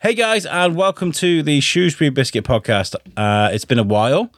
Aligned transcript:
Hey 0.00 0.14
guys, 0.14 0.46
and 0.46 0.76
welcome 0.76 1.10
to 1.10 1.42
the 1.42 1.58
Shrewsbury 1.58 2.10
Biscuit 2.10 2.44
Podcast. 2.44 2.94
Uh, 3.16 3.50
it's 3.52 3.64
been 3.64 3.80
a 3.80 3.82
while. 3.82 4.30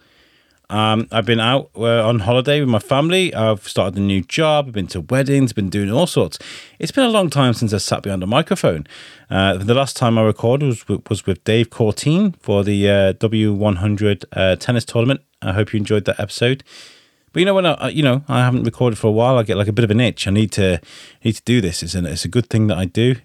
Um, 0.70 1.06
I've 1.12 1.26
been 1.26 1.38
out 1.38 1.68
uh, 1.76 2.08
on 2.08 2.20
holiday 2.20 2.60
with 2.60 2.70
my 2.70 2.78
family. 2.78 3.34
I've 3.34 3.68
started 3.68 3.98
a 3.98 4.00
new 4.00 4.22
job. 4.22 4.68
I've 4.68 4.72
been 4.72 4.86
to 4.86 5.02
weddings. 5.02 5.52
Been 5.52 5.68
doing 5.68 5.92
all 5.92 6.06
sorts. 6.06 6.38
It's 6.78 6.92
been 6.92 7.04
a 7.04 7.10
long 7.10 7.28
time 7.28 7.52
since 7.52 7.74
I 7.74 7.76
sat 7.76 8.02
behind 8.02 8.22
a 8.22 8.26
microphone. 8.26 8.86
Uh, 9.28 9.58
the 9.58 9.74
last 9.74 9.98
time 9.98 10.16
I 10.16 10.22
recorded 10.22 10.64
was 10.64 10.88
with, 10.88 11.06
was 11.10 11.26
with 11.26 11.44
Dave 11.44 11.68
Courtine 11.68 12.32
for 12.40 12.64
the 12.64 12.88
uh, 12.88 13.12
W100 13.12 14.24
uh, 14.32 14.56
tennis 14.56 14.86
tournament. 14.86 15.20
I 15.42 15.52
hope 15.52 15.74
you 15.74 15.76
enjoyed 15.76 16.06
that 16.06 16.18
episode. 16.18 16.64
But 17.34 17.40
you 17.40 17.44
know 17.44 17.54
when 17.54 17.66
I, 17.66 17.90
you 17.90 18.02
know 18.02 18.24
I 18.28 18.40
haven't 18.40 18.64
recorded 18.64 18.98
for 18.98 19.08
a 19.08 19.12
while, 19.12 19.36
I 19.36 19.42
get 19.42 19.58
like 19.58 19.68
a 19.68 19.74
bit 19.74 19.84
of 19.84 19.90
an 19.90 20.00
itch. 20.00 20.26
I 20.26 20.30
need 20.30 20.52
to 20.52 20.80
need 21.22 21.34
to 21.34 21.42
do 21.42 21.60
this. 21.60 21.82
It's 21.82 21.94
an, 21.94 22.06
it's 22.06 22.24
a 22.24 22.28
good 22.28 22.48
thing 22.48 22.68
that 22.68 22.78
I 22.78 22.86
do. 22.86 23.16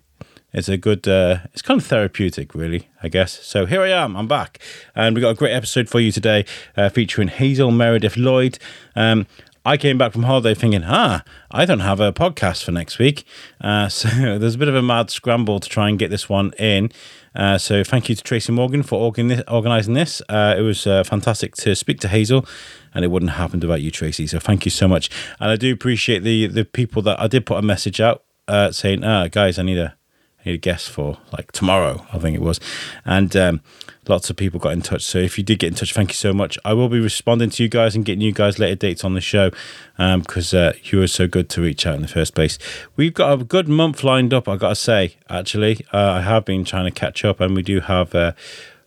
It's 0.55 0.69
a 0.69 0.77
good, 0.77 1.05
uh, 1.05 1.39
it's 1.51 1.61
kind 1.61 1.81
of 1.81 1.85
therapeutic, 1.85 2.55
really, 2.55 2.87
I 3.03 3.09
guess. 3.09 3.45
So 3.45 3.65
here 3.65 3.81
I 3.81 3.89
am, 3.89 4.15
I'm 4.15 4.27
back. 4.27 4.59
And 4.95 5.13
we've 5.13 5.21
got 5.21 5.31
a 5.31 5.35
great 5.35 5.51
episode 5.51 5.89
for 5.89 5.99
you 5.99 6.13
today 6.13 6.45
uh, 6.77 6.87
featuring 6.87 7.27
Hazel 7.27 7.71
Meredith 7.71 8.15
Lloyd. 8.15 8.57
Um, 8.95 9.27
I 9.65 9.75
came 9.75 9.97
back 9.97 10.13
from 10.13 10.23
holiday 10.23 10.53
thinking, 10.53 10.83
ah, 10.85 11.25
I 11.51 11.65
don't 11.65 11.81
have 11.81 11.99
a 11.99 12.13
podcast 12.13 12.63
for 12.63 12.71
next 12.71 12.99
week. 12.99 13.25
Uh, 13.59 13.89
so 13.89 14.07
there's 14.39 14.55
a 14.55 14.57
bit 14.57 14.69
of 14.69 14.75
a 14.75 14.81
mad 14.81 15.09
scramble 15.09 15.59
to 15.59 15.67
try 15.67 15.89
and 15.89 15.99
get 15.99 16.09
this 16.09 16.29
one 16.29 16.53
in. 16.57 16.89
Uh, 17.35 17.57
so 17.57 17.83
thank 17.83 18.07
you 18.07 18.15
to 18.15 18.23
Tracy 18.23 18.53
Morgan 18.53 18.81
for 18.81 19.11
organising 19.49 19.93
this. 19.93 20.21
Uh, 20.29 20.55
it 20.57 20.61
was 20.61 20.87
uh, 20.87 21.03
fantastic 21.03 21.57
to 21.57 21.75
speak 21.75 21.99
to 21.99 22.07
Hazel, 22.07 22.45
and 22.93 23.03
it 23.03 23.09
wouldn't 23.09 23.31
have 23.31 23.39
happened 23.39 23.61
without 23.61 23.81
you, 23.81 23.91
Tracy. 23.91 24.25
So 24.25 24.39
thank 24.39 24.63
you 24.63 24.71
so 24.71 24.87
much. 24.87 25.09
And 25.41 25.51
I 25.51 25.57
do 25.57 25.73
appreciate 25.73 26.23
the 26.23 26.47
the 26.47 26.63
people 26.63 27.01
that 27.01 27.19
I 27.19 27.27
did 27.27 27.45
put 27.45 27.57
a 27.57 27.61
message 27.61 27.99
out 27.99 28.23
uh, 28.47 28.71
saying, 28.71 29.03
ah, 29.03 29.27
guys, 29.27 29.59
I 29.59 29.63
need 29.63 29.79
a 29.79 29.97
need 30.45 30.55
a 30.55 30.57
guest 30.57 30.89
for 30.89 31.17
like 31.31 31.51
tomorrow, 31.51 32.05
I 32.13 32.19
think 32.19 32.35
it 32.35 32.41
was. 32.41 32.59
And 33.03 33.35
um, 33.35 33.61
lots 34.07 34.29
of 34.29 34.35
people 34.35 34.59
got 34.59 34.73
in 34.73 34.81
touch. 34.81 35.03
So 35.03 35.17
if 35.17 35.37
you 35.37 35.43
did 35.43 35.59
get 35.59 35.67
in 35.67 35.75
touch, 35.75 35.93
thank 35.93 36.09
you 36.11 36.15
so 36.15 36.33
much. 36.33 36.57
I 36.63 36.73
will 36.73 36.89
be 36.89 36.99
responding 36.99 37.49
to 37.51 37.63
you 37.63 37.69
guys 37.69 37.95
and 37.95 38.05
getting 38.05 38.21
you 38.21 38.31
guys 38.31 38.59
later 38.59 38.75
dates 38.75 39.03
on 39.03 39.13
the 39.13 39.21
show 39.21 39.51
because 39.97 40.53
um, 40.53 40.59
uh, 40.59 40.73
you 40.83 40.99
were 40.99 41.07
so 41.07 41.27
good 41.27 41.49
to 41.49 41.61
reach 41.61 41.85
out 41.85 41.95
in 41.95 42.01
the 42.01 42.07
first 42.07 42.35
place. 42.35 42.57
We've 42.95 43.13
got 43.13 43.39
a 43.39 43.43
good 43.43 43.67
month 43.67 44.03
lined 44.03 44.33
up, 44.33 44.47
I 44.47 44.57
got 44.57 44.69
to 44.69 44.75
say, 44.75 45.17
actually. 45.29 45.85
Uh, 45.93 45.97
I 45.97 46.21
have 46.21 46.45
been 46.45 46.65
trying 46.65 46.85
to 46.85 46.91
catch 46.91 47.25
up 47.25 47.39
and 47.39 47.55
we 47.55 47.61
do 47.61 47.81
have. 47.81 48.13
Uh, 48.13 48.33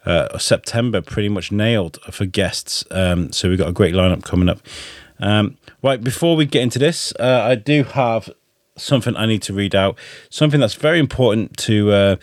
uh, 0.07 0.39
September 0.39 1.03
pretty 1.03 1.29
much 1.29 1.53
nailed 1.53 1.99
for 2.11 2.25
guests, 2.25 2.83
um, 2.91 3.31
so 3.31 3.49
we've 3.49 3.59
got 3.59 3.69
a 3.69 3.73
great 3.73 3.95
lineup 3.95 4.25
coming 4.25 4.49
up. 4.49 4.61
Um, 5.21 5.59
right, 5.83 6.03
before 6.03 6.37
we 6.37 6.47
get 6.47 6.63
into 6.63 6.79
this, 6.79 7.13
uh, 7.19 7.43
I 7.45 7.57
do 7.57 7.83
have 7.83 8.31
something 8.81 9.17
I 9.17 9.27
need 9.27 9.43
to 9.43 9.53
read 9.53 9.75
out, 9.75 9.99
something 10.31 10.61
that's 10.61 10.75
very 10.75 10.99
important 10.99 11.57
to 11.59 11.93
uh, 11.93 12.17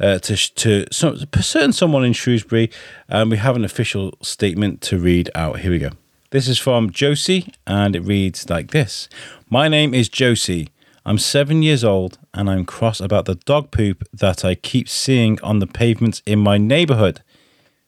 uh, 0.00 0.18
to 0.18 0.36
to 0.36 0.86
some, 0.90 1.16
certain 1.40 1.72
someone 1.72 2.04
in 2.04 2.12
Shrewsbury. 2.12 2.70
And 3.08 3.30
we 3.30 3.36
have 3.36 3.56
an 3.56 3.64
official 3.64 4.14
statement 4.22 4.80
to 4.82 4.98
read 4.98 5.30
out. 5.34 5.60
Here 5.60 5.70
we 5.70 5.78
go. 5.78 5.90
This 6.30 6.48
is 6.48 6.58
from 6.58 6.90
Josie, 6.90 7.52
and 7.66 7.94
it 7.94 8.00
reads 8.00 8.48
like 8.48 8.70
this: 8.70 9.08
My 9.50 9.68
name 9.68 9.94
is 9.94 10.08
Josie. 10.08 10.68
I'm 11.04 11.18
seven 11.18 11.62
years 11.62 11.82
old, 11.82 12.18
and 12.32 12.48
I'm 12.48 12.64
cross 12.64 13.00
about 13.00 13.24
the 13.24 13.34
dog 13.34 13.72
poop 13.72 14.04
that 14.12 14.44
I 14.44 14.54
keep 14.54 14.88
seeing 14.88 15.40
on 15.42 15.58
the 15.58 15.66
pavements 15.66 16.22
in 16.24 16.38
my 16.38 16.58
neighbourhood. 16.58 17.22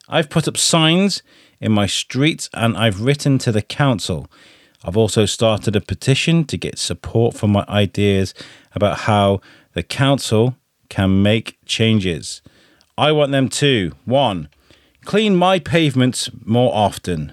I've 0.08 0.28
put 0.28 0.48
up 0.48 0.56
signs 0.56 1.22
in 1.60 1.72
my 1.72 1.86
streets, 1.86 2.50
and 2.52 2.76
I've 2.76 3.00
written 3.00 3.38
to 3.38 3.52
the 3.52 3.62
council. 3.62 4.28
I've 4.84 4.96
also 4.96 5.24
started 5.24 5.74
a 5.74 5.80
petition 5.80 6.44
to 6.44 6.58
get 6.58 6.78
support 6.78 7.34
for 7.34 7.48
my 7.48 7.64
ideas 7.68 8.34
about 8.74 9.00
how 9.00 9.40
the 9.72 9.82
council 9.82 10.56
can 10.90 11.22
make 11.22 11.58
changes. 11.64 12.42
I 12.98 13.10
want 13.12 13.32
them 13.32 13.48
to 13.48 13.92
1. 14.04 14.48
Clean 15.04 15.34
my 15.34 15.58
pavements 15.58 16.30
more 16.44 16.74
often. 16.74 17.32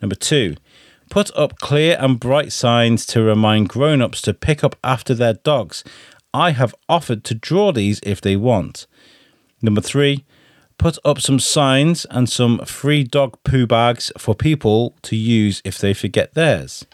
Number 0.00 0.16
2. 0.16 0.56
Put 1.10 1.30
up 1.36 1.58
clear 1.58 1.96
and 2.00 2.18
bright 2.18 2.52
signs 2.52 3.06
to 3.06 3.22
remind 3.22 3.68
grown 3.68 4.02
ups 4.02 4.20
to 4.22 4.34
pick 4.34 4.64
up 4.64 4.76
after 4.82 5.14
their 5.14 5.34
dogs. 5.34 5.84
I 6.34 6.50
have 6.50 6.74
offered 6.88 7.24
to 7.24 7.34
draw 7.34 7.72
these 7.72 8.00
if 8.02 8.20
they 8.20 8.36
want. 8.36 8.86
Number 9.62 9.80
3 9.80 10.24
put 10.78 10.96
up 11.04 11.20
some 11.20 11.38
signs 11.38 12.06
and 12.06 12.28
some 12.28 12.58
free 12.60 13.04
dog 13.04 13.36
poo 13.44 13.66
bags 13.66 14.10
for 14.16 14.34
people 14.34 14.94
to 15.02 15.16
use 15.16 15.60
if 15.64 15.78
they 15.78 15.92
forget 15.92 16.34
theirs. 16.34 16.86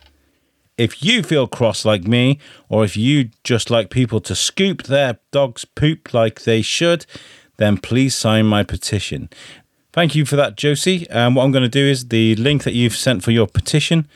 If 0.77 1.05
you 1.05 1.23
feel 1.23 1.47
cross 1.47 1.85
like 1.85 2.05
me, 2.05 2.41
or 2.69 2.83
if 2.85 2.97
you 2.97 3.31
just 3.45 3.71
like 3.71 3.91
people 3.91 4.21
to 4.23 4.35
scoop 4.35 4.85
their 4.85 5.19
dog's 5.31 5.65
poop 5.65 6.13
like 6.13 6.43
they 6.43 6.63
should, 6.63 7.07
then 7.59 7.79
please 7.79 8.15
sign 8.17 8.47
my 8.47 8.65
petition. 8.65 9.29
Thank 9.93 10.17
you 10.17 10.25
for 10.25 10.35
that, 10.35 10.57
Josie. 10.57 11.07
And 11.09 11.19
um, 11.19 11.35
what 11.37 11.45
I'm 11.45 11.53
going 11.53 11.63
to 11.63 11.69
do 11.69 11.85
is 11.85 12.09
the 12.09 12.35
link 12.35 12.65
that 12.65 12.75
you've 12.75 12.97
sent 12.97 13.23
for 13.23 13.31
your 13.31 13.47
petition, 13.47 14.09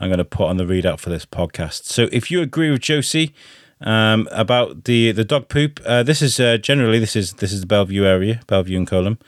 I'm 0.00 0.08
going 0.08 0.18
to 0.18 0.24
put 0.24 0.46
on 0.48 0.56
the 0.56 0.64
readout 0.64 0.98
for 0.98 1.10
this 1.10 1.24
podcast. 1.24 1.84
So 1.84 2.08
if 2.10 2.32
you 2.32 2.42
agree 2.42 2.70
with 2.70 2.80
Josie, 2.80 3.32
um, 3.80 4.28
about 4.30 4.84
the 4.84 5.12
the 5.12 5.24
dog 5.24 5.48
poop. 5.48 5.80
Uh, 5.84 6.02
this 6.02 6.22
is 6.22 6.38
uh, 6.40 6.56
generally 6.58 6.98
this 6.98 7.16
is 7.16 7.34
this 7.34 7.52
is 7.52 7.60
the 7.60 7.66
Belle 7.66 7.84
Vue 7.84 8.04
area, 8.04 8.40
Belle 8.46 8.62
Vue 8.62 8.76
and 8.76 8.86
Coleham. 8.86 9.18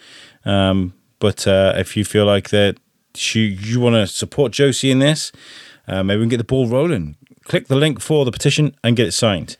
Um, 0.44 0.94
but 1.18 1.46
uh, 1.46 1.74
if 1.76 1.96
you 1.96 2.04
feel 2.04 2.26
like 2.26 2.50
that 2.50 2.78
you 3.14 3.42
you 3.42 3.80
want 3.80 3.94
to 3.94 4.06
support 4.06 4.52
Josie 4.52 4.90
in 4.90 4.98
this, 4.98 5.32
uh, 5.86 6.02
maybe 6.02 6.18
we 6.18 6.24
can 6.24 6.30
get 6.30 6.38
the 6.38 6.44
ball 6.44 6.66
rolling. 6.66 7.16
Click 7.44 7.66
the 7.66 7.76
link 7.76 8.00
for 8.00 8.24
the 8.24 8.32
petition 8.32 8.76
and 8.84 8.96
get 8.96 9.08
it 9.08 9.12
signed. 9.12 9.56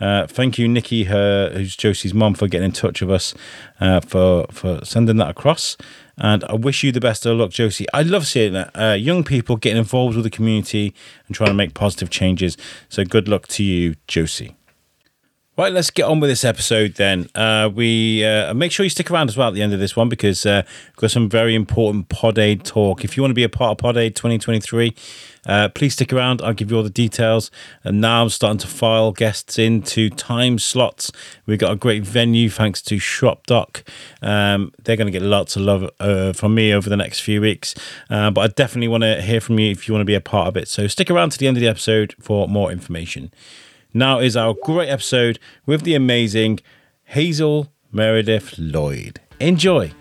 Uh, 0.00 0.26
thank 0.26 0.58
you, 0.58 0.66
Nikki, 0.66 1.04
her, 1.04 1.50
who's 1.52 1.76
Josie's 1.76 2.14
mom, 2.14 2.34
for 2.34 2.48
getting 2.48 2.66
in 2.66 2.72
touch 2.72 3.02
with 3.02 3.10
us, 3.10 3.34
uh, 3.80 4.00
for 4.00 4.46
for 4.50 4.84
sending 4.84 5.18
that 5.18 5.28
across. 5.28 5.76
And 6.20 6.44
I 6.44 6.54
wish 6.54 6.84
you 6.84 6.92
the 6.92 7.00
best 7.00 7.24
of 7.24 7.38
luck, 7.38 7.50
Josie. 7.50 7.86
I 7.94 8.02
love 8.02 8.26
seeing 8.26 8.52
that 8.52 8.70
uh, 8.78 8.92
young 8.92 9.24
people 9.24 9.56
getting 9.56 9.78
involved 9.78 10.16
with 10.16 10.24
the 10.24 10.30
community 10.30 10.94
and 11.26 11.34
trying 11.34 11.48
to 11.48 11.54
make 11.54 11.72
positive 11.72 12.10
changes. 12.10 12.56
So 12.90 13.04
good 13.04 13.26
luck 13.26 13.48
to 13.48 13.64
you, 13.64 13.94
Josie. 14.06 14.54
Right, 15.56 15.72
let's 15.72 15.90
get 15.90 16.04
on 16.04 16.20
with 16.20 16.30
this 16.30 16.44
episode 16.44 16.94
then. 16.94 17.28
Uh, 17.34 17.68
we 17.74 18.24
uh, 18.24 18.54
make 18.54 18.72
sure 18.72 18.84
you 18.84 18.90
stick 18.90 19.10
around 19.10 19.28
as 19.28 19.36
well 19.36 19.48
at 19.48 19.54
the 19.54 19.62
end 19.62 19.74
of 19.74 19.78
this 19.78 19.94
one 19.94 20.08
because 20.08 20.46
uh, 20.46 20.62
we've 20.86 20.96
got 20.96 21.10
some 21.10 21.28
very 21.28 21.54
important 21.54 22.08
Pod 22.08 22.38
Aid 22.38 22.64
talk. 22.64 23.04
If 23.04 23.16
you 23.16 23.22
want 23.22 23.32
to 23.32 23.34
be 23.34 23.42
a 23.42 23.48
part 23.48 23.72
of 23.72 23.78
Pod 23.78 23.96
Aid 23.96 24.16
2023, 24.16 24.94
uh, 25.46 25.68
please 25.68 25.94
stick 25.94 26.12
around. 26.12 26.42
I'll 26.42 26.52
give 26.52 26.70
you 26.70 26.76
all 26.76 26.82
the 26.82 26.90
details. 26.90 27.50
And 27.84 28.00
now 28.00 28.22
I'm 28.22 28.28
starting 28.28 28.58
to 28.58 28.66
file 28.66 29.12
guests 29.12 29.58
into 29.58 30.10
time 30.10 30.58
slots. 30.58 31.10
We've 31.46 31.58
got 31.58 31.72
a 31.72 31.76
great 31.76 32.04
venue 32.04 32.50
thanks 32.50 32.82
to 32.82 32.98
Shop 32.98 33.46
Doc. 33.46 33.84
Um, 34.22 34.72
they're 34.82 34.96
going 34.96 35.06
to 35.06 35.18
get 35.18 35.22
lots 35.22 35.56
of 35.56 35.62
love 35.62 35.90
uh, 35.98 36.32
from 36.32 36.54
me 36.54 36.72
over 36.72 36.88
the 36.88 36.96
next 36.96 37.20
few 37.20 37.40
weeks. 37.40 37.74
Uh, 38.08 38.30
but 38.30 38.40
I 38.40 38.46
definitely 38.48 38.88
want 38.88 39.04
to 39.04 39.22
hear 39.22 39.40
from 39.40 39.58
you 39.58 39.70
if 39.70 39.88
you 39.88 39.94
want 39.94 40.02
to 40.02 40.06
be 40.06 40.14
a 40.14 40.20
part 40.20 40.48
of 40.48 40.56
it. 40.56 40.68
So 40.68 40.86
stick 40.86 41.10
around 41.10 41.30
to 41.30 41.38
the 41.38 41.46
end 41.46 41.56
of 41.56 41.60
the 41.60 41.68
episode 41.68 42.14
for 42.20 42.48
more 42.48 42.70
information. 42.70 43.32
Now 43.92 44.20
is 44.20 44.36
our 44.36 44.54
great 44.62 44.88
episode 44.88 45.38
with 45.66 45.82
the 45.82 45.94
amazing 45.94 46.60
Hazel 47.04 47.72
Meredith 47.90 48.56
Lloyd. 48.56 49.20
Enjoy. 49.40 49.92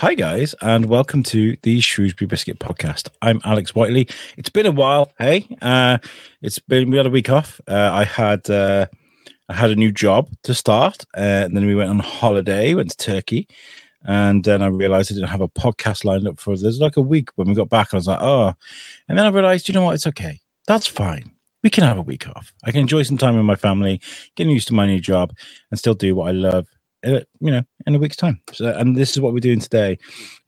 Hi, 0.00 0.14
guys, 0.14 0.54
and 0.62 0.86
welcome 0.86 1.22
to 1.24 1.58
the 1.60 1.78
Shrewsbury 1.82 2.26
Biscuit 2.26 2.58
Podcast. 2.58 3.10
I'm 3.20 3.38
Alex 3.44 3.74
Whiteley. 3.74 4.08
It's 4.38 4.48
been 4.48 4.64
a 4.64 4.72
while. 4.72 5.12
Hey, 5.18 5.46
uh, 5.60 5.98
it's 6.40 6.58
been 6.58 6.88
we 6.88 6.96
had 6.96 7.04
a 7.04 7.10
week 7.10 7.28
off. 7.28 7.60
Uh, 7.68 7.90
I 7.92 8.04
had 8.04 8.48
uh, 8.48 8.86
I 9.50 9.54
had 9.54 9.70
a 9.70 9.76
new 9.76 9.92
job 9.92 10.30
to 10.44 10.54
start, 10.54 11.04
uh, 11.14 11.44
and 11.44 11.54
then 11.54 11.66
we 11.66 11.74
went 11.74 11.90
on 11.90 11.98
holiday, 11.98 12.72
went 12.72 12.92
to 12.92 12.96
Turkey, 12.96 13.46
and 14.02 14.42
then 14.42 14.62
I 14.62 14.68
realized 14.68 15.12
I 15.12 15.16
didn't 15.16 15.28
have 15.28 15.42
a 15.42 15.48
podcast 15.48 16.06
lined 16.06 16.26
up 16.26 16.40
for. 16.40 16.56
There's 16.56 16.80
like 16.80 16.96
a 16.96 17.02
week 17.02 17.28
when 17.34 17.48
we 17.48 17.54
got 17.54 17.68
back, 17.68 17.92
I 17.92 17.98
was 17.98 18.06
like, 18.06 18.22
oh, 18.22 18.54
and 19.06 19.18
then 19.18 19.26
I 19.26 19.28
realized, 19.28 19.68
you 19.68 19.74
know 19.74 19.84
what? 19.84 19.96
It's 19.96 20.06
okay. 20.06 20.40
That's 20.66 20.86
fine. 20.86 21.30
We 21.62 21.68
can 21.68 21.84
have 21.84 21.98
a 21.98 22.02
week 22.02 22.26
off. 22.26 22.54
I 22.64 22.70
can 22.70 22.80
enjoy 22.80 23.02
some 23.02 23.18
time 23.18 23.36
with 23.36 23.44
my 23.44 23.54
family, 23.54 24.00
getting 24.34 24.54
used 24.54 24.68
to 24.68 24.74
my 24.74 24.86
new 24.86 24.98
job, 24.98 25.36
and 25.70 25.78
still 25.78 25.92
do 25.92 26.14
what 26.14 26.28
I 26.28 26.32
love 26.32 26.68
uh, 27.04 27.20
you 27.40 27.50
know, 27.50 27.62
in 27.86 27.94
a 27.94 27.98
week's 27.98 28.16
time. 28.16 28.40
So, 28.52 28.66
and 28.76 28.96
this 28.96 29.10
is 29.10 29.20
what 29.20 29.32
we're 29.32 29.40
doing 29.40 29.60
today. 29.60 29.98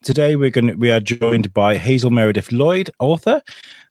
Today 0.03 0.37
we're 0.37 0.51
going 0.51 0.69
to, 0.69 0.75
we 0.75 0.91
are 0.91 1.01
joined 1.01 1.53
by 1.53 1.77
Hazel 1.77 2.11
Meredith 2.11 2.53
Lloyd, 2.53 2.91
author 2.99 3.43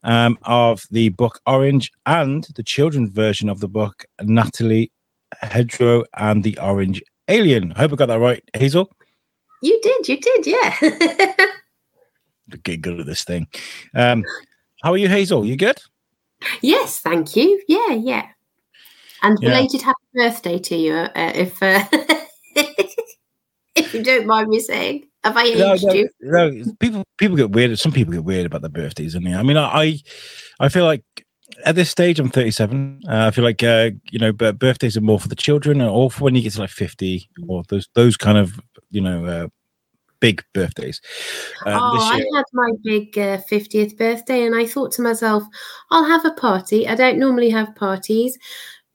um, 0.03 0.37
of 0.43 0.83
the 0.91 1.09
book 1.09 1.39
Orange 1.45 1.91
and 2.05 2.47
the 2.55 2.63
children's 2.63 3.11
version 3.11 3.49
of 3.49 3.59
the 3.59 3.67
book 3.67 4.05
Natalie 4.21 4.91
Hedgerow 5.41 6.03
and 6.17 6.43
the 6.43 6.57
Orange 6.59 7.01
Alien. 7.27 7.73
I 7.73 7.79
hope 7.79 7.93
I 7.93 7.95
got 7.95 8.07
that 8.07 8.19
right, 8.19 8.43
Hazel. 8.53 8.91
You 9.61 9.79
did, 9.81 10.07
you 10.07 10.19
did, 10.19 10.47
yeah. 10.47 11.35
get 12.63 12.81
good 12.81 12.99
at 12.99 13.05
this 13.05 13.23
thing. 13.23 13.47
Um, 13.93 14.23
how 14.83 14.91
are 14.91 14.97
you, 14.97 15.07
Hazel? 15.07 15.45
You 15.45 15.55
good? 15.55 15.79
Yes, 16.61 16.99
thank 16.99 17.35
you. 17.35 17.61
Yeah, 17.67 17.93
yeah. 17.93 18.27
And 19.21 19.39
belated 19.39 19.81
yeah. 19.81 19.85
happy 19.85 20.03
birthday 20.15 20.57
to 20.57 20.75
you, 20.75 20.93
uh, 20.95 21.09
if 21.15 21.61
uh, 21.61 21.85
if 23.75 23.93
you 23.93 24.03
don't 24.03 24.25
mind 24.25 24.49
me 24.49 24.59
saying. 24.59 25.07
Have 25.23 25.37
I 25.37 25.43
aged 25.43 25.59
no, 25.59 25.75
no, 25.75 25.93
you? 25.93 26.09
No, 26.21 26.63
people 26.79 27.03
people 27.17 27.37
get 27.37 27.51
weird. 27.51 27.77
Some 27.77 27.91
people 27.91 28.13
get 28.13 28.23
weird 28.23 28.47
about 28.47 28.61
their 28.61 28.69
birthdays, 28.69 29.13
and 29.13 29.27
I 29.27 29.43
mean, 29.43 29.57
I 29.57 29.99
I 30.59 30.69
feel 30.69 30.85
like 30.85 31.03
at 31.65 31.75
this 31.75 31.89
stage, 31.89 32.19
I'm 32.19 32.29
37. 32.29 33.01
Uh, 33.07 33.27
I 33.27 33.31
feel 33.31 33.43
like 33.43 33.61
uh, 33.63 33.91
you 34.09 34.19
know, 34.19 34.33
but 34.33 34.57
birthdays 34.57 34.97
are 34.97 35.01
more 35.01 35.19
for 35.19 35.27
the 35.27 35.35
children, 35.35 35.81
or 35.81 36.09
for 36.09 36.23
when 36.23 36.35
you 36.35 36.41
get 36.41 36.53
to 36.53 36.59
like 36.59 36.69
50, 36.69 37.29
or 37.47 37.63
those 37.69 37.87
those 37.93 38.17
kind 38.17 38.37
of 38.37 38.59
you 38.89 39.01
know 39.01 39.25
uh, 39.25 39.47
big 40.19 40.43
birthdays. 40.53 41.01
Uh, 41.65 41.77
oh, 41.79 41.99
I 41.99 42.23
had 42.35 42.45
my 42.53 42.71
big 42.83 43.17
uh, 43.17 43.39
50th 43.49 43.97
birthday, 43.97 44.45
and 44.45 44.55
I 44.55 44.65
thought 44.65 44.91
to 44.93 45.01
myself, 45.01 45.43
I'll 45.89 46.05
have 46.05 46.25
a 46.25 46.31
party. 46.31 46.87
I 46.87 46.95
don't 46.95 47.19
normally 47.19 47.49
have 47.49 47.75
parties. 47.75 48.37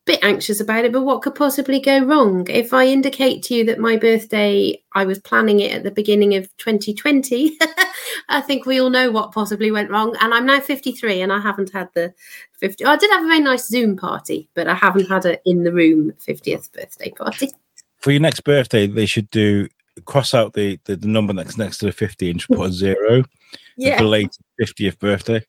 Bit 0.07 0.21
anxious 0.23 0.61
about 0.61 0.85
it, 0.85 0.93
but 0.93 1.03
what 1.03 1.23
could 1.23 1.35
possibly 1.35 1.81
go 1.81 1.99
wrong? 1.99 2.49
If 2.49 2.73
I 2.73 2.87
indicate 2.87 3.43
to 3.45 3.55
you 3.55 3.65
that 3.65 3.81
my 3.81 3.97
birthday, 3.97 4.81
I 4.93 5.05
was 5.05 5.19
planning 5.19 5.59
it 5.61 5.73
at 5.73 5.83
the 5.83 5.91
beginning 5.91 6.37
of 6.37 6.45
2020, 6.59 7.59
I 8.29 8.41
think 8.41 8.67
we 8.67 8.81
all 8.81 8.89
know 8.89 9.11
what 9.11 9.33
possibly 9.33 9.73
went 9.73 9.91
wrong. 9.91 10.17
And 10.21 10.33
I'm 10.33 10.47
now 10.47 10.61
53 10.61 11.23
and 11.23 11.33
I 11.33 11.41
haven't 11.41 11.73
had 11.73 11.89
the 11.95 12.15
50. 12.53 12.85
I 12.85 12.97
did 12.97 13.11
have 13.11 13.25
a 13.25 13.27
very 13.27 13.41
nice 13.41 13.67
Zoom 13.67 13.97
party, 13.97 14.49
but 14.55 14.69
I 14.69 14.75
haven't 14.75 15.09
had 15.09 15.27
a 15.27 15.41
in 15.45 15.65
the 15.65 15.73
room 15.73 16.13
50th 16.25 16.73
birthday 16.73 17.11
party. 17.11 17.51
For 17.99 18.13
your 18.13 18.21
next 18.21 18.45
birthday, 18.45 18.87
they 18.87 19.07
should 19.07 19.29
do 19.31 19.69
cross 20.05 20.35
out 20.35 20.53
the, 20.53 20.79
the, 20.85 20.97
the 20.97 21.09
number 21.09 21.33
that's 21.33 21.59
next 21.59 21.79
to 21.79 21.87
the 21.87 21.93
50 21.93 22.31
and 22.31 22.39
just 22.39 22.51
put 22.51 22.71
a 22.71 22.73
zero. 22.73 23.25
yeah. 23.77 23.99
Belated 23.99 24.37
50th 24.61 24.99
birthday. 24.99 25.45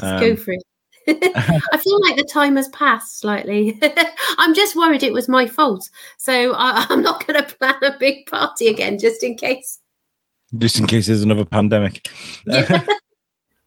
Um, 0.00 0.20
go 0.20 0.36
for 0.36 0.52
it. 0.52 0.62
I 1.72 1.80
feel 1.82 2.00
like 2.02 2.16
the 2.16 2.28
time 2.30 2.56
has 2.56 2.68
passed 2.68 3.20
slightly. 3.20 3.78
I'm 4.38 4.54
just 4.54 4.76
worried 4.76 5.02
it 5.02 5.12
was 5.12 5.28
my 5.28 5.46
fault. 5.46 5.88
So 6.18 6.52
I, 6.54 6.86
am 6.90 7.02
not 7.02 7.26
going 7.26 7.42
to 7.42 7.56
plan 7.56 7.82
a 7.82 7.96
big 7.98 8.26
party 8.26 8.68
again 8.68 8.98
just 8.98 9.22
in 9.22 9.36
case. 9.36 9.78
Just 10.56 10.78
in 10.78 10.86
case 10.86 11.06
there's 11.06 11.22
another 11.22 11.44
pandemic. 11.44 12.08
Yeah. 12.46 12.84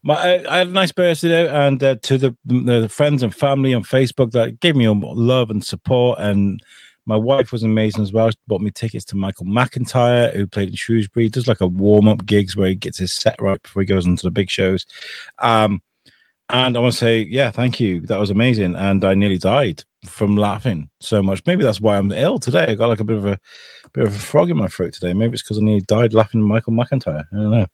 My, 0.04 0.14
I, 0.14 0.54
I, 0.54 0.58
had 0.58 0.68
a 0.68 0.72
nice 0.72 0.90
birthday 0.90 1.48
and 1.48 1.82
uh, 1.82 1.94
to 2.02 2.18
the, 2.18 2.36
the 2.44 2.88
friends 2.88 3.22
and 3.22 3.32
family 3.32 3.72
on 3.72 3.84
Facebook 3.84 4.32
that 4.32 4.58
gave 4.58 4.74
me 4.74 4.88
love 4.88 5.48
and 5.48 5.64
support 5.64 6.18
and 6.18 6.60
my 7.06 7.16
wife 7.16 7.50
was 7.50 7.62
amazing 7.62 8.02
as 8.02 8.12
well. 8.12 8.30
She 8.30 8.36
bought 8.46 8.60
me 8.60 8.70
tickets 8.70 9.04
to 9.06 9.16
Michael 9.16 9.46
McIntyre, 9.46 10.34
who 10.34 10.46
played 10.46 10.68
in 10.68 10.76
Shrewsbury. 10.76 11.28
Does 11.28 11.48
like 11.48 11.60
a 11.60 11.66
warm 11.66 12.06
up 12.06 12.24
gigs 12.26 12.56
where 12.56 12.68
he 12.68 12.74
gets 12.74 12.98
his 12.98 13.12
set 13.12 13.40
right 13.40 13.60
before 13.60 13.82
he 13.82 13.86
goes 13.86 14.06
into 14.06 14.22
the 14.22 14.30
big 14.30 14.48
shows. 14.50 14.86
Um, 15.38 15.82
and 16.52 16.76
I 16.76 16.80
want 16.80 16.92
to 16.92 16.98
say, 16.98 17.22
yeah, 17.22 17.50
thank 17.50 17.80
you. 17.80 18.00
That 18.02 18.20
was 18.20 18.30
amazing. 18.30 18.76
And 18.76 19.04
I 19.04 19.14
nearly 19.14 19.38
died 19.38 19.84
from 20.04 20.36
laughing 20.36 20.90
so 21.00 21.22
much. 21.22 21.42
Maybe 21.46 21.64
that's 21.64 21.80
why 21.80 21.96
I'm 21.96 22.12
ill 22.12 22.38
today. 22.38 22.66
I 22.66 22.74
got 22.74 22.88
like 22.88 23.00
a 23.00 23.04
bit 23.04 23.16
of 23.16 23.26
a 23.26 23.38
bit 23.92 24.04
of 24.04 24.14
a 24.14 24.18
frog 24.18 24.50
in 24.50 24.56
my 24.56 24.68
throat 24.68 24.92
today. 24.92 25.14
Maybe 25.14 25.34
it's 25.34 25.42
because 25.42 25.58
I 25.58 25.62
nearly 25.62 25.80
died 25.82 26.12
laughing 26.12 26.42
Michael 26.42 26.72
McIntyre. 26.72 27.24
I 27.32 27.36
don't 27.36 27.50
know. 27.50 27.66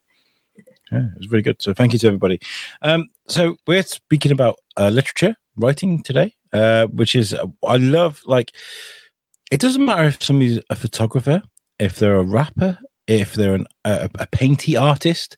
Yeah, 0.91 1.05
it 1.05 1.17
was 1.17 1.31
really 1.31 1.43
good. 1.43 1.61
So 1.61 1.73
thank 1.73 1.93
you 1.93 1.99
to 1.99 2.07
everybody. 2.07 2.39
Um, 2.81 3.09
so 3.27 3.57
we're 3.67 3.83
speaking 3.83 4.31
about 4.31 4.55
uh, 4.77 4.89
literature, 4.89 5.35
writing 5.55 6.01
today, 6.01 6.33
uh, 6.53 6.87
which 6.87 7.15
is 7.15 7.35
I 7.65 7.77
love 7.77 8.21
like 8.25 8.53
it 9.51 9.59
doesn't 9.59 9.83
matter 9.83 10.05
if 10.05 10.23
somebody's 10.23 10.59
a 10.69 10.75
photographer, 10.75 11.41
if 11.79 11.97
they're 11.97 12.17
a 12.17 12.23
rapper, 12.23 12.79
if 13.07 13.33
they're 13.33 13.55
an, 13.55 13.67
a, 13.83 14.09
a 14.19 14.27
painty 14.27 14.77
artist, 14.77 15.37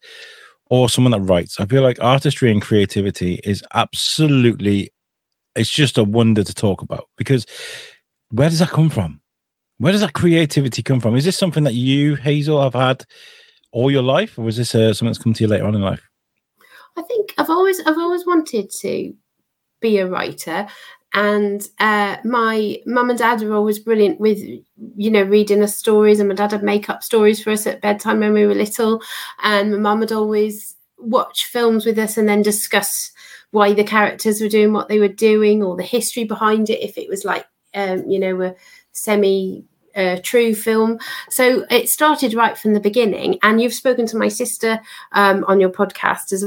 or 0.71 0.87
someone 0.87 1.11
that 1.11 1.29
writes. 1.29 1.59
I 1.59 1.65
feel 1.65 1.83
like 1.83 2.01
artistry 2.01 2.49
and 2.49 2.61
creativity 2.61 3.41
is 3.43 3.61
absolutely, 3.73 4.89
it's 5.53 5.69
just 5.69 5.97
a 5.97 6.03
wonder 6.03 6.45
to 6.45 6.53
talk 6.53 6.81
about 6.81 7.09
because 7.17 7.45
where 8.29 8.49
does 8.49 8.59
that 8.59 8.69
come 8.69 8.89
from? 8.89 9.19
Where 9.79 9.91
does 9.91 9.99
that 9.99 10.13
creativity 10.13 10.81
come 10.81 11.01
from? 11.01 11.17
Is 11.17 11.25
this 11.25 11.37
something 11.37 11.65
that 11.65 11.73
you, 11.73 12.15
Hazel, 12.15 12.63
have 12.63 12.73
had 12.73 13.03
all 13.73 13.91
your 13.91 14.01
life, 14.01 14.39
or 14.39 14.43
was 14.43 14.55
this 14.55 14.73
uh, 14.73 14.93
something 14.93 15.07
that's 15.07 15.21
come 15.21 15.33
to 15.33 15.43
you 15.43 15.49
later 15.49 15.65
on 15.65 15.75
in 15.75 15.81
life? 15.81 16.07
I 16.97 17.01
think 17.01 17.33
I've 17.37 17.49
always 17.49 17.81
I've 17.81 17.97
always 17.97 18.25
wanted 18.25 18.69
to 18.81 19.13
be 19.81 19.97
a 19.97 20.07
writer 20.07 20.67
and 21.13 21.67
uh, 21.79 22.17
my 22.23 22.77
mum 22.85 23.09
and 23.09 23.19
dad 23.19 23.41
were 23.41 23.55
always 23.55 23.79
brilliant 23.79 24.19
with 24.19 24.39
you 24.95 25.11
know 25.11 25.23
reading 25.23 25.61
us 25.61 25.75
stories 25.75 26.19
and 26.19 26.29
my 26.29 26.35
dad 26.35 26.51
would 26.51 26.63
make 26.63 26.89
up 26.89 27.03
stories 27.03 27.43
for 27.43 27.51
us 27.51 27.67
at 27.67 27.81
bedtime 27.81 28.19
when 28.19 28.33
we 28.33 28.45
were 28.45 28.55
little 28.55 29.01
and 29.43 29.71
my 29.71 29.77
mum 29.77 29.99
would 29.99 30.11
always 30.11 30.75
watch 30.97 31.45
films 31.45 31.85
with 31.85 31.97
us 31.97 32.17
and 32.17 32.29
then 32.29 32.41
discuss 32.41 33.11
why 33.51 33.73
the 33.73 33.83
characters 33.83 34.39
were 34.39 34.47
doing 34.47 34.71
what 34.71 34.87
they 34.87 34.99
were 34.99 35.07
doing 35.07 35.61
or 35.63 35.75
the 35.75 35.83
history 35.83 36.23
behind 36.23 36.69
it 36.69 36.83
if 36.83 36.97
it 36.97 37.09
was 37.09 37.25
like 37.25 37.45
um, 37.73 38.09
you 38.09 38.19
know 38.19 38.41
a 38.41 38.55
semi 38.91 39.65
uh, 39.95 40.17
true 40.23 40.55
film. 40.55 40.97
So 41.29 41.65
it 41.69 41.89
started 41.89 42.33
right 42.33 42.57
from 42.57 42.73
the 42.73 42.79
beginning. 42.79 43.37
And 43.43 43.61
you've 43.61 43.73
spoken 43.73 44.05
to 44.07 44.17
my 44.17 44.29
sister 44.29 44.79
um, 45.11 45.43
on 45.49 45.59
your 45.59 45.69
podcast 45.69 46.31
as 46.31 46.45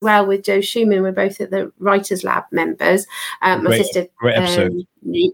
well 0.00 0.26
with 0.26 0.44
Joe 0.44 0.60
Schumann. 0.60 1.02
We're 1.02 1.12
both 1.12 1.40
at 1.40 1.50
the 1.50 1.72
Writers 1.78 2.24
Lab 2.24 2.44
members. 2.50 3.06
Um, 3.42 3.64
my 3.64 3.70
great, 3.70 3.84
sister, 3.84 4.06
great 4.18 4.36
episode. 4.36 4.72
Um, 4.72 5.32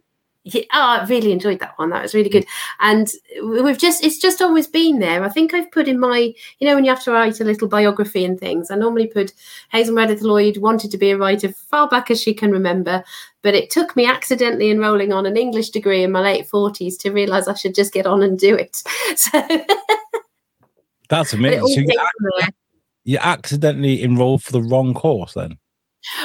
yeah, 0.48 0.62
oh, 0.74 1.00
I 1.00 1.06
really 1.06 1.32
enjoyed 1.32 1.58
that 1.58 1.76
one. 1.76 1.90
That 1.90 2.02
was 2.02 2.14
really 2.14 2.28
good. 2.28 2.46
And 2.78 3.10
we've 3.42 3.76
just, 3.76 4.04
it's 4.04 4.18
just 4.18 4.40
always 4.40 4.68
been 4.68 5.00
there. 5.00 5.24
I 5.24 5.28
think 5.28 5.52
I've 5.52 5.72
put 5.72 5.88
in 5.88 5.98
my, 5.98 6.32
you 6.60 6.68
know, 6.68 6.76
when 6.76 6.84
you 6.84 6.90
have 6.90 7.02
to 7.02 7.10
write 7.10 7.40
a 7.40 7.44
little 7.44 7.66
biography 7.66 8.24
and 8.24 8.38
things, 8.38 8.70
I 8.70 8.76
normally 8.76 9.08
put 9.08 9.32
Hazel 9.72 9.96
Meredith 9.96 10.22
Lloyd 10.22 10.58
wanted 10.58 10.92
to 10.92 10.98
be 10.98 11.10
a 11.10 11.18
writer 11.18 11.50
far 11.52 11.88
back 11.88 12.12
as 12.12 12.22
she 12.22 12.32
can 12.32 12.52
remember. 12.52 13.02
But 13.42 13.56
it 13.56 13.70
took 13.70 13.96
me 13.96 14.06
accidentally 14.06 14.70
enrolling 14.70 15.12
on 15.12 15.26
an 15.26 15.36
English 15.36 15.70
degree 15.70 16.04
in 16.04 16.12
my 16.12 16.20
late 16.20 16.48
40s 16.48 16.96
to 17.00 17.10
realize 17.10 17.48
I 17.48 17.54
should 17.54 17.74
just 17.74 17.92
get 17.92 18.06
on 18.06 18.22
and 18.22 18.38
do 18.38 18.54
it. 18.54 18.84
So 19.16 19.42
that's 21.08 21.32
amazing 21.32 21.88
you 23.06 23.18
accidentally 23.18 24.02
enrolled 24.02 24.42
for 24.42 24.52
the 24.52 24.62
wrong 24.62 24.92
course 24.92 25.32
then? 25.34 25.56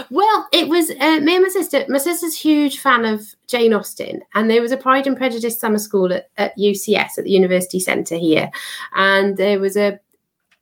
Well, 0.10 0.48
it 0.52 0.68
was 0.68 0.90
uh, 0.90 1.20
me 1.22 1.36
and 1.36 1.44
my 1.44 1.50
sister. 1.50 1.86
My 1.88 1.98
sister's 1.98 2.36
huge 2.36 2.80
fan 2.80 3.06
of 3.06 3.34
Jane 3.48 3.74
Austen, 3.74 4.22
and 4.34 4.50
there 4.50 4.62
was 4.62 4.72
a 4.72 4.78
Pride 4.78 5.08
and 5.08 5.18
Prejudice 5.18 5.60
summer 5.60 5.80
school 5.80 6.12
at, 6.12 6.30
at 6.38 6.58
UCS 6.58 7.18
at 7.18 7.24
the 7.24 7.32
University 7.32 7.80
Centre 7.80 8.18
here, 8.18 8.50
and 8.96 9.38
there 9.38 9.60
was 9.60 9.78
a 9.78 10.00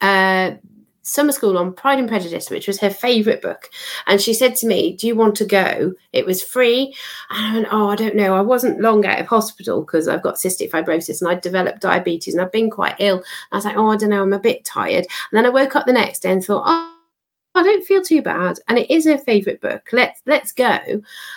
uh, 0.01 0.51
summer 1.01 1.31
school 1.31 1.57
on 1.57 1.73
Pride 1.73 1.99
and 1.99 2.07
Prejudice, 2.07 2.49
which 2.49 2.67
was 2.67 2.79
her 2.79 2.89
favourite 2.89 3.41
book. 3.41 3.69
And 4.07 4.21
she 4.21 4.33
said 4.33 4.55
to 4.57 4.67
me, 4.67 4.95
Do 4.95 5.07
you 5.07 5.15
want 5.15 5.35
to 5.35 5.45
go? 5.45 5.93
It 6.13 6.25
was 6.25 6.43
free. 6.43 6.95
And 7.29 7.45
I 7.45 7.53
went, 7.53 7.67
Oh, 7.71 7.89
I 7.89 7.95
don't 7.95 8.15
know. 8.15 8.35
I 8.35 8.41
wasn't 8.41 8.81
long 8.81 9.05
out 9.05 9.19
of 9.19 9.27
hospital 9.27 9.81
because 9.81 10.07
I've 10.07 10.23
got 10.23 10.35
cystic 10.35 10.71
fibrosis 10.71 11.21
and 11.21 11.29
I 11.29 11.35
developed 11.35 11.81
diabetes 11.81 12.33
and 12.33 12.41
I've 12.41 12.51
been 12.51 12.69
quite 12.69 12.95
ill. 12.99 13.23
I 13.51 13.57
was 13.57 13.65
like, 13.65 13.77
Oh, 13.77 13.89
I 13.89 13.97
don't 13.97 14.09
know. 14.09 14.21
I'm 14.21 14.33
a 14.33 14.39
bit 14.39 14.65
tired. 14.65 15.05
And 15.05 15.37
then 15.37 15.45
I 15.45 15.49
woke 15.49 15.75
up 15.75 15.85
the 15.85 15.93
next 15.93 16.19
day 16.19 16.31
and 16.31 16.43
thought, 16.43 16.63
Oh, 16.65 16.98
I 17.59 17.63
don't 17.63 17.85
feel 17.85 18.01
too 18.01 18.21
bad, 18.21 18.57
and 18.69 18.77
it 18.77 18.89
is 18.89 19.05
her 19.05 19.17
favourite 19.17 19.59
book. 19.59 19.89
Let's 19.91 20.21
let's 20.25 20.53
go, 20.53 20.79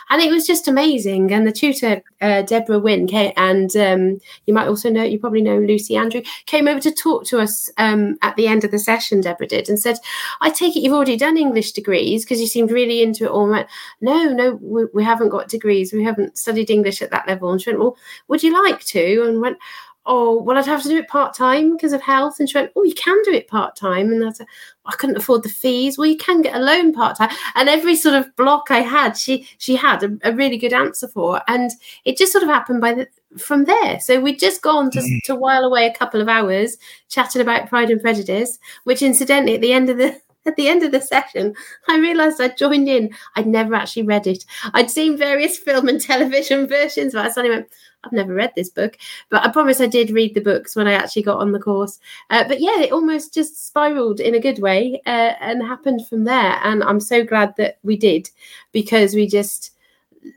and 0.08 0.22
it 0.22 0.30
was 0.30 0.46
just 0.46 0.68
amazing. 0.68 1.32
And 1.32 1.44
the 1.44 1.50
tutor 1.50 2.00
uh, 2.20 2.42
Deborah 2.42 2.78
Wynn 2.78 3.08
came, 3.08 3.32
and 3.36 3.74
um, 3.74 4.20
you 4.46 4.54
might 4.54 4.68
also 4.68 4.88
know 4.88 5.02
you 5.02 5.18
probably 5.18 5.42
know 5.42 5.58
Lucy 5.58 5.96
Andrew 5.96 6.22
came 6.46 6.68
over 6.68 6.78
to 6.78 6.92
talk 6.92 7.24
to 7.26 7.40
us 7.40 7.68
um, 7.76 8.18
at 8.22 8.36
the 8.36 8.46
end 8.46 8.62
of 8.62 8.70
the 8.70 8.78
session. 8.78 9.20
Deborah 9.20 9.48
did 9.48 9.68
and 9.68 9.80
said, 9.80 9.96
"I 10.40 10.50
take 10.50 10.76
it 10.76 10.80
you've 10.80 10.92
already 10.92 11.16
done 11.16 11.36
English 11.36 11.72
degrees 11.72 12.24
because 12.24 12.40
you 12.40 12.46
seemed 12.46 12.70
really 12.70 13.02
into 13.02 13.24
it." 13.24 13.30
All 13.30 13.48
went, 13.48 13.66
"No, 14.00 14.32
no, 14.32 14.60
we, 14.62 14.84
we 14.94 15.02
haven't 15.02 15.30
got 15.30 15.48
degrees. 15.48 15.92
We 15.92 16.04
haven't 16.04 16.38
studied 16.38 16.70
English 16.70 17.02
at 17.02 17.10
that 17.10 17.26
level." 17.26 17.50
And 17.50 17.60
she 17.60 17.70
went, 17.70 17.80
"Well, 17.80 17.96
would 18.28 18.44
you 18.44 18.52
like 18.64 18.84
to?" 18.84 19.24
And 19.26 19.40
went 19.40 19.58
oh, 20.04 20.42
well, 20.42 20.58
I'd 20.58 20.66
have 20.66 20.82
to 20.82 20.88
do 20.88 20.98
it 20.98 21.08
part 21.08 21.34
time 21.34 21.76
because 21.76 21.92
of 21.92 22.00
health. 22.00 22.40
And 22.40 22.48
she 22.48 22.58
went, 22.58 22.72
oh, 22.74 22.84
you 22.84 22.94
can 22.94 23.20
do 23.22 23.32
it 23.32 23.46
part 23.46 23.76
time. 23.76 24.10
And 24.10 24.24
I 24.24 24.32
said, 24.32 24.46
I 24.84 24.92
couldn't 24.92 25.16
afford 25.16 25.44
the 25.44 25.48
fees. 25.48 25.96
Well, 25.96 26.08
you 26.08 26.16
can 26.16 26.42
get 26.42 26.56
a 26.56 26.60
loan 26.60 26.92
part 26.92 27.16
time. 27.16 27.30
And 27.54 27.68
every 27.68 27.94
sort 27.94 28.16
of 28.16 28.34
block 28.36 28.70
I 28.70 28.80
had, 28.80 29.16
she 29.16 29.46
she 29.58 29.76
had 29.76 30.02
a, 30.02 30.18
a, 30.24 30.32
really 30.32 30.58
good 30.58 30.72
answer 30.72 31.06
for. 31.06 31.40
And 31.46 31.70
it 32.04 32.16
just 32.16 32.32
sort 32.32 32.42
of 32.42 32.50
happened 32.50 32.80
by 32.80 32.94
the 32.94 33.08
from 33.38 33.64
there. 33.64 34.00
So 34.00 34.20
we'd 34.20 34.40
just 34.40 34.60
gone 34.60 34.90
to, 34.90 34.98
mm. 34.98 35.20
to 35.24 35.34
while 35.34 35.64
away 35.64 35.86
a 35.86 35.94
couple 35.94 36.20
of 36.20 36.28
hours 36.28 36.76
chatting 37.08 37.40
about 37.40 37.68
Pride 37.68 37.90
and 37.90 38.00
Prejudice, 38.00 38.58
which 38.84 39.02
incidentally 39.02 39.54
at 39.54 39.60
the 39.60 39.72
end 39.72 39.88
of 39.88 39.98
the 39.98 40.20
at 40.46 40.56
the 40.56 40.68
end 40.68 40.82
of 40.82 40.92
the 40.92 41.00
session, 41.00 41.54
I 41.88 41.98
realised 41.98 42.40
I'd 42.40 42.56
joined 42.56 42.88
in. 42.88 43.10
I'd 43.36 43.46
never 43.46 43.74
actually 43.74 44.02
read 44.02 44.26
it. 44.26 44.44
I'd 44.74 44.90
seen 44.90 45.16
various 45.16 45.58
film 45.58 45.88
and 45.88 46.00
television 46.00 46.66
versions, 46.66 47.12
but 47.12 47.26
I 47.26 47.30
suddenly 47.30 47.56
went, 47.56 47.68
I've 48.04 48.12
never 48.12 48.34
read 48.34 48.52
this 48.56 48.68
book, 48.68 48.98
but 49.30 49.44
I 49.44 49.50
promise 49.52 49.80
I 49.80 49.86
did 49.86 50.10
read 50.10 50.34
the 50.34 50.40
books 50.40 50.74
when 50.74 50.88
I 50.88 50.94
actually 50.94 51.22
got 51.22 51.38
on 51.38 51.52
the 51.52 51.60
course. 51.60 52.00
Uh, 52.30 52.46
but 52.46 52.60
yeah, 52.60 52.80
it 52.80 52.92
almost 52.92 53.32
just 53.32 53.66
spiraled 53.66 54.18
in 54.18 54.34
a 54.34 54.40
good 54.40 54.58
way 54.58 55.00
uh, 55.06 55.34
and 55.40 55.62
happened 55.62 56.06
from 56.08 56.24
there. 56.24 56.58
And 56.64 56.82
I'm 56.82 57.00
so 57.00 57.24
glad 57.24 57.54
that 57.56 57.78
we 57.84 57.96
did 57.96 58.28
because 58.72 59.14
we 59.14 59.28
just 59.28 59.70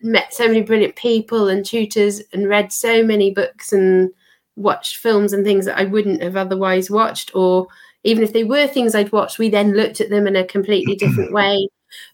met 0.02 0.34
so 0.34 0.48
many 0.48 0.62
brilliant 0.62 0.96
people 0.96 1.48
and 1.48 1.66
tutors 1.66 2.22
and 2.34 2.48
read 2.48 2.72
so 2.72 3.04
many 3.04 3.32
books 3.32 3.74
and 3.74 4.12
watched 4.56 4.98
films 4.98 5.34
and 5.34 5.44
things 5.44 5.66
that 5.66 5.78
I 5.78 5.86
wouldn't 5.86 6.22
have 6.22 6.38
otherwise 6.38 6.90
watched 6.90 7.32
or 7.36 7.68
even 8.06 8.24
if 8.24 8.32
they 8.32 8.44
were 8.44 8.68
things 8.68 8.96
I'd 8.96 9.12
watched, 9.12 9.40
we 9.40 9.50
then 9.50 9.74
looked 9.74 10.00
at 10.00 10.10
them 10.10 10.28
in 10.28 10.36
a 10.36 10.46
completely 10.46 10.96
different 11.04 11.34
way. 11.34 11.68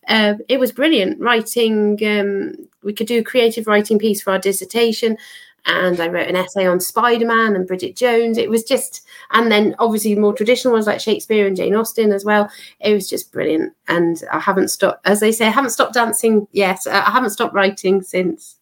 Uh, 0.08 0.36
it 0.48 0.60
was 0.60 0.72
brilliant 0.72 1.20
writing. 1.20 2.00
Um, 2.06 2.54
we 2.84 2.94
could 2.94 3.08
do 3.08 3.20
a 3.20 3.24
creative 3.24 3.68
writing 3.68 4.00
piece 4.00 4.22
for 4.22 4.32
our 4.32 4.40
dissertation, 4.40 5.18
and 5.66 6.00
I 6.00 6.08
wrote 6.08 6.30
an 6.30 6.36
essay 6.36 6.66
on 6.66 6.80
Spider 6.80 7.26
Man 7.26 7.56
and 7.56 7.68
Bridget 7.68 7.96
Jones. 7.96 8.38
It 8.38 8.50
was 8.50 8.64
just, 8.64 9.06
and 9.32 9.52
then 9.52 9.76
obviously 9.80 10.16
more 10.16 10.34
traditional 10.34 10.74
ones 10.74 10.88
like 10.88 11.02
Shakespeare 11.02 11.46
and 11.46 11.58
Jane 11.58 11.76
Austen 11.76 12.12
as 12.12 12.24
well. 12.24 12.50
It 12.80 12.94
was 12.94 13.10
just 13.10 13.32
brilliant, 13.32 13.74
and 13.88 14.24
I 14.32 14.40
haven't 14.40 14.70
stopped, 14.70 15.06
as 15.06 15.20
they 15.20 15.32
say, 15.32 15.48
I 15.48 15.52
haven't 15.52 15.72
stopped 15.72 15.94
dancing 15.94 16.48
yet. 16.52 16.80
I 16.90 17.12
haven't 17.12 17.32
stopped 17.32 17.54
writing 17.54 18.02
since. 18.02 18.58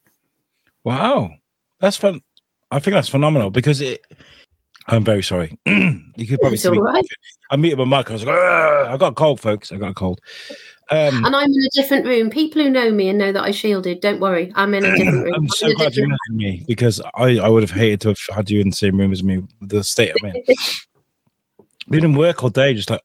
Wow, 0.83 1.31
that's 1.79 1.97
fun. 1.97 2.21
I 2.71 2.79
think 2.79 2.95
that's 2.95 3.09
phenomenal 3.09 3.51
because 3.51 3.81
it. 3.81 4.03
I'm 4.89 5.03
very 5.03 5.23
sorry. 5.23 5.57
you 5.65 6.27
could 6.27 6.39
probably 6.39 6.57
see 6.57 6.69
right. 6.69 7.05
I 7.51 7.55
meet 7.55 7.77
my 7.77 7.85
mic. 7.85 8.09
I 8.09 8.13
was 8.13 8.25
like! 8.25 8.35
I 8.37 8.97
got 8.97 9.11
a 9.11 9.15
cold, 9.15 9.39
folks. 9.39 9.71
I 9.71 9.77
got 9.77 9.91
a 9.91 9.93
cold. 9.93 10.19
Um, 10.91 11.23
And 11.23 11.35
I'm 11.35 11.45
in 11.51 11.61
a 11.63 11.69
different 11.73 12.05
room. 12.07 12.29
People 12.31 12.63
who 12.63 12.69
know 12.69 12.91
me 12.91 13.09
and 13.09 13.17
know 13.19 13.31
that 13.31 13.43
I 13.43 13.51
shielded, 13.51 14.01
don't 14.01 14.19
worry, 14.19 14.51
I'm 14.55 14.73
in 14.73 14.83
a 14.83 14.91
different 14.97 15.23
room. 15.25 15.33
I'm 15.35 15.47
so 15.49 15.67
a 15.67 15.73
glad 15.73 15.95
you're 15.95 16.07
different- 16.07 16.19
not 16.29 16.35
me 16.37 16.65
because 16.67 16.99
I, 17.15 17.37
I 17.37 17.47
would 17.47 17.61
have 17.63 17.71
hated 17.71 18.01
to 18.01 18.07
have 18.09 18.19
had 18.35 18.49
you 18.49 18.59
in 18.61 18.71
the 18.71 18.75
same 18.75 18.97
room 18.99 19.11
as 19.11 19.23
me 19.23 19.43
the 19.61 19.83
state 19.83 20.13
I'm 20.23 20.31
in. 20.33 20.43
Been 21.89 22.05
in 22.05 22.13
work 22.15 22.43
all 22.43 22.49
day, 22.49 22.73
just 22.73 22.89
like, 22.89 23.01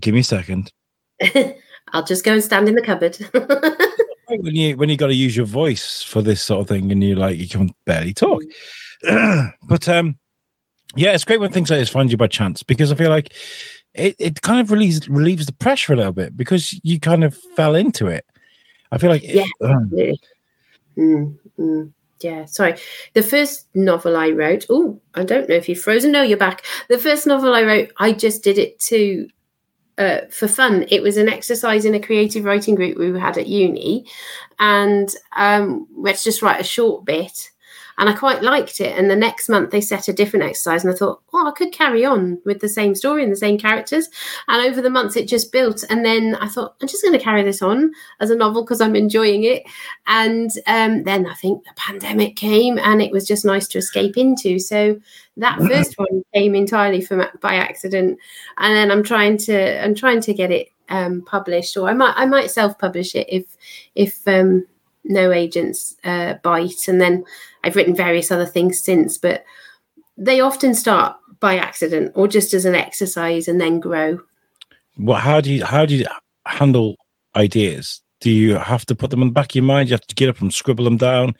give 0.00 0.14
me 0.14 0.20
a 0.20 0.24
second. 0.24 0.72
I'll 1.92 2.04
just 2.04 2.24
go 2.24 2.32
and 2.34 2.42
stand 2.44 2.68
in 2.68 2.74
the 2.74 2.82
cupboard. 2.82 3.16
When 4.30 4.54
you 4.54 4.76
when 4.76 4.90
you 4.90 4.98
got 4.98 5.06
to 5.06 5.14
use 5.14 5.34
your 5.34 5.46
voice 5.46 6.02
for 6.02 6.20
this 6.20 6.42
sort 6.42 6.60
of 6.60 6.68
thing, 6.68 6.92
and 6.92 7.02
you 7.02 7.14
like 7.14 7.38
you 7.38 7.48
can 7.48 7.70
barely 7.86 8.12
talk. 8.12 8.42
but 9.62 9.88
um, 9.88 10.18
yeah, 10.96 11.12
it's 11.12 11.24
great 11.24 11.40
when 11.40 11.52
things 11.52 11.70
like 11.70 11.78
this 11.80 11.88
find 11.88 12.10
you 12.10 12.16
by 12.16 12.26
chance 12.26 12.62
because 12.62 12.90
I 12.92 12.94
feel 12.94 13.10
like 13.10 13.32
it, 13.94 14.16
it 14.18 14.42
kind 14.42 14.60
of 14.60 14.70
relieves 14.70 15.08
relieves 15.08 15.46
the 15.46 15.52
pressure 15.52 15.92
a 15.92 15.96
little 15.96 16.12
bit 16.12 16.36
because 16.36 16.78
you 16.82 16.98
kind 17.00 17.24
of 17.24 17.36
fell 17.56 17.74
into 17.74 18.06
it. 18.06 18.24
I 18.92 18.98
feel 18.98 19.10
like 19.10 19.24
it- 19.24 19.34
Yeah. 19.34 19.44
um, 19.68 19.90
Yeah. 19.92 20.12
Mm, 20.96 21.38
mm. 21.58 21.92
Yeah, 22.20 22.46
sorry. 22.46 22.74
The 23.14 23.22
first 23.22 23.68
novel 23.74 24.16
I 24.16 24.30
wrote, 24.30 24.66
oh, 24.68 25.00
I 25.14 25.22
don't 25.22 25.48
know 25.48 25.54
if 25.54 25.68
you've 25.68 25.80
frozen. 25.80 26.10
No, 26.10 26.22
you're 26.22 26.36
back. 26.36 26.64
The 26.88 26.98
first 26.98 27.28
novel 27.28 27.54
I 27.54 27.62
wrote, 27.62 27.92
I 27.98 28.10
just 28.12 28.42
did 28.42 28.58
it 28.58 28.80
to 28.80 29.28
uh, 29.98 30.20
for 30.30 30.48
fun. 30.48 30.84
It 30.90 31.02
was 31.02 31.16
an 31.16 31.28
exercise 31.28 31.84
in 31.84 31.94
a 31.94 32.00
creative 32.00 32.44
writing 32.44 32.74
group 32.74 32.98
we 32.98 33.18
had 33.18 33.36
at 33.38 33.46
uni, 33.48 34.04
and 34.58 35.08
um, 35.36 35.86
let's 35.96 36.22
just 36.24 36.40
write 36.42 36.60
a 36.60 36.64
short 36.64 37.04
bit. 37.04 37.50
And 37.98 38.08
I 38.08 38.14
quite 38.14 38.42
liked 38.42 38.80
it. 38.80 38.96
And 38.96 39.10
the 39.10 39.16
next 39.16 39.48
month 39.48 39.70
they 39.70 39.80
set 39.80 40.08
a 40.08 40.12
different 40.12 40.46
exercise, 40.46 40.84
and 40.84 40.92
I 40.92 40.96
thought, 40.96 41.20
oh, 41.32 41.48
I 41.48 41.50
could 41.50 41.72
carry 41.72 42.04
on 42.04 42.40
with 42.44 42.60
the 42.60 42.68
same 42.68 42.94
story 42.94 43.22
and 43.22 43.32
the 43.32 43.36
same 43.36 43.58
characters. 43.58 44.08
And 44.46 44.66
over 44.66 44.80
the 44.80 44.88
months, 44.88 45.16
it 45.16 45.28
just 45.28 45.52
built. 45.52 45.84
And 45.90 46.04
then 46.04 46.36
I 46.36 46.48
thought, 46.48 46.76
I'm 46.80 46.88
just 46.88 47.02
going 47.02 47.18
to 47.18 47.22
carry 47.22 47.42
this 47.42 47.60
on 47.60 47.92
as 48.20 48.30
a 48.30 48.36
novel 48.36 48.62
because 48.62 48.80
I'm 48.80 48.96
enjoying 48.96 49.44
it. 49.44 49.64
And 50.06 50.50
um, 50.66 51.02
then 51.02 51.26
I 51.26 51.34
think 51.34 51.64
the 51.64 51.72
pandemic 51.76 52.36
came, 52.36 52.78
and 52.78 53.02
it 53.02 53.12
was 53.12 53.26
just 53.26 53.44
nice 53.44 53.68
to 53.68 53.78
escape 53.78 54.16
into. 54.16 54.58
So 54.58 54.98
that 55.36 55.58
first 55.68 55.94
one 55.98 56.22
came 56.34 56.54
entirely 56.54 57.00
from 57.00 57.24
by 57.40 57.54
accident, 57.54 58.18
and 58.58 58.76
then 58.76 58.90
I'm 58.90 59.02
trying 59.02 59.38
to 59.38 59.84
I'm 59.84 59.94
trying 59.94 60.20
to 60.22 60.34
get 60.34 60.50
it 60.50 60.68
um, 60.88 61.22
published, 61.22 61.76
or 61.76 61.88
I 61.88 61.94
might 61.94 62.14
I 62.16 62.26
might 62.26 62.50
self 62.50 62.78
publish 62.78 63.14
it 63.14 63.26
if 63.28 63.56
if 63.94 64.26
um, 64.26 64.66
no 65.08 65.32
agents 65.32 65.96
uh, 66.04 66.34
bite. 66.42 66.86
And 66.86 67.00
then 67.00 67.24
I've 67.64 67.74
written 67.76 67.96
various 67.96 68.30
other 68.30 68.46
things 68.46 68.80
since, 68.80 69.18
but 69.18 69.44
they 70.16 70.40
often 70.40 70.74
start 70.74 71.16
by 71.40 71.56
accident 71.56 72.12
or 72.14 72.28
just 72.28 72.52
as 72.54 72.64
an 72.64 72.74
exercise 72.74 73.48
and 73.48 73.60
then 73.60 73.80
grow. 73.80 74.20
what 74.96 75.20
how 75.20 75.40
do 75.40 75.52
you 75.52 75.64
how 75.64 75.86
do 75.86 75.96
you 75.96 76.06
handle 76.46 76.96
ideas? 77.36 78.00
Do 78.20 78.30
you 78.30 78.56
have 78.56 78.84
to 78.86 78.96
put 78.96 79.10
them 79.10 79.22
in 79.22 79.28
the 79.28 79.34
back 79.34 79.52
of 79.52 79.54
your 79.54 79.64
mind? 79.64 79.88
You 79.88 79.94
have 79.94 80.06
to 80.06 80.14
get 80.14 80.28
up 80.28 80.40
and 80.40 80.52
scribble 80.52 80.84
them 80.84 80.96
down. 80.96 81.36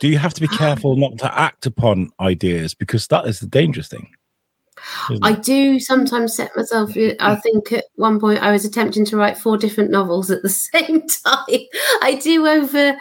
Do 0.00 0.08
you 0.08 0.18
have 0.18 0.34
to 0.34 0.40
be 0.40 0.48
careful 0.48 0.96
not 0.96 1.18
to 1.18 1.38
act 1.38 1.66
upon 1.66 2.10
ideas 2.20 2.74
because 2.74 3.08
that 3.08 3.26
is 3.26 3.40
the 3.40 3.46
dangerous 3.46 3.88
thing? 3.88 4.10
I 5.22 5.32
do 5.32 5.80
sometimes 5.80 6.34
set 6.34 6.54
myself. 6.56 6.90
I 7.20 7.36
think 7.36 7.72
at 7.72 7.86
one 7.94 8.20
point 8.20 8.42
I 8.42 8.52
was 8.52 8.64
attempting 8.64 9.04
to 9.06 9.16
write 9.16 9.38
four 9.38 9.56
different 9.56 9.90
novels 9.90 10.30
at 10.30 10.42
the 10.42 10.48
same 10.48 11.06
time. 11.06 11.60
I 12.02 12.18
do 12.22 12.46
over 12.46 12.96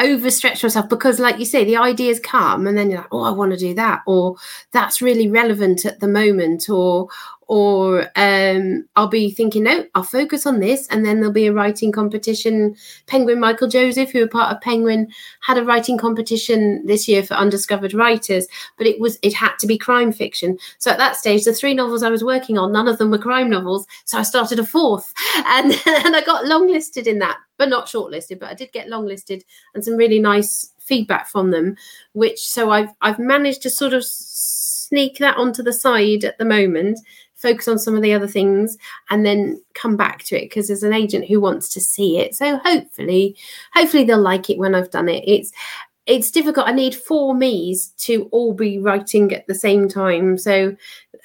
overstretch 0.00 0.62
myself 0.62 0.88
because, 0.88 1.18
like 1.18 1.38
you 1.38 1.44
say, 1.44 1.64
the 1.64 1.76
ideas 1.76 2.20
come 2.20 2.66
and 2.66 2.78
then 2.78 2.88
you're 2.88 3.00
like, 3.00 3.08
oh, 3.12 3.22
I 3.22 3.30
want 3.30 3.50
to 3.52 3.58
do 3.58 3.74
that, 3.74 4.02
or 4.06 4.36
that's 4.72 5.02
really 5.02 5.28
relevant 5.28 5.84
at 5.84 6.00
the 6.00 6.08
moment, 6.08 6.68
or 6.68 7.08
or 7.48 8.10
um, 8.14 8.86
I'll 8.94 9.08
be 9.08 9.30
thinking, 9.30 9.64
no, 9.64 9.86
I'll 9.94 10.02
focus 10.02 10.44
on 10.44 10.60
this, 10.60 10.86
and 10.88 11.04
then 11.04 11.16
there'll 11.16 11.32
be 11.32 11.46
a 11.46 11.52
writing 11.52 11.90
competition. 11.90 12.76
Penguin 13.06 13.40
Michael 13.40 13.68
Joseph, 13.68 14.10
who 14.10 14.22
are 14.22 14.28
part 14.28 14.54
of 14.54 14.60
Penguin, 14.60 15.10
had 15.40 15.56
a 15.56 15.64
writing 15.64 15.96
competition 15.96 16.84
this 16.86 17.08
year 17.08 17.22
for 17.22 17.34
undiscovered 17.34 17.94
writers, 17.94 18.46
but 18.76 18.86
it 18.86 19.00
was 19.00 19.18
it 19.22 19.32
had 19.32 19.56
to 19.60 19.66
be 19.66 19.78
crime 19.78 20.12
fiction. 20.12 20.58
So 20.76 20.90
at 20.90 20.98
that 20.98 21.16
stage, 21.16 21.44
the 21.44 21.54
three 21.54 21.72
novels 21.72 22.02
I 22.02 22.10
was 22.10 22.22
working 22.22 22.58
on, 22.58 22.70
none 22.70 22.86
of 22.86 22.98
them 22.98 23.10
were 23.10 23.18
crime 23.18 23.48
novels. 23.48 23.86
So 24.04 24.18
I 24.18 24.22
started 24.22 24.58
a 24.58 24.64
fourth, 24.64 25.14
and 25.46 25.72
and 25.86 26.14
I 26.14 26.22
got 26.24 26.44
longlisted 26.44 27.06
in 27.06 27.18
that, 27.20 27.38
but 27.56 27.70
not 27.70 27.86
shortlisted. 27.86 28.40
But 28.40 28.50
I 28.50 28.54
did 28.54 28.72
get 28.72 28.88
longlisted, 28.88 29.42
and 29.74 29.82
some 29.82 29.96
really 29.96 30.20
nice 30.20 30.74
feedback 30.78 31.28
from 31.28 31.50
them. 31.50 31.76
Which 32.12 32.46
so 32.46 32.70
I've 32.70 32.90
I've 33.00 33.18
managed 33.18 33.62
to 33.62 33.70
sort 33.70 33.94
of 33.94 34.04
sneak 34.04 35.18
that 35.18 35.36
onto 35.36 35.62
the 35.62 35.72
side 35.72 36.24
at 36.24 36.36
the 36.38 36.44
moment. 36.44 36.98
Focus 37.38 37.68
on 37.68 37.78
some 37.78 37.96
of 37.96 38.02
the 38.02 38.12
other 38.12 38.26
things 38.26 38.76
and 39.10 39.24
then 39.24 39.62
come 39.74 39.96
back 39.96 40.24
to 40.24 40.36
it 40.36 40.42
because 40.42 40.68
there's 40.68 40.82
an 40.82 40.92
agent 40.92 41.26
who 41.26 41.40
wants 41.40 41.68
to 41.70 41.80
see 41.80 42.18
it. 42.18 42.34
So 42.34 42.58
hopefully, 42.58 43.36
hopefully 43.72 44.04
they'll 44.04 44.20
like 44.20 44.50
it 44.50 44.58
when 44.58 44.74
I've 44.74 44.90
done 44.90 45.08
it. 45.08 45.24
It's 45.26 45.52
it's 46.08 46.30
difficult. 46.30 46.66
I 46.66 46.72
need 46.72 46.94
four 46.94 47.34
me's 47.34 47.88
to 47.98 48.28
all 48.32 48.54
be 48.54 48.78
writing 48.78 49.32
at 49.34 49.46
the 49.46 49.54
same 49.54 49.88
time. 49.88 50.38
So 50.38 50.74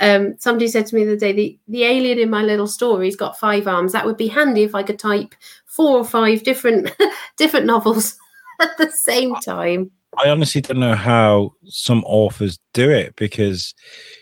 um, 0.01 0.35
somebody 0.37 0.67
said 0.67 0.85
to 0.87 0.95
me 0.95 1.05
the 1.05 1.11
other 1.11 1.19
day, 1.19 1.31
the, 1.31 1.59
the 1.69 1.83
alien 1.85 2.19
in 2.19 2.29
my 2.29 2.43
little 2.43 2.67
story's 2.67 3.15
got 3.15 3.39
five 3.39 3.65
arms. 3.65 3.93
That 3.93 4.05
would 4.05 4.17
be 4.17 4.27
handy 4.27 4.63
if 4.63 4.75
I 4.75 4.83
could 4.83 4.99
type 4.99 5.35
four 5.65 5.97
or 5.97 6.03
five 6.03 6.43
different 6.43 6.93
different 7.37 7.65
novels 7.65 8.17
at 8.61 8.77
the 8.77 8.91
same 8.91 9.35
time. 9.35 9.91
I 10.17 10.29
honestly 10.29 10.61
don't 10.61 10.79
know 10.79 10.95
how 10.95 11.53
some 11.65 12.03
authors 12.05 12.59
do 12.73 12.89
it 12.89 13.15
because, 13.15 13.73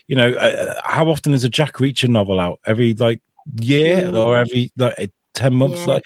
you 0.06 0.16
know, 0.16 0.32
uh, 0.32 0.80
how 0.84 1.08
often 1.08 1.34
is 1.34 1.44
a 1.44 1.48
Jack 1.48 1.74
Reacher 1.74 2.08
novel 2.08 2.40
out? 2.40 2.60
Every 2.66 2.94
like 2.94 3.20
year 3.60 4.02
Mm. 4.02 4.16
or 4.16 4.36
every 4.36 4.70
like 4.76 5.10
ten 5.34 5.54
months? 5.54 5.80
Yeah. 5.86 6.00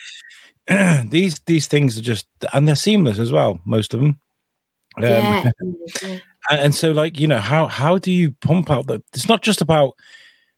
Like 0.69 1.11
these 1.11 1.39
these 1.47 1.67
things 1.67 1.99
are 1.99 2.03
just 2.03 2.27
and 2.53 2.67
they're 2.67 2.75
seamless 2.77 3.19
as 3.19 3.31
well. 3.33 3.61
Most 3.65 3.95
of 3.95 4.01
them. 4.01 4.19
Um, 4.99 5.03
yeah. 5.05 5.51
and, 6.03 6.23
and 6.51 6.75
so 6.75 6.93
like 6.93 7.21
you 7.21 7.29
know 7.29 7.39
how 7.39 7.67
how 7.67 7.99
do 7.99 8.11
you 8.11 8.33
pump 8.41 8.71
out 8.71 8.87
that? 8.87 9.03
it's 9.13 9.29
not 9.29 9.43
just 9.43 9.61
about 9.61 9.95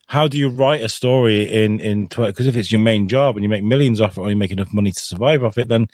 how 0.06 0.26
do 0.26 0.38
you 0.38 0.49
write 0.49 0.82
a 0.82 0.88
story 0.88 1.42
in 1.52 1.80
in 1.80 2.06
because 2.06 2.47
if 2.47 2.56
it's 2.56 2.73
your 2.73 2.80
main 2.80 3.08
job 3.08 3.37
and 3.37 3.42
you 3.42 3.49
make 3.49 3.64
millions 3.64 4.00
off 4.00 4.16
it 4.16 4.20
or 4.20 4.30
you 4.30 4.37
make 4.37 4.50
enough 4.50 4.73
money 4.73 4.90
to 4.92 5.00
survive 5.00 5.44
off 5.44 5.58
it 5.58 5.68
then 5.68 5.87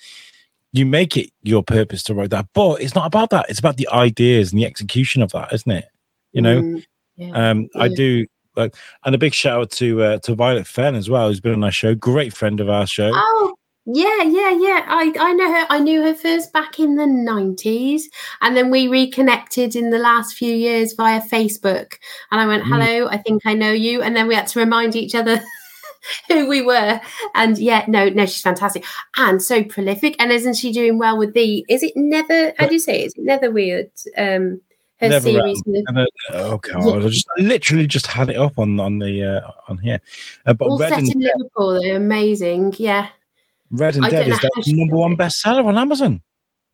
you 0.74 0.84
make 0.84 1.16
it 1.16 1.30
your 1.42 1.62
purpose 1.62 2.02
to 2.02 2.12
write 2.14 2.30
that 2.30 2.46
but 2.54 2.80
it's 2.82 2.94
not 2.94 3.06
about 3.06 3.30
that 3.30 3.46
it's 3.48 3.58
about 3.60 3.76
the 3.78 3.88
ideas 3.88 4.52
and 4.52 4.60
the 4.60 4.66
execution 4.66 5.22
of 5.22 5.30
that 5.32 5.52
isn't 5.52 5.70
it 5.72 5.86
you 6.32 6.42
know 6.42 6.60
Mm, 6.60 6.84
yeah. 7.16 7.50
um 7.50 7.68
i 7.76 7.86
Yeah. 7.86 7.94
do 7.96 8.26
like 8.56 8.74
and 9.04 9.14
a 9.14 9.18
big 9.18 9.34
shout 9.34 9.60
out 9.60 9.70
to 9.72 10.02
uh, 10.02 10.18
to 10.18 10.34
violet 10.34 10.66
fenn 10.66 10.94
as 10.96 11.08
well 11.08 11.28
who's 11.28 11.40
been 11.40 11.54
on 11.54 11.64
our 11.64 11.70
show 11.70 11.94
great 11.94 12.34
friend 12.34 12.60
of 12.60 12.68
our 12.68 12.86
show 12.86 13.10
Oh, 13.14 13.54
yeah, 13.86 14.22
yeah, 14.22 14.50
yeah. 14.52 14.80
I, 14.88 15.12
I 15.20 15.32
know 15.34 15.52
her. 15.52 15.66
I 15.68 15.78
knew 15.78 16.00
her 16.00 16.14
first 16.14 16.54
back 16.54 16.78
in 16.78 16.96
the 16.96 17.04
90s. 17.04 18.04
And 18.40 18.56
then 18.56 18.70
we 18.70 18.88
reconnected 18.88 19.76
in 19.76 19.90
the 19.90 19.98
last 19.98 20.36
few 20.38 20.54
years 20.54 20.94
via 20.94 21.20
Facebook. 21.20 21.96
And 22.30 22.40
I 22.40 22.46
went, 22.46 22.64
Mm. 22.64 22.68
hello, 22.72 23.08
I 23.08 23.18
think 23.18 23.42
I 23.44 23.52
know 23.52 23.72
you. 23.72 24.00
And 24.00 24.16
then 24.16 24.26
we 24.26 24.34
had 24.34 24.46
to 24.46 24.58
remind 24.58 24.96
each 24.96 25.14
other 25.14 25.38
who 26.28 26.48
we 26.48 26.62
were. 26.62 27.00
And 27.34 27.58
yeah, 27.58 27.84
no, 27.88 28.08
no, 28.08 28.26
she's 28.26 28.42
fantastic. 28.42 28.84
And 29.16 29.42
so 29.42 29.64
prolific. 29.64 30.16
And 30.18 30.32
isn't 30.32 30.54
she 30.54 30.72
doing 30.72 30.98
well 30.98 31.18
with 31.18 31.34
the, 31.34 31.64
is 31.68 31.82
it 31.82 31.92
never? 31.96 32.52
how 32.58 32.66
do 32.66 32.74
you 32.74 32.80
say 32.80 33.02
it? 33.02 33.06
Is 33.06 33.14
it 33.16 33.24
never 33.24 33.50
Weird? 33.50 33.90
Um, 34.16 34.60
her 35.00 35.08
Never 35.08 35.30
series. 35.30 35.62
with- 35.66 35.84
oh 36.30 36.58
god, 36.58 37.02
I 37.04 37.08
just 37.08 37.26
I 37.36 37.42
literally 37.42 37.86
just 37.86 38.06
had 38.06 38.30
it 38.30 38.36
up 38.36 38.58
on 38.58 38.78
on 38.78 39.00
the 39.00 39.24
uh, 39.24 39.50
on 39.68 39.78
here. 39.78 40.00
Uh, 40.46 40.54
but 40.54 40.68
all 40.68 40.78
Red 40.78 40.90
set 40.90 40.98
and 41.00 41.12
in 41.12 41.20
Liverpool. 41.20 41.80
They're 41.80 41.96
amazing. 41.96 42.74
Yeah. 42.78 43.08
Red 43.70 43.96
and 43.96 44.08
Dead 44.08 44.28
is 44.28 44.38
she 44.62 44.72
number 44.72 44.96
one 44.96 45.16
bestseller 45.16 45.64
on 45.64 45.76
Amazon. 45.76 46.22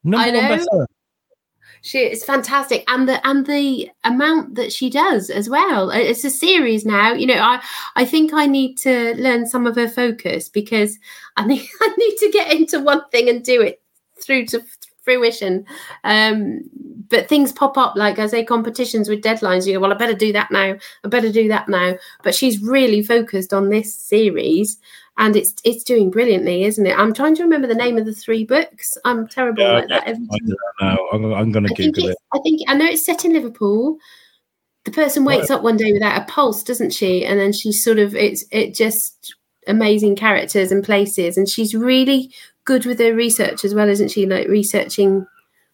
Number 0.05 0.27
I 0.27 0.31
one 0.31 0.35
know. 0.35 0.57
bestseller. 0.57 0.87
She 1.83 2.01
is 2.01 2.25
fantastic, 2.25 2.85
and 2.89 3.09
the 3.09 3.27
and 3.27 3.47
the 3.47 3.91
amount 4.05 4.55
that 4.57 4.73
she 4.73 4.91
does 4.91 5.31
as 5.31 5.49
well. 5.49 5.91
Uh, 5.91 5.97
It's 5.97 6.25
a 6.25 6.31
series 6.31 6.85
now. 6.85 7.13
You 7.15 7.27
know, 7.27 7.41
I 7.41 7.63
I 7.97 8.05
think 8.05 8.33
I 8.35 8.47
need 8.47 8.77
to 8.79 9.15
learn 9.17 9.47
some 9.47 9.67
of 9.67 9.77
her 9.77 9.89
focus 9.89 10.49
because 10.49 10.99
I 11.37 11.47
need 11.47 11.67
I 11.81 11.95
need 11.97 12.17
to 12.19 12.31
get 12.31 12.53
into 12.53 12.81
one 12.81 13.03
thing 13.11 13.29
and 13.29 13.43
do 13.43 13.63
it 13.63 13.81
through 14.23 14.47
to 14.47 14.63
fruition. 15.03 15.65
Um, 16.05 16.61
but 17.09 17.29
things 17.29 17.51
pop 17.51 17.77
up 17.77 17.97
like 17.97 18.19
I 18.19 18.27
say 18.27 18.45
competitions 18.45 19.09
with 19.09 19.23
deadlines. 19.23 19.67
You 19.67 19.75
go, 19.75 19.81
well, 19.81 19.93
I 19.93 19.97
better 19.97 20.15
do 20.15 20.33
that 20.33 20.51
now. 20.51 20.77
I 21.05 21.09
better 21.09 21.33
do 21.33 21.49
that 21.49 21.69
now. 21.69 21.95
But 22.23 22.35
she's 22.35 22.63
really 22.63 23.03
focused 23.03 23.53
on 23.53 23.69
this 23.69 23.95
series, 23.95 24.79
and 25.19 25.37
it's 25.37 25.55
it's 25.65 25.85
doing 25.85 26.11
brilliantly, 26.11 26.65
isn't 26.65 26.87
it? 26.87 26.99
I'm 26.99 27.13
trying 27.13 27.35
to 27.37 27.43
remember 27.43 27.67
the 27.67 27.75
name 27.75 27.99
of 27.99 28.07
the 28.07 28.15
three 28.15 28.45
books. 28.45 28.97
I'm 29.05 29.29
terrible 29.29 29.63
Yeah, 29.63 29.73
like 29.73 29.89
that. 29.89 30.09
I 30.09 30.13
don't 30.13 30.57
know. 30.81 31.09
I'm, 31.13 31.33
I'm 31.35 31.53
going 31.53 31.67
to 31.67 31.75
Google 31.75 32.09
it. 32.09 32.17
I 32.33 32.39
think 32.41 32.63
I 32.69 32.75
know 32.75 32.87
it's 32.87 33.05
set 33.05 33.25
in 33.25 33.33
Liverpool. 33.33 33.99
The 34.85 34.93
person 34.93 35.25
wakes 35.25 35.51
up 35.51 35.63
one 35.63 35.77
day 35.77 35.93
without 35.93 36.21
a 36.21 36.25
pulse, 36.25 36.63
doesn't 36.63 36.95
she? 36.95 37.25
And 37.25 37.39
then 37.39 37.53
she's 37.53 37.85
sort 37.85 37.99
of 37.99 38.15
it's 38.15 38.45
it 38.51 38.75
just 38.75 39.35
amazing 39.67 40.17
characters 40.17 40.73
and 40.73 40.83
places, 40.83 41.37
and 41.37 41.49
she's 41.49 41.75
really 41.75 42.33
good 42.65 42.87
with 42.87 42.99
her 42.99 43.15
research 43.15 43.65
as 43.65 43.75
well, 43.75 43.89
isn't 43.89 44.11
she? 44.11 44.27
Like 44.27 44.49
researching 44.49 45.27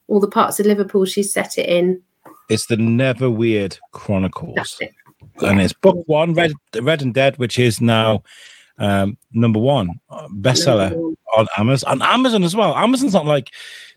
all 0.08 0.20
the 0.20 0.28
parts 0.28 0.58
of 0.58 0.66
Liverpool 0.66 1.04
she's 1.04 1.32
set 1.32 1.58
it 1.58 1.68
in. 1.68 2.02
It's 2.48 2.66
the 2.66 2.76
Never 2.76 3.30
Weird 3.30 3.78
Chronicles. 3.92 4.78
it. 4.80 4.92
and 5.40 5.60
it's 5.60 5.72
book 5.72 6.02
one, 6.06 6.32
Red, 6.34 6.52
Red 6.80 7.02
and 7.02 7.12
Dead, 7.12 7.36
which 7.38 7.58
is 7.58 7.80
now 7.80 8.22
um, 8.78 9.16
number 9.32 9.58
one 9.58 9.90
bestseller 10.34 11.14
on 11.36 11.46
Amazon. 11.56 12.00
On 12.00 12.02
Amazon 12.14 12.44
as 12.44 12.54
well. 12.56 12.74
Amazon's 12.76 13.14
not 13.14 13.26
like 13.26 13.50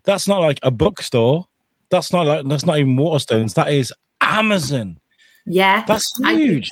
that's 0.03 0.27
not 0.27 0.39
like 0.41 0.59
a 0.63 0.71
bookstore. 0.71 1.48
That's 1.89 2.12
not 2.13 2.25
like 2.25 2.48
that's 2.48 2.65
not 2.65 2.77
even 2.77 2.95
Waterstones. 2.98 3.53
That 3.55 3.71
is 3.74 3.93
Amazon. 4.21 5.00
Yeah, 5.45 5.83
That's 5.88 6.12
I- 6.24 6.36
huge. 6.36 6.69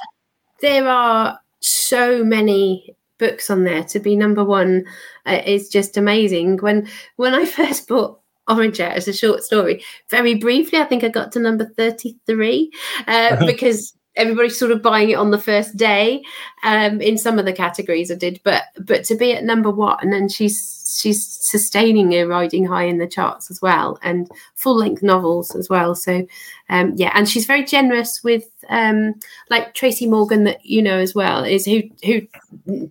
there 0.62 0.88
are 0.88 1.40
so 1.62 2.24
many 2.24 2.96
books 3.18 3.50
on 3.50 3.64
there 3.64 3.84
to 3.86 4.00
be 4.00 4.16
number 4.16 4.44
one 4.44 4.86
uh, 5.26 5.42
is 5.44 5.70
just 5.70 5.98
amazing 5.98 6.58
when 6.58 6.88
when 7.16 7.34
i 7.34 7.44
first 7.58 7.88
bought 7.88 8.20
orange 8.48 8.80
Out 8.80 8.92
as 8.92 9.08
a 9.08 9.14
short 9.14 9.44
story 9.44 9.84
very 10.12 10.36
briefly 10.36 10.78
i 10.78 10.84
think 10.84 11.04
i 11.04 11.10
got 11.10 11.32
to 11.32 11.40
number 11.40 11.66
33 11.66 12.72
uh, 13.08 13.46
because 13.48 13.97
everybody's 14.18 14.58
sort 14.58 14.72
of 14.72 14.82
buying 14.82 15.10
it 15.10 15.16
on 15.16 15.32
the 15.32 15.40
first 15.40 15.78
day 15.78 16.24
um, 16.64 17.00
in 17.02 17.18
some 17.18 17.40
of 17.40 17.46
the 17.46 17.54
categories 17.54 18.12
i 18.12 18.16
did 18.16 18.40
but 18.44 18.64
but 18.80 19.04
to 19.04 19.16
be 19.16 19.34
at 19.34 19.44
number 19.44 19.72
one 19.72 20.14
and 20.14 20.32
she's 20.32 20.98
she's 21.02 21.26
sustaining 21.42 22.12
her 22.12 22.28
riding 22.28 22.66
high 22.66 22.84
in 22.84 22.98
the 22.98 23.08
charts 23.08 23.50
as 23.50 23.62
well 23.62 23.98
and 24.02 24.30
full 24.56 24.76
length 24.76 25.04
novels 25.04 25.56
as 25.56 25.70
well 25.70 25.96
so 25.96 26.26
um, 26.70 26.94
yeah 26.96 27.12
and 27.14 27.30
she's 27.30 27.46
very 27.46 27.64
generous 27.64 28.24
with 28.24 28.50
um, 28.70 29.16
like 29.50 29.74
Tracy 29.74 30.08
Morgan 30.08 30.44
that 30.46 30.66
you 30.66 30.82
know 30.82 30.98
as 30.98 31.16
well 31.16 31.44
is 31.44 31.66
who 31.66 31.84
who 32.04 32.22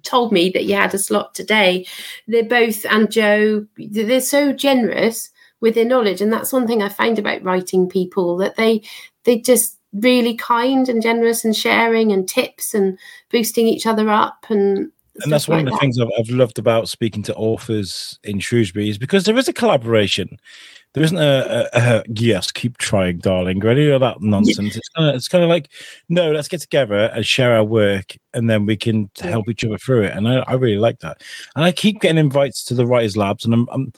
told 0.02 0.32
me 0.32 0.50
that 0.50 0.64
you 0.64 0.74
had 0.74 0.94
a 0.94 0.98
slot 0.98 1.34
today. 1.34 1.86
They're 2.26 2.44
both 2.44 2.84
and 2.86 3.10
Joe. 3.10 3.66
They're 3.76 4.20
so 4.20 4.52
generous 4.52 5.30
with 5.60 5.74
their 5.74 5.84
knowledge, 5.84 6.20
and 6.20 6.32
that's 6.32 6.52
one 6.52 6.66
thing 6.66 6.82
I 6.82 6.88
find 6.88 7.18
about 7.18 7.42
writing 7.42 7.88
people 7.88 8.36
that 8.38 8.56
they 8.56 8.82
they 9.24 9.38
just 9.38 9.75
really 10.00 10.34
kind 10.34 10.88
and 10.88 11.02
generous 11.02 11.44
and 11.44 11.56
sharing 11.56 12.12
and 12.12 12.28
tips 12.28 12.74
and 12.74 12.98
boosting 13.30 13.66
each 13.66 13.86
other 13.86 14.08
up 14.10 14.46
and. 14.48 14.90
And 15.22 15.32
that's 15.32 15.48
one 15.48 15.58
like 15.58 15.66
of 15.66 15.70
the 15.70 15.76
that. 15.76 15.80
things 15.80 15.98
I've, 15.98 16.08
I've 16.18 16.28
loved 16.28 16.58
about 16.58 16.90
speaking 16.90 17.22
to 17.22 17.34
authors 17.36 18.18
in 18.22 18.38
Shrewsbury 18.38 18.90
is 18.90 18.98
because 18.98 19.24
there 19.24 19.38
is 19.38 19.48
a 19.48 19.52
collaboration. 19.54 20.38
There 20.92 21.02
isn't 21.02 21.16
a, 21.16 21.68
a, 21.72 21.80
a 21.80 22.04
yes, 22.08 22.50
keep 22.52 22.76
trying, 22.76 23.18
darling, 23.18 23.64
or 23.64 23.68
any 23.70 23.88
of 23.88 24.00
that 24.00 24.20
nonsense. 24.20 24.76
It's 24.76 24.88
kind 24.90 25.08
of 25.08 25.14
it's 25.14 25.28
kind 25.28 25.42
of 25.42 25.48
like 25.48 25.70
no, 26.10 26.32
let's 26.32 26.48
get 26.48 26.60
together 26.60 27.10
and 27.14 27.24
share 27.24 27.56
our 27.56 27.64
work, 27.64 28.14
and 28.34 28.50
then 28.50 28.66
we 28.66 28.76
can 28.76 29.10
Yeah. 29.22 29.28
help 29.28 29.48
each 29.48 29.64
other 29.64 29.78
through 29.78 30.02
it. 30.02 30.14
And 30.14 30.28
I, 30.28 30.40
I 30.46 30.52
really 30.52 30.78
like 30.78 30.98
that. 31.00 31.22
And 31.54 31.64
I 31.64 31.72
keep 31.72 32.00
getting 32.00 32.18
invites 32.18 32.62
to 32.64 32.74
the 32.74 32.86
Writers 32.86 33.16
Labs, 33.16 33.46
and 33.46 33.54
I'm, 33.54 33.68
I'm 33.72 33.92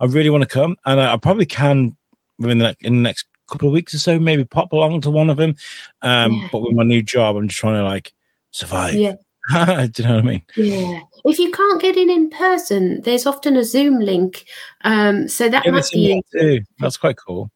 I 0.00 0.06
really 0.06 0.30
want 0.30 0.42
to 0.42 0.48
come, 0.48 0.76
and 0.86 1.00
I, 1.00 1.14
I 1.14 1.16
probably 1.18 1.46
can 1.46 1.96
within 2.40 2.58
the, 2.58 2.76
in 2.80 2.96
the 2.96 3.02
next 3.02 3.26
couple 3.48 3.68
of 3.68 3.74
weeks 3.74 3.94
or 3.94 3.98
so, 3.98 4.18
maybe 4.18 4.44
pop 4.44 4.72
along 4.72 5.00
to 5.02 5.10
one 5.10 5.30
of 5.30 5.36
them. 5.36 5.56
Um, 6.02 6.32
Yeah. 6.32 6.48
But 6.52 6.62
with 6.62 6.74
my 6.74 6.84
new 6.84 7.02
job, 7.02 7.36
I'm 7.36 7.48
just 7.48 7.60
trying 7.60 7.74
to 7.74 7.84
like 7.84 8.12
survive. 8.50 8.94
Yeah. 8.94 9.14
Do 9.52 10.02
you 10.02 10.08
know 10.08 10.14
what 10.16 10.24
I 10.24 10.26
mean? 10.26 10.42
Yeah. 10.56 11.00
If 11.24 11.38
you 11.38 11.50
can't 11.50 11.80
get 11.80 11.96
in 11.96 12.10
in 12.10 12.30
person, 12.30 13.02
there's 13.02 13.26
often 13.26 13.56
a 13.56 13.64
Zoom 13.64 14.00
link. 14.00 14.46
Um, 14.82 15.28
so 15.28 15.48
that 15.48 15.64
Yeah, 15.64 15.72
might 15.72 15.90
be 15.92 16.22
too. 16.32 16.62
That's 16.78 16.96
quite 16.96 17.16
cool. 17.16 17.50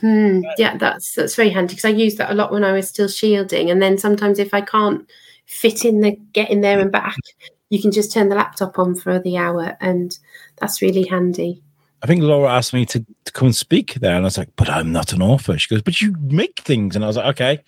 Hmm, 0.00 0.42
yeah, 0.58 0.76
that's 0.76 1.14
that's 1.14 1.34
very 1.34 1.48
handy 1.48 1.74
because 1.74 1.86
I 1.86 1.94
used 1.94 2.18
that 2.18 2.30
a 2.30 2.34
lot 2.34 2.52
when 2.52 2.64
I 2.64 2.72
was 2.72 2.88
still 2.88 3.08
shielding, 3.08 3.70
and 3.70 3.80
then 3.80 3.96
sometimes 3.96 4.38
if 4.38 4.52
I 4.52 4.60
can't 4.60 5.08
fit 5.46 5.84
in 5.84 6.00
the 6.00 6.12
get 6.32 6.50
in 6.50 6.60
there 6.60 6.80
and 6.80 6.92
back, 6.92 7.16
you 7.70 7.80
can 7.80 7.92
just 7.92 8.12
turn 8.12 8.28
the 8.28 8.34
laptop 8.34 8.78
on 8.78 8.94
for 8.94 9.18
the 9.18 9.38
hour, 9.38 9.76
and 9.80 10.18
that's 10.58 10.82
really 10.82 11.04
handy. 11.04 11.62
I 12.02 12.06
think 12.06 12.22
Laura 12.22 12.50
asked 12.50 12.74
me 12.74 12.84
to, 12.86 13.04
to 13.24 13.32
come 13.32 13.46
and 13.46 13.56
speak 13.56 13.94
there, 13.94 14.14
and 14.14 14.24
I 14.24 14.28
was 14.28 14.38
like, 14.38 14.50
"But 14.56 14.68
I'm 14.68 14.92
not 14.92 15.12
an 15.12 15.22
author." 15.22 15.58
She 15.58 15.74
goes, 15.74 15.82
"But 15.82 16.00
you 16.00 16.14
make 16.20 16.60
things," 16.60 16.94
and 16.94 17.04
I 17.04 17.08
was 17.08 17.16
like, 17.16 17.26
"Okay." 17.26 17.62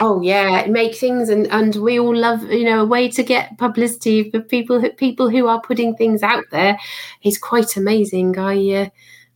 Oh 0.00 0.20
yeah, 0.20 0.66
make 0.66 0.94
things, 0.96 1.28
and 1.28 1.46
and 1.48 1.76
we 1.76 1.98
all 1.98 2.14
love 2.14 2.42
you 2.44 2.64
know 2.64 2.82
a 2.82 2.86
way 2.86 3.08
to 3.08 3.22
get 3.22 3.56
publicity 3.58 4.30
for 4.30 4.40
people 4.40 4.80
who, 4.80 4.90
people 4.90 5.30
who 5.30 5.46
are 5.46 5.60
putting 5.60 5.94
things 5.96 6.22
out 6.22 6.44
there 6.50 6.78
is 7.22 7.38
quite 7.38 7.76
amazing. 7.76 8.38
I. 8.38 8.70
Uh, 8.70 8.88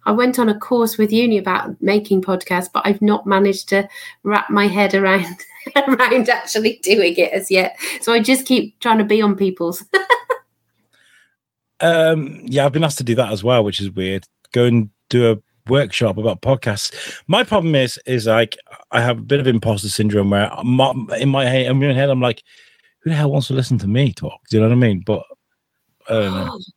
I 0.04 0.10
went 0.10 0.40
on 0.40 0.48
a 0.48 0.58
course 0.58 0.98
with 0.98 1.12
uni 1.12 1.38
about 1.38 1.80
making 1.80 2.22
podcasts, 2.22 2.68
but 2.72 2.84
I've 2.84 3.02
not 3.02 3.24
managed 3.24 3.68
to 3.68 3.88
wrap 4.24 4.50
my 4.50 4.66
head 4.66 4.94
around 4.94 5.36
around 5.76 6.28
actually 6.28 6.80
doing 6.82 7.14
it 7.16 7.32
as 7.32 7.52
yet. 7.52 7.78
So 8.00 8.12
I 8.12 8.20
just 8.20 8.44
keep 8.44 8.78
trying 8.80 8.98
to 8.98 9.04
be 9.04 9.22
on 9.22 9.36
people's. 9.36 9.84
Um, 11.82 12.40
yeah, 12.44 12.64
I've 12.64 12.72
been 12.72 12.84
asked 12.84 12.98
to 12.98 13.04
do 13.04 13.14
that 13.16 13.32
as 13.32 13.44
well, 13.44 13.64
which 13.64 13.80
is 13.80 13.90
weird. 13.90 14.24
Go 14.52 14.64
and 14.64 14.90
do 15.10 15.32
a 15.32 15.36
workshop 15.70 16.16
about 16.16 16.40
podcasts. 16.40 17.20
My 17.26 17.44
problem 17.44 17.74
is, 17.74 17.98
is 18.06 18.26
like 18.26 18.56
I 18.90 19.00
have 19.00 19.18
a 19.18 19.22
bit 19.22 19.40
of 19.40 19.46
imposter 19.46 19.88
syndrome 19.88 20.30
where 20.30 20.50
in 20.60 21.28
my 21.28 21.46
head, 21.46 21.66
in 21.66 21.78
my 21.78 21.92
head, 21.92 22.08
I'm 22.08 22.20
like, 22.20 22.42
"Who 23.00 23.10
the 23.10 23.16
hell 23.16 23.30
wants 23.30 23.48
to 23.48 23.54
listen 23.54 23.78
to 23.78 23.88
me 23.88 24.12
talk?" 24.12 24.40
Do 24.48 24.56
you 24.56 24.62
know 24.62 24.68
what 24.68 24.74
I 24.74 24.78
mean? 24.78 25.02
But 25.04 25.22
I 26.08 26.12
don't 26.12 26.34
know. 26.34 26.60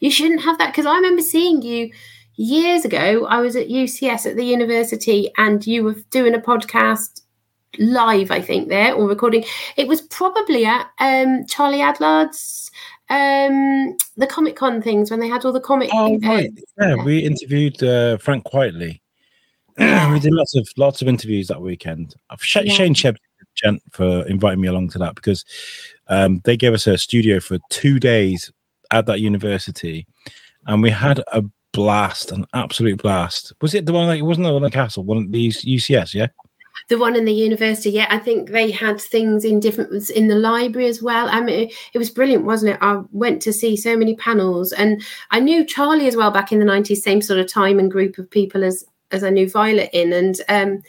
You 0.00 0.10
shouldn't 0.10 0.42
have 0.42 0.58
that 0.58 0.72
because 0.72 0.86
I 0.86 0.96
remember 0.96 1.22
seeing 1.22 1.62
you 1.62 1.92
years 2.34 2.84
ago. 2.84 3.26
I 3.26 3.40
was 3.40 3.54
at 3.54 3.68
UCS 3.68 4.26
at 4.26 4.36
the 4.36 4.44
university, 4.44 5.30
and 5.38 5.64
you 5.64 5.84
were 5.84 5.94
doing 6.10 6.34
a 6.34 6.40
podcast 6.40 7.20
live, 7.78 8.30
I 8.30 8.40
think, 8.40 8.68
there 8.68 8.92
or 8.92 9.06
recording. 9.06 9.44
It 9.76 9.86
was 9.86 10.00
probably 10.00 10.66
at 10.66 10.88
um, 10.98 11.46
Charlie 11.46 11.80
Adlard's 11.80 12.70
um, 13.10 13.96
the 14.16 14.26
Comic 14.26 14.56
Con 14.56 14.82
things 14.82 15.10
when 15.10 15.20
they 15.20 15.28
had 15.28 15.44
all 15.44 15.52
the 15.52 15.60
comic. 15.60 15.90
Oh 15.92 16.18
right, 16.20 16.50
yeah. 16.80 16.96
We 17.02 17.20
interviewed 17.20 17.82
uh, 17.82 18.18
Frank 18.18 18.44
Quitely. 18.44 19.00
we 19.78 20.20
did 20.20 20.32
lots 20.32 20.56
of 20.56 20.68
lots 20.76 21.02
of 21.02 21.08
interviews 21.08 21.48
that 21.48 21.60
weekend. 21.62 22.14
I've 22.30 22.42
Sh- 22.42 22.58
Yeah. 22.64 22.92
Shane 22.92 23.80
for 23.90 24.26
inviting 24.26 24.60
me 24.60 24.68
along 24.68 24.88
to 24.90 24.98
that 24.98 25.14
because 25.14 25.44
um, 26.08 26.40
they 26.44 26.56
gave 26.56 26.74
us 26.74 26.86
a 26.86 26.96
studio 26.98 27.40
for 27.40 27.58
two 27.70 27.98
days 27.98 28.52
at 28.90 29.06
that 29.06 29.20
university, 29.20 30.06
and 30.66 30.82
we 30.82 30.90
had 30.90 31.22
a 31.32 31.42
blast, 31.72 32.32
an 32.32 32.46
absolute 32.54 33.00
blast. 33.00 33.52
Was 33.60 33.74
it 33.74 33.86
the 33.86 33.92
one 33.92 34.06
like 34.06 34.22
wasn't 34.22 34.46
the 34.46 34.52
one 34.52 34.64
at 34.64 34.70
the 34.70 34.74
castle? 34.76 35.04
One 35.04 35.24
at 35.24 35.32
the 35.32 35.48
UCS, 35.48 36.14
yeah. 36.14 36.28
The 36.88 36.98
one 36.98 37.16
in 37.16 37.24
the 37.24 37.32
university. 37.32 37.90
Yeah 37.90 38.06
i 38.10 38.18
think 38.18 38.50
they 38.50 38.70
had 38.70 39.00
things 39.00 39.44
in 39.44 39.60
different 39.60 40.10
in 40.10 40.28
the 40.28 40.34
library 40.34 40.88
as 40.88 41.02
well. 41.02 41.28
I 41.28 41.40
mean 41.40 41.68
it, 41.68 41.74
it 41.94 41.98
was 41.98 42.10
brilliant 42.10 42.44
wasn't 42.44 42.72
it? 42.74 42.78
I 42.80 43.02
went 43.12 43.42
to 43.42 43.52
see 43.52 43.76
so 43.76 43.96
many 43.96 44.14
panels 44.16 44.72
and 44.72 45.02
i 45.30 45.40
knew 45.40 45.64
charlie 45.64 46.06
as 46.06 46.16
well 46.16 46.30
back 46.30 46.52
in 46.52 46.58
the 46.58 46.64
90s 46.64 46.98
same 46.98 47.22
sort 47.22 47.38
of 47.38 47.46
time 47.46 47.78
and 47.78 47.90
group 47.90 48.18
of 48.18 48.30
people 48.30 48.64
as 48.64 48.84
as 49.10 49.24
I 49.24 49.30
knew 49.30 49.48
Violet 49.48 49.90
in, 49.92 50.12
and 50.12 50.38
um, 50.48 50.82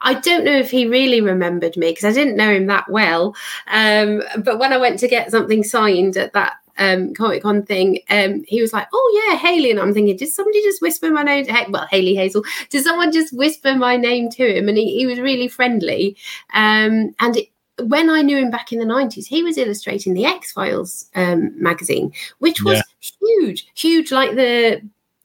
I 0.00 0.14
don't 0.14 0.44
know 0.44 0.56
if 0.56 0.70
he 0.70 0.86
really 0.86 1.20
remembered 1.20 1.76
me 1.76 1.90
because 1.90 2.04
I 2.04 2.12
didn't 2.12 2.36
know 2.36 2.50
him 2.50 2.66
that 2.66 2.88
well. 2.88 3.36
Um, 3.66 4.22
but 4.38 4.58
when 4.58 4.72
I 4.72 4.78
went 4.78 4.98
to 5.00 5.08
get 5.08 5.30
something 5.30 5.62
signed 5.62 6.16
at 6.16 6.32
that 6.32 6.54
um, 6.78 7.14
Comic 7.14 7.42
Con 7.42 7.62
thing, 7.62 8.00
um, 8.10 8.44
he 8.46 8.60
was 8.60 8.72
like, 8.72 8.88
"Oh 8.92 9.24
yeah, 9.28 9.36
Haley," 9.36 9.70
and 9.70 9.80
I'm 9.80 9.94
thinking, 9.94 10.16
did 10.16 10.32
somebody 10.32 10.62
just 10.62 10.82
whisper 10.82 11.10
my 11.10 11.22
name? 11.22 11.46
Hey, 11.46 11.66
well, 11.68 11.86
Haley 11.90 12.14
Hazel. 12.14 12.44
Did 12.70 12.84
someone 12.84 13.12
just 13.12 13.36
whisper 13.36 13.74
my 13.74 13.96
name 13.96 14.30
to 14.30 14.58
him? 14.58 14.68
And 14.68 14.76
he, 14.76 14.98
he 14.98 15.06
was 15.06 15.20
really 15.20 15.48
friendly. 15.48 16.16
Um, 16.54 17.14
and 17.20 17.36
it, 17.36 17.48
when 17.82 18.08
I 18.08 18.22
knew 18.22 18.38
him 18.38 18.50
back 18.50 18.72
in 18.72 18.78
the 18.78 18.84
90s, 18.84 19.26
he 19.26 19.42
was 19.42 19.58
illustrating 19.58 20.14
the 20.14 20.24
X 20.24 20.52
Files 20.52 21.10
um, 21.14 21.52
magazine, 21.60 22.12
which 22.38 22.62
was 22.62 22.82
huge, 23.20 23.68
huge, 23.74 24.12
like 24.12 24.34
the. 24.34 24.80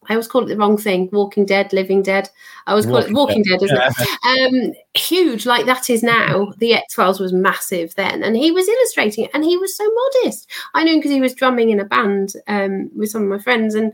I 0.10 0.14
always 0.14 0.28
call 0.28 0.44
it 0.44 0.48
the 0.48 0.58
wrong 0.58 0.78
thing. 0.78 1.10
Walking 1.12 1.46
Dead, 1.46 1.72
Living 1.74 2.02
Dead. 2.02 2.30
I 2.66 2.72
always 2.72 2.86
call 2.86 2.98
it 2.98 3.14
Walking 3.14 3.44
Walking 3.44 3.44
Dead, 3.44 3.62
isn't 3.62 3.78
it? 3.78 4.08
Um, 4.24 4.74
huge, 4.94 5.46
like 5.46 5.66
that 5.66 5.90
is 5.90 6.02
now. 6.02 6.54
The 6.58 6.74
X 6.74 6.96
Files 6.96 7.20
was 7.20 7.34
massive 7.34 7.94
then, 7.96 8.24
and 8.24 8.36
he 8.36 8.52
was 8.52 8.68
illustrating 8.68 9.26
it, 9.26 9.32
and 9.34 9.44
he 9.44 9.58
was 9.58 9.76
so 9.76 9.90
modest. 9.94 10.50
I 10.74 10.84
knew 10.84 10.94
him 10.94 11.00
because 11.00 11.12
he 11.12 11.22
was 11.22 11.36
drumming 11.36 11.70
in 11.70 11.80
a 11.80 11.86
band 11.86 12.34
um, 12.48 12.90
with 12.96 13.10
some 13.10 13.24
of 13.24 13.30
my 13.30 13.40
friends, 13.40 13.76
and 13.76 13.94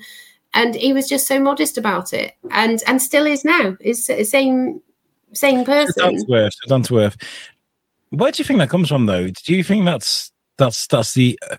and 0.53 0.75
he 0.75 0.93
was 0.93 1.09
just 1.09 1.27
so 1.27 1.39
modest 1.39 1.77
about 1.77 2.13
it, 2.13 2.33
and 2.51 2.81
and 2.87 3.01
still 3.01 3.25
is 3.25 3.43
now. 3.43 3.75
Is 3.81 4.07
the 4.07 4.23
same 4.23 4.81
same 5.33 5.65
person. 5.65 5.93
so 5.93 6.01
down. 6.03 6.15
Where 8.09 8.31
do 8.31 8.39
you 8.39 8.45
think 8.45 8.59
that 8.59 8.69
comes 8.69 8.87
from, 8.87 9.05
though? 9.05 9.27
Do 9.27 9.55
you 9.55 9.63
think 9.63 9.85
that's 9.85 10.31
that's 10.57 10.87
that's 10.87 11.13
the 11.13 11.39
uh, 11.49 11.57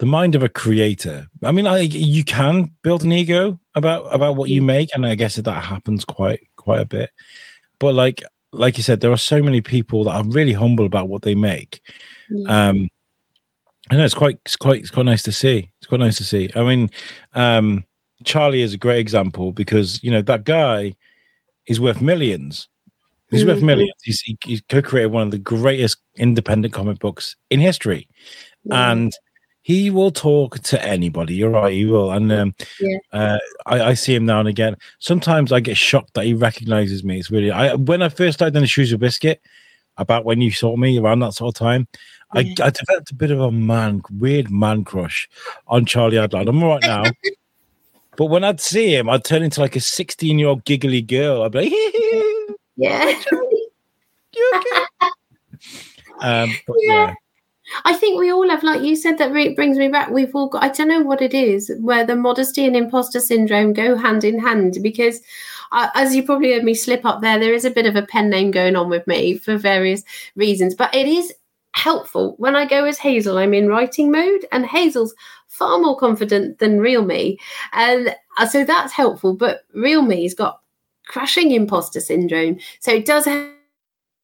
the 0.00 0.06
mind 0.06 0.34
of 0.34 0.42
a 0.42 0.48
creator. 0.48 1.28
I 1.42 1.52
mean, 1.52 1.66
I, 1.66 1.80
you 1.80 2.24
can 2.24 2.70
build 2.82 3.04
an 3.04 3.12
ego 3.12 3.60
about 3.74 4.12
about 4.12 4.34
what 4.34 4.48
you 4.48 4.62
make, 4.62 4.88
and 4.94 5.04
I 5.04 5.14
guess 5.14 5.36
that 5.36 5.64
happens 5.64 6.06
quite 6.06 6.40
quite 6.56 6.80
a 6.80 6.86
bit. 6.86 7.10
But 7.78 7.94
like 7.94 8.24
like 8.50 8.78
you 8.78 8.82
said, 8.82 9.00
there 9.00 9.12
are 9.12 9.18
so 9.18 9.42
many 9.42 9.60
people 9.60 10.04
that 10.04 10.12
are 10.12 10.24
really 10.24 10.54
humble 10.54 10.86
about 10.86 11.08
what 11.08 11.22
they 11.22 11.34
make. 11.34 11.82
Yeah. 12.30 12.68
Um, 12.68 12.88
I 13.90 13.96
know 13.96 14.04
it's 14.04 14.14
quite 14.14 14.38
it's 14.46 14.56
quite 14.56 14.80
it's 14.80 14.90
quite 14.90 15.04
nice 15.04 15.22
to 15.24 15.32
see. 15.32 15.70
It's 15.78 15.86
quite 15.86 16.00
nice 16.00 16.16
to 16.16 16.24
see. 16.24 16.50
I 16.56 16.62
mean, 16.62 16.88
um, 17.34 17.84
Charlie 18.24 18.62
is 18.62 18.72
a 18.72 18.78
great 18.78 19.00
example 19.00 19.52
because 19.52 20.02
you 20.02 20.10
know 20.10 20.22
that 20.22 20.44
guy 20.44 20.96
is 21.66 21.78
worth 21.78 22.00
millions. 22.00 22.68
He's 23.30 23.42
mm-hmm. 23.42 23.50
worth 23.50 23.62
millions. 23.62 23.92
He's, 24.02 24.20
he, 24.22 24.36
he's 24.44 24.62
co-created 24.62 25.12
one 25.12 25.22
of 25.24 25.30
the 25.30 25.38
greatest 25.38 25.98
independent 26.16 26.72
comic 26.72 26.98
books 27.00 27.36
in 27.50 27.60
history, 27.60 28.08
yeah. 28.64 28.92
and 28.92 29.12
he 29.62 29.90
will 29.90 30.10
talk 30.10 30.58
to 30.60 30.84
anybody. 30.84 31.34
You're 31.34 31.50
right, 31.50 31.72
he 31.72 31.84
will. 31.84 32.10
And 32.12 32.32
um, 32.32 32.54
yeah. 32.80 32.98
uh, 33.12 33.38
I, 33.66 33.80
I, 33.82 33.94
see 33.94 34.14
him 34.14 34.24
now 34.24 34.40
and 34.40 34.48
again. 34.48 34.76
Sometimes 35.00 35.52
I 35.52 35.60
get 35.60 35.76
shocked 35.76 36.14
that 36.14 36.24
he 36.24 36.34
recognizes 36.34 37.04
me. 37.04 37.18
It's 37.18 37.30
really 37.30 37.50
I 37.50 37.74
when 37.74 38.02
I 38.02 38.08
first 38.08 38.38
started 38.38 38.56
in 38.56 38.62
the 38.62 38.66
Shrewsbury 38.66 38.98
Biscuit, 38.98 39.40
about 40.00 40.24
when 40.24 40.40
you 40.40 40.50
saw 40.50 40.76
me 40.76 40.98
around 40.98 41.20
that 41.20 41.34
sort 41.34 41.54
of 41.54 41.58
time, 41.58 41.86
yeah. 42.34 42.40
I, 42.40 42.66
I, 42.66 42.70
developed 42.70 43.10
a 43.10 43.14
bit 43.14 43.30
of 43.30 43.40
a 43.40 43.52
man, 43.52 44.02
weird 44.18 44.50
man 44.50 44.82
crush 44.84 45.28
on 45.68 45.84
Charlie 45.84 46.16
Adlard. 46.16 46.48
I'm 46.48 46.62
all 46.62 46.70
right 46.70 46.82
now. 46.82 47.04
but 48.16 48.26
when 48.26 48.42
I'd 48.42 48.60
see 48.60 48.96
him, 48.96 49.08
I'd 49.08 49.24
turn 49.24 49.42
into 49.42 49.60
like 49.60 49.76
a 49.76 49.80
16 49.80 50.38
year 50.38 50.48
old 50.48 50.64
giggly 50.64 51.02
girl. 51.02 51.42
I'd 51.42 51.52
be 51.52 51.58
like, 51.60 51.72
yeah. 52.76 53.22
you 54.32 54.52
okay? 54.54 54.84
um, 56.20 56.50
but, 56.66 56.76
yeah. 56.80 57.06
yeah. 57.08 57.14
I 57.84 57.94
think 57.94 58.18
we 58.18 58.30
all 58.30 58.48
have, 58.48 58.62
like 58.62 58.82
you 58.82 58.96
said, 58.96 59.18
that 59.18 59.32
brings 59.32 59.78
me 59.78 59.88
back. 59.88 60.10
We've 60.10 60.34
all 60.34 60.48
got, 60.48 60.62
I 60.62 60.68
don't 60.68 60.88
know 60.88 61.02
what 61.02 61.22
it 61.22 61.34
is, 61.34 61.72
where 61.80 62.04
the 62.04 62.16
modesty 62.16 62.64
and 62.66 62.76
imposter 62.76 63.20
syndrome 63.20 63.72
go 63.72 63.96
hand 63.96 64.24
in 64.24 64.38
hand 64.38 64.78
because, 64.82 65.20
uh, 65.72 65.88
as 65.94 66.14
you 66.14 66.22
probably 66.22 66.52
heard 66.52 66.64
me 66.64 66.74
slip 66.74 67.04
up 67.04 67.20
there, 67.20 67.38
there 67.38 67.54
is 67.54 67.64
a 67.64 67.70
bit 67.70 67.86
of 67.86 67.96
a 67.96 68.06
pen 68.06 68.28
name 68.28 68.50
going 68.50 68.76
on 68.76 68.88
with 68.88 69.06
me 69.06 69.38
for 69.38 69.56
various 69.56 70.02
reasons, 70.36 70.74
but 70.74 70.94
it 70.94 71.06
is 71.06 71.32
helpful. 71.72 72.34
When 72.38 72.56
I 72.56 72.66
go 72.66 72.84
as 72.84 72.98
Hazel, 72.98 73.38
I'm 73.38 73.54
in 73.54 73.68
writing 73.68 74.10
mode, 74.10 74.46
and 74.52 74.66
Hazel's 74.66 75.14
far 75.46 75.78
more 75.78 75.96
confident 75.96 76.58
than 76.58 76.80
real 76.80 77.04
me. 77.04 77.38
And 77.72 78.14
uh, 78.38 78.46
so 78.46 78.64
that's 78.64 78.92
helpful, 78.92 79.34
but 79.34 79.64
real 79.74 80.02
me's 80.02 80.34
got 80.34 80.60
crashing 81.06 81.50
imposter 81.52 82.00
syndrome. 82.00 82.58
So 82.80 82.92
it 82.92 83.04
does 83.04 83.26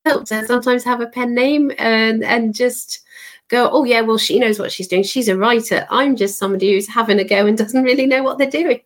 help 0.04 0.24
to 0.26 0.46
sometimes 0.46 0.84
have 0.84 1.00
a 1.00 1.08
pen 1.08 1.34
name 1.34 1.72
and, 1.78 2.24
and 2.24 2.54
just 2.54 3.00
go, 3.48 3.68
oh, 3.70 3.84
yeah, 3.84 4.00
well, 4.00 4.18
she 4.18 4.38
knows 4.38 4.58
what 4.58 4.72
she's 4.72 4.88
doing. 4.88 5.02
She's 5.02 5.28
a 5.28 5.36
writer. 5.36 5.86
I'm 5.90 6.16
just 6.16 6.38
somebody 6.38 6.72
who's 6.72 6.88
having 6.88 7.18
a 7.18 7.24
go 7.24 7.46
and 7.46 7.56
doesn't 7.56 7.82
really 7.82 8.06
know 8.06 8.22
what 8.22 8.38
they're 8.38 8.50
doing. 8.50 8.80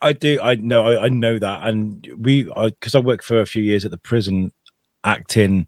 I 0.00 0.12
do. 0.12 0.40
I 0.42 0.56
know. 0.56 0.86
I, 0.86 1.04
I 1.04 1.08
know 1.08 1.38
that. 1.38 1.66
And 1.66 2.06
we, 2.18 2.44
because 2.44 2.94
I, 2.94 2.98
I 2.98 3.02
worked 3.02 3.24
for 3.24 3.40
a 3.40 3.46
few 3.46 3.62
years 3.62 3.84
at 3.84 3.90
the 3.90 3.98
prison 3.98 4.52
acting, 5.04 5.66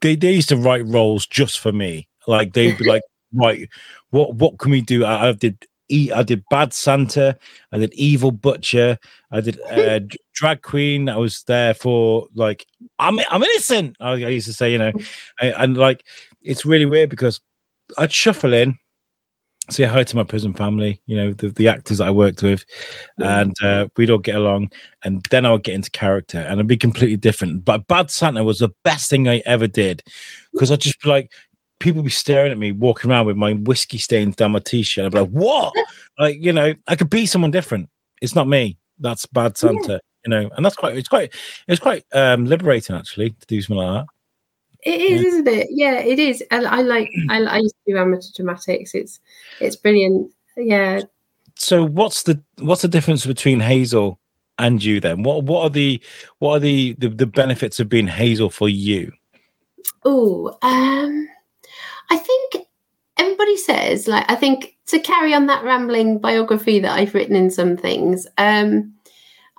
they, 0.00 0.16
they 0.16 0.32
used 0.32 0.48
to 0.48 0.56
write 0.56 0.86
roles 0.86 1.26
just 1.26 1.60
for 1.60 1.72
me. 1.72 2.08
Like 2.26 2.52
they'd 2.52 2.78
be 2.78 2.84
like, 2.88 3.02
right, 3.32 3.68
what 4.10 4.34
what 4.34 4.58
can 4.58 4.70
we 4.70 4.80
do? 4.80 5.04
I, 5.04 5.28
I 5.28 5.32
did 5.32 5.64
I 5.90 6.22
did 6.22 6.44
Bad 6.50 6.72
Santa. 6.72 7.38
I 7.72 7.78
did 7.78 7.92
Evil 7.94 8.32
Butcher. 8.32 8.98
I 9.30 9.40
did 9.40 9.60
uh, 9.70 10.00
Drag 10.34 10.62
Queen. 10.62 11.08
I 11.08 11.16
was 11.16 11.42
there 11.44 11.74
for 11.74 12.28
like 12.34 12.66
I'm 12.98 13.18
I'm 13.30 13.42
innocent. 13.42 13.96
I, 14.00 14.12
I 14.12 14.28
used 14.28 14.46
to 14.46 14.52
say, 14.52 14.72
you 14.72 14.78
know, 14.78 14.92
and, 15.40 15.54
and 15.56 15.76
like 15.76 16.04
it's 16.42 16.64
really 16.64 16.86
weird 16.86 17.10
because 17.10 17.40
I'd 17.98 18.12
shuffle 18.12 18.54
in, 18.54 18.78
say 19.70 19.84
hi 19.84 20.04
to 20.04 20.16
my 20.16 20.24
prison 20.24 20.52
family, 20.52 21.00
you 21.06 21.16
know, 21.16 21.32
the, 21.32 21.48
the 21.48 21.68
actors 21.68 21.98
that 21.98 22.08
I 22.08 22.10
worked 22.10 22.42
with, 22.42 22.64
and 23.18 23.54
uh, 23.62 23.88
we'd 23.96 24.10
all 24.10 24.18
get 24.18 24.36
along. 24.36 24.70
And 25.04 25.24
then 25.30 25.46
I 25.46 25.52
would 25.52 25.64
get 25.64 25.74
into 25.74 25.90
character 25.90 26.38
and 26.38 26.54
it'd 26.54 26.66
be 26.66 26.76
completely 26.76 27.16
different. 27.16 27.64
But 27.64 27.86
Bad 27.86 28.10
Santa 28.10 28.44
was 28.44 28.58
the 28.58 28.74
best 28.84 29.08
thing 29.08 29.28
I 29.28 29.42
ever 29.46 29.66
did 29.66 30.02
because 30.52 30.70
I'd 30.70 30.80
just 30.80 31.00
be 31.00 31.08
like, 31.08 31.32
people 31.84 32.02
be 32.02 32.10
staring 32.10 32.50
at 32.50 32.56
me 32.56 32.72
walking 32.72 33.10
around 33.10 33.26
with 33.26 33.36
my 33.36 33.52
whiskey 33.52 33.98
stains 33.98 34.34
down 34.34 34.52
my 34.52 34.58
t-shirt. 34.58 35.04
I'd 35.04 35.12
be 35.12 35.20
like, 35.20 35.28
what? 35.28 35.74
like, 36.18 36.38
you 36.40 36.50
know, 36.50 36.74
I 36.88 36.96
could 36.96 37.10
be 37.10 37.26
someone 37.26 37.50
different. 37.50 37.90
It's 38.22 38.34
not 38.34 38.48
me. 38.48 38.78
That's 38.98 39.26
Bad 39.26 39.58
Santa. 39.58 39.92
Yeah. 39.92 39.98
You 40.24 40.30
know, 40.30 40.50
and 40.56 40.64
that's 40.64 40.76
quite 40.76 40.96
it's 40.96 41.08
quite 41.08 41.34
it's 41.68 41.80
quite 41.80 42.06
um 42.14 42.46
liberating 42.46 42.96
actually 42.96 43.30
to 43.30 43.46
do 43.46 43.60
something 43.60 43.84
like 43.84 44.06
that. 44.06 44.90
It 44.90 45.00
is, 45.00 45.20
yeah. 45.20 45.28
isn't 45.28 45.48
it? 45.48 45.66
Yeah, 45.70 46.00
it 46.00 46.18
is. 46.18 46.42
And 46.50 46.66
I 46.66 46.80
like 46.80 47.10
I, 47.28 47.42
I 47.42 47.58
used 47.58 47.74
to 47.84 47.92
do 47.92 47.98
amateur 47.98 48.28
dramatics. 48.34 48.94
It's 48.94 49.20
it's 49.60 49.76
brilliant. 49.76 50.32
Yeah. 50.56 51.02
So 51.56 51.84
what's 51.84 52.22
the 52.22 52.42
what's 52.60 52.80
the 52.80 52.88
difference 52.88 53.26
between 53.26 53.60
Hazel 53.60 54.18
and 54.58 54.82
you 54.82 55.00
then? 55.00 55.22
What 55.22 55.44
what 55.44 55.64
are 55.64 55.70
the 55.70 56.00
what 56.38 56.54
are 56.54 56.60
the 56.60 56.94
the, 56.94 57.10
the 57.10 57.26
benefits 57.26 57.78
of 57.78 57.90
being 57.90 58.06
Hazel 58.06 58.48
for 58.48 58.70
you? 58.70 59.12
Oh, 60.06 60.56
um 60.62 61.28
I 62.10 62.16
think 62.16 62.66
everybody 63.16 63.56
says 63.56 64.08
like 64.08 64.30
I 64.30 64.34
think 64.34 64.76
to 64.86 64.98
carry 64.98 65.32
on 65.34 65.46
that 65.46 65.64
rambling 65.64 66.18
biography 66.18 66.80
that 66.80 66.92
I've 66.92 67.14
written 67.14 67.36
in 67.36 67.50
some 67.50 67.76
things, 67.76 68.26
um 68.38 68.94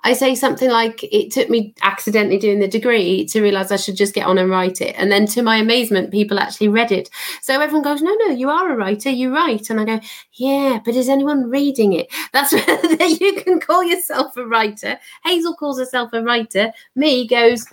I 0.06 0.12
say 0.12 0.36
something 0.36 0.70
like, 0.70 1.02
it 1.02 1.32
took 1.32 1.50
me 1.50 1.74
accidentally 1.82 2.38
doing 2.38 2.60
the 2.60 2.68
degree 2.68 3.26
to 3.26 3.42
realize 3.42 3.72
I 3.72 3.76
should 3.76 3.96
just 3.96 4.14
get 4.14 4.28
on 4.28 4.38
and 4.38 4.48
write 4.48 4.80
it. 4.80 4.94
And 4.96 5.10
then 5.10 5.26
to 5.26 5.42
my 5.42 5.56
amazement, 5.56 6.12
people 6.12 6.38
actually 6.38 6.68
read 6.68 6.92
it. 6.92 7.10
So 7.42 7.60
everyone 7.60 7.82
goes, 7.82 8.02
no, 8.02 8.14
no, 8.20 8.26
you 8.26 8.48
are 8.48 8.70
a 8.70 8.76
writer, 8.76 9.10
you 9.10 9.34
write. 9.34 9.68
And 9.68 9.80
I 9.80 9.84
go, 9.84 10.00
yeah, 10.34 10.78
but 10.84 10.94
is 10.94 11.08
anyone 11.08 11.50
reading 11.50 11.92
it? 11.92 12.06
That's 12.32 12.52
whether 12.52 13.04
you 13.04 13.42
can 13.42 13.58
call 13.58 13.82
yourself 13.82 14.36
a 14.36 14.46
writer. 14.46 14.96
Hazel 15.24 15.56
calls 15.56 15.80
herself 15.80 16.10
a 16.12 16.22
writer. 16.22 16.70
Me 16.94 17.26
goes, 17.26 17.66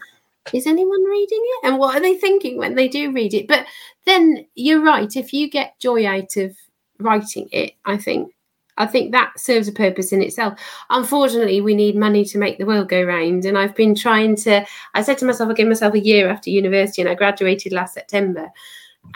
is 0.53 0.67
anyone 0.67 1.03
reading 1.03 1.41
it? 1.41 1.67
And 1.67 1.77
what 1.77 1.95
are 1.95 2.01
they 2.01 2.15
thinking 2.15 2.57
when 2.57 2.75
they 2.75 2.87
do 2.87 3.11
read 3.11 3.33
it? 3.33 3.47
But 3.47 3.65
then 4.05 4.45
you're 4.55 4.83
right. 4.83 5.15
If 5.15 5.31
you 5.31 5.49
get 5.49 5.79
joy 5.79 6.05
out 6.05 6.35
of 6.37 6.55
writing 6.99 7.47
it, 7.51 7.73
I 7.85 7.97
think 7.97 8.33
I 8.77 8.87
think 8.87 9.11
that 9.11 9.39
serves 9.39 9.67
a 9.67 9.71
purpose 9.71 10.11
in 10.11 10.21
itself. 10.21 10.59
Unfortunately, 10.89 11.61
we 11.61 11.75
need 11.75 11.95
money 11.95 12.25
to 12.25 12.37
make 12.37 12.57
the 12.57 12.65
world 12.65 12.89
go 12.89 13.03
round. 13.03 13.45
And 13.45 13.57
I've 13.57 13.75
been 13.75 13.93
trying 13.93 14.35
to, 14.37 14.65
I 14.95 15.03
said 15.03 15.19
to 15.19 15.25
myself, 15.25 15.49
I 15.49 15.53
gave 15.53 15.67
myself 15.67 15.93
a 15.93 15.99
year 15.99 16.29
after 16.29 16.49
university, 16.49 17.01
and 17.01 17.09
I 17.09 17.13
graduated 17.15 17.71
last 17.71 17.93
September 17.93 18.49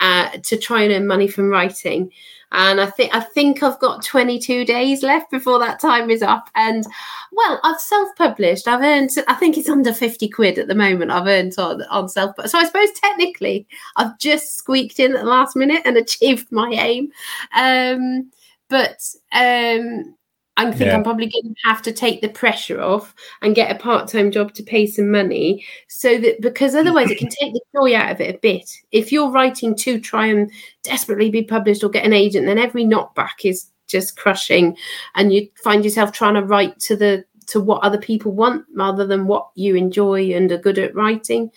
uh, 0.00 0.30
to 0.44 0.56
try 0.56 0.82
and 0.82 0.92
earn 0.92 1.06
money 1.06 1.26
from 1.26 1.50
writing. 1.50 2.12
And 2.52 2.80
I 2.80 2.86
think 2.86 3.14
I 3.14 3.20
think 3.20 3.62
I've 3.62 3.78
got 3.78 4.02
22 4.02 4.64
days 4.64 5.02
left 5.02 5.30
before 5.30 5.58
that 5.58 5.80
time 5.80 6.10
is 6.10 6.22
up. 6.22 6.48
And 6.54 6.86
well, 7.32 7.60
I've 7.62 7.80
self-published. 7.80 8.66
I've 8.66 8.82
earned 8.82 9.10
I 9.28 9.34
think 9.34 9.58
it's 9.58 9.68
under 9.68 9.92
50 9.92 10.28
quid 10.30 10.58
at 10.58 10.68
the 10.68 10.74
moment. 10.74 11.10
I've 11.10 11.26
earned 11.26 11.54
on, 11.58 11.82
on 11.84 12.08
self. 12.08 12.34
So 12.46 12.58
I 12.58 12.64
suppose 12.64 12.90
technically 12.92 13.66
I've 13.96 14.18
just 14.18 14.56
squeaked 14.56 14.98
in 14.98 15.14
at 15.14 15.22
the 15.22 15.28
last 15.28 15.56
minute 15.56 15.82
and 15.84 15.96
achieved 15.98 16.50
my 16.50 16.70
aim. 16.70 17.12
Um, 17.54 18.30
but 18.68 19.00
um, 19.32 20.14
I 20.58 20.72
think 20.72 20.88
yeah. 20.88 20.96
I'm 20.96 21.04
probably 21.04 21.26
going 21.26 21.54
to 21.54 21.68
have 21.68 21.82
to 21.82 21.92
take 21.92 22.20
the 22.20 22.28
pressure 22.28 22.80
off 22.80 23.14
and 23.42 23.54
get 23.54 23.70
a 23.70 23.78
part 23.78 24.08
time 24.08 24.32
job 24.32 24.52
to 24.54 24.62
pay 24.64 24.86
some 24.86 25.08
money 25.08 25.64
so 25.88 26.18
that 26.18 26.40
because 26.40 26.74
otherwise 26.74 27.12
it 27.12 27.18
can 27.18 27.28
take 27.28 27.52
the 27.52 27.60
joy 27.74 27.94
out 27.94 28.10
of 28.10 28.20
it 28.20 28.34
a 28.34 28.38
bit. 28.38 28.68
If 28.90 29.12
you're 29.12 29.30
writing 29.30 29.76
to 29.76 30.00
try 30.00 30.26
and 30.26 30.50
desperately 30.82 31.30
be 31.30 31.44
published 31.44 31.84
or 31.84 31.90
get 31.90 32.04
an 32.04 32.12
agent, 32.12 32.46
then 32.46 32.58
every 32.58 32.84
knockback 32.84 33.44
is 33.44 33.70
just 33.86 34.16
crushing 34.16 34.76
and 35.14 35.32
you 35.32 35.48
find 35.62 35.84
yourself 35.84 36.10
trying 36.10 36.34
to 36.34 36.42
write 36.42 36.78
to 36.80 36.96
the 36.96 37.24
to 37.46 37.60
what 37.60 37.82
other 37.82 37.98
people 37.98 38.32
want 38.32 38.66
rather 38.74 39.06
than 39.06 39.26
what 39.26 39.48
you 39.54 39.74
enjoy 39.76 40.32
and 40.32 40.50
are 40.52 40.58
good 40.58 40.78
at 40.78 40.94
writing 40.94 41.50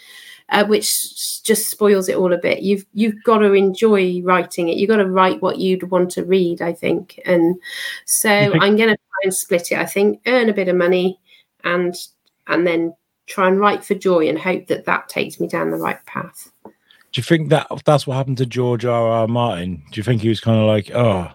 uh, 0.51 0.65
which 0.65 1.43
just 1.43 1.69
spoils 1.69 2.09
it 2.09 2.17
all 2.17 2.33
a 2.33 2.37
bit. 2.37 2.61
You've 2.61 2.85
you've 2.93 3.23
got 3.23 3.39
to 3.39 3.53
enjoy 3.53 4.21
writing 4.21 4.69
it. 4.69 4.77
You've 4.77 4.89
got 4.89 4.97
to 4.97 5.09
write 5.09 5.41
what 5.41 5.57
you'd 5.57 5.89
want 5.89 6.11
to 6.11 6.25
read, 6.25 6.61
I 6.61 6.73
think. 6.73 7.19
And 7.25 7.55
so 8.05 8.29
I'm 8.29 8.75
going 8.75 8.89
to 8.89 8.97
try 8.97 9.21
and 9.23 9.33
split 9.33 9.71
it. 9.71 9.77
I 9.77 9.85
think 9.85 10.21
earn 10.27 10.49
a 10.49 10.53
bit 10.53 10.67
of 10.67 10.75
money 10.75 11.19
and 11.63 11.95
and 12.47 12.67
then 12.67 12.93
try 13.27 13.47
and 13.47 13.59
write 13.59 13.83
for 13.83 13.95
joy 13.95 14.27
and 14.27 14.37
hope 14.37 14.67
that 14.67 14.85
that 14.85 15.07
takes 15.07 15.39
me 15.39 15.47
down 15.47 15.71
the 15.71 15.77
right 15.77 16.03
path. 16.05 16.51
Do 16.63 17.19
you 17.19 17.23
think 17.23 17.49
that 17.49 17.67
that's 17.85 18.05
what 18.05 18.15
happened 18.15 18.37
to 18.37 18.45
George 18.45 18.85
R. 18.85 19.07
R. 19.07 19.27
Martin? 19.27 19.83
Do 19.91 19.99
you 19.99 20.03
think 20.03 20.21
he 20.21 20.29
was 20.29 20.39
kind 20.39 20.59
of 20.59 20.65
like, 20.65 20.91
oh, 20.93 21.29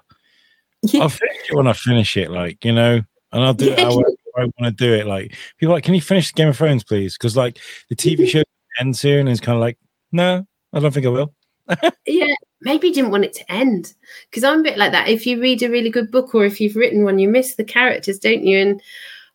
yeah. 0.82 1.02
I'll 1.02 1.08
finish 1.08 1.50
it 1.50 1.54
when 1.54 1.66
I 1.66 1.72
finish 1.72 2.16
it, 2.16 2.30
like 2.30 2.64
you 2.64 2.72
know, 2.72 3.00
and 3.32 3.44
I'll 3.44 3.54
do 3.54 3.72
it 3.72 3.78
how 3.78 3.98
I 4.38 4.44
want 4.44 4.54
to 4.64 4.70
do 4.70 4.92
it. 4.92 5.06
Like 5.06 5.34
people 5.58 5.74
like, 5.74 5.84
can 5.84 5.94
you 5.94 6.02
finish 6.02 6.34
Game 6.34 6.48
of 6.48 6.56
Thrones, 6.56 6.84
please? 6.84 7.16
Because 7.16 7.36
like 7.36 7.58
the 7.88 7.96
TV 7.96 8.28
show 8.28 8.42
end 8.78 8.96
soon? 8.96 9.28
It's 9.28 9.40
kind 9.40 9.56
of 9.56 9.60
like, 9.60 9.78
no, 10.12 10.46
I 10.72 10.80
don't 10.80 10.92
think 10.92 11.06
I 11.06 11.10
will. 11.10 11.32
yeah, 12.06 12.34
maybe 12.60 12.88
he 12.88 12.94
didn't 12.94 13.10
want 13.10 13.24
it 13.24 13.32
to 13.34 13.52
end 13.52 13.94
because 14.30 14.44
I'm 14.44 14.60
a 14.60 14.62
bit 14.62 14.78
like 14.78 14.92
that. 14.92 15.08
If 15.08 15.26
you 15.26 15.40
read 15.40 15.62
a 15.62 15.70
really 15.70 15.90
good 15.90 16.10
book 16.10 16.34
or 16.34 16.44
if 16.44 16.60
you've 16.60 16.76
written 16.76 17.04
one, 17.04 17.18
you 17.18 17.28
miss 17.28 17.56
the 17.56 17.64
characters, 17.64 18.18
don't 18.18 18.44
you? 18.44 18.58
And 18.58 18.80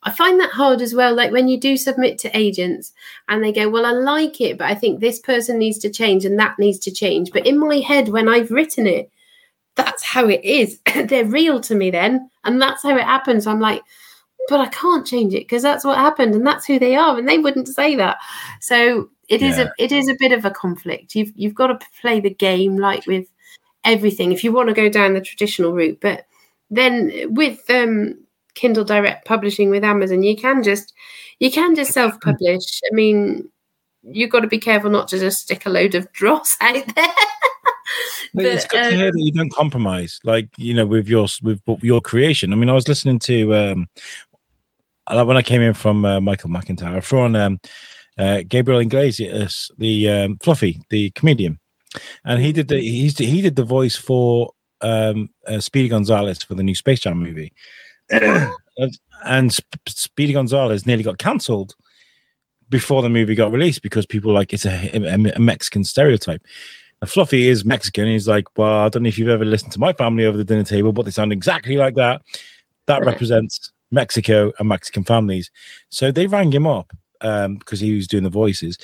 I 0.03 0.11
find 0.11 0.39
that 0.39 0.51
hard 0.51 0.81
as 0.81 0.95
well. 0.95 1.13
Like 1.13 1.31
when 1.31 1.47
you 1.47 1.59
do 1.59 1.77
submit 1.77 2.17
to 2.19 2.37
agents 2.37 2.93
and 3.27 3.43
they 3.43 3.51
go, 3.51 3.69
Well, 3.69 3.85
I 3.85 3.91
like 3.91 4.41
it, 4.41 4.57
but 4.57 4.67
I 4.67 4.75
think 4.75 4.99
this 4.99 5.19
person 5.19 5.57
needs 5.57 5.77
to 5.79 5.89
change 5.89 6.25
and 6.25 6.39
that 6.39 6.57
needs 6.57 6.79
to 6.79 6.91
change. 6.91 7.31
But 7.31 7.45
in 7.45 7.59
my 7.59 7.77
head, 7.77 8.09
when 8.09 8.27
I've 8.27 8.51
written 8.51 8.87
it, 8.87 9.11
that's 9.75 10.03
how 10.03 10.27
it 10.27 10.43
is. 10.43 10.79
They're 11.05 11.25
real 11.25 11.59
to 11.61 11.75
me 11.75 11.91
then. 11.91 12.29
And 12.43 12.61
that's 12.61 12.83
how 12.83 12.95
it 12.95 13.03
happens. 13.03 13.45
I'm 13.45 13.59
like, 13.59 13.81
but 14.47 14.59
I 14.59 14.67
can't 14.67 15.05
change 15.05 15.33
it 15.33 15.39
because 15.41 15.61
that's 15.61 15.85
what 15.85 15.97
happened 15.97 16.35
and 16.35 16.45
that's 16.45 16.65
who 16.65 16.79
they 16.79 16.95
are. 16.95 17.17
And 17.17 17.27
they 17.27 17.37
wouldn't 17.37 17.67
say 17.67 17.95
that. 17.95 18.17
So 18.59 19.09
it 19.27 19.41
is 19.41 19.57
Yeah. 19.57 19.65
a 19.65 19.83
it 19.83 19.91
is 19.91 20.09
a 20.09 20.15
bit 20.19 20.31
of 20.31 20.45
a 20.45 20.51
conflict. 20.51 21.15
You've 21.15 21.31
you've 21.35 21.55
got 21.55 21.67
to 21.67 21.87
play 22.01 22.19
the 22.19 22.29
game 22.33 22.77
like 22.77 23.05
with 23.07 23.27
everything 23.83 24.31
if 24.31 24.43
you 24.43 24.51
want 24.51 24.69
to 24.69 24.75
go 24.75 24.89
down 24.89 25.13
the 25.13 25.21
traditional 25.21 25.73
route. 25.73 25.99
But 26.01 26.25
then 26.69 27.33
with 27.33 27.69
um 27.69 28.15
Kindle 28.53 28.83
Direct 28.83 29.25
publishing 29.25 29.69
with 29.69 29.83
Amazon, 29.83 30.23
you 30.23 30.35
can 30.35 30.63
just 30.63 30.93
you 31.39 31.51
can 31.51 31.75
just 31.75 31.93
self-publish. 31.93 32.81
I 32.91 32.93
mean, 32.93 33.49
you've 34.03 34.29
got 34.29 34.41
to 34.41 34.47
be 34.47 34.59
careful 34.59 34.89
not 34.89 35.07
to 35.09 35.19
just 35.19 35.41
stick 35.41 35.65
a 35.65 35.69
load 35.69 35.95
of 35.95 36.11
dross 36.11 36.57
out 36.61 36.83
there. 36.95 37.07
But 38.33 38.45
it's 38.45 38.65
good 38.65 38.83
to 38.83 38.89
um, 38.89 38.95
hear 38.95 39.11
that 39.11 39.19
you 39.19 39.31
don't 39.31 39.51
compromise, 39.51 40.19
like 40.23 40.47
you 40.57 40.73
know, 40.73 40.85
with 40.85 41.07
your 41.07 41.27
with 41.43 41.61
your 41.81 41.99
creation. 42.01 42.53
I 42.53 42.55
mean, 42.55 42.69
I 42.69 42.73
was 42.73 42.87
listening 42.87 43.19
to 43.19 43.55
um, 43.55 43.89
when 45.09 45.37
I 45.37 45.41
came 45.41 45.61
in 45.61 45.73
from 45.73 46.05
uh, 46.05 46.21
Michael 46.21 46.49
McIntyre, 46.49 46.95
I 46.95 46.99
threw 46.99 47.21
on 47.21 47.35
um, 47.35 47.59
uh, 48.17 48.41
Gabriel 48.47 48.79
Iglesias, 48.79 49.71
the 49.77 50.09
um, 50.09 50.37
Fluffy, 50.41 50.81
the 50.89 51.11
comedian, 51.11 51.59
and 52.23 52.41
he 52.41 52.51
did 52.51 52.67
the 52.67 52.79
he's 52.79 53.17
he 53.17 53.41
did 53.41 53.55
the 53.55 53.63
voice 53.63 53.95
for 53.95 54.51
um, 54.81 55.29
uh, 55.47 55.59
Speedy 55.59 55.89
Gonzales 55.89 56.43
for 56.43 56.55
the 56.55 56.63
new 56.63 56.75
Space 56.75 56.99
Jam 56.99 57.17
movie, 57.17 57.53
and, 58.09 58.99
and 59.25 59.53
Sp- 59.53 59.87
Speedy 59.87 60.33
Gonzales 60.33 60.85
nearly 60.85 61.03
got 61.03 61.17
cancelled 61.17 61.75
before 62.69 63.01
the 63.01 63.09
movie 63.09 63.35
got 63.35 63.51
released 63.51 63.81
because 63.81 64.05
people 64.05 64.31
like 64.31 64.53
it's 64.53 64.65
a, 64.65 64.97
a, 64.97 65.33
a 65.35 65.39
Mexican 65.39 65.83
stereotype. 65.83 66.41
And 67.01 67.09
Fluffy 67.09 67.47
is 67.47 67.65
Mexican. 67.65 68.05
He's 68.05 68.27
like, 68.27 68.45
well, 68.57 68.85
I 68.85 68.89
don't 68.89 69.03
know 69.03 69.09
if 69.09 69.17
you've 69.17 69.27
ever 69.27 69.43
listened 69.43 69.73
to 69.73 69.79
my 69.79 69.91
family 69.91 70.25
over 70.25 70.37
the 70.37 70.45
dinner 70.45 70.63
table, 70.63 70.93
but 70.93 71.03
they 71.03 71.11
sound 71.11 71.33
exactly 71.33 71.75
like 71.75 71.95
that. 71.95 72.21
That 72.85 73.03
represents 73.05 73.71
Mexico 73.91 74.51
and 74.59 74.69
Mexican 74.69 75.03
families. 75.03 75.51
So 75.89 76.11
they 76.11 76.27
rang 76.27 76.51
him 76.51 76.67
up 76.67 76.91
um, 77.21 77.55
because 77.57 77.79
he 77.79 77.95
was 77.95 78.07
doing 78.07 78.23
the 78.23 78.29
voices, 78.29 78.77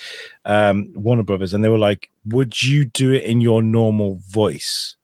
um, 0.46 0.91
Warner 0.96 1.24
Brothers, 1.24 1.54
and 1.54 1.63
they 1.63 1.70
were 1.70 1.78
like, 1.78 2.10
would 2.26 2.62
you 2.62 2.86
do 2.86 3.13
it 3.13 3.24
in 3.24 3.41
your 3.41 3.62
normal 3.62 4.20
voice? 4.28 4.96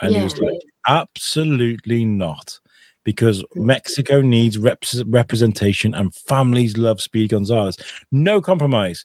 And 0.00 0.14
he 0.14 0.22
was 0.22 0.38
like, 0.38 0.60
absolutely 0.86 2.04
not. 2.04 2.60
Because 3.02 3.44
Mexico 3.54 4.20
needs 4.20 4.58
reps 4.58 5.02
representation 5.04 5.94
and 5.94 6.12
families 6.12 6.76
love 6.76 7.00
Speedy 7.00 7.28
Gonzales. 7.28 7.78
No 8.10 8.40
compromise 8.40 9.04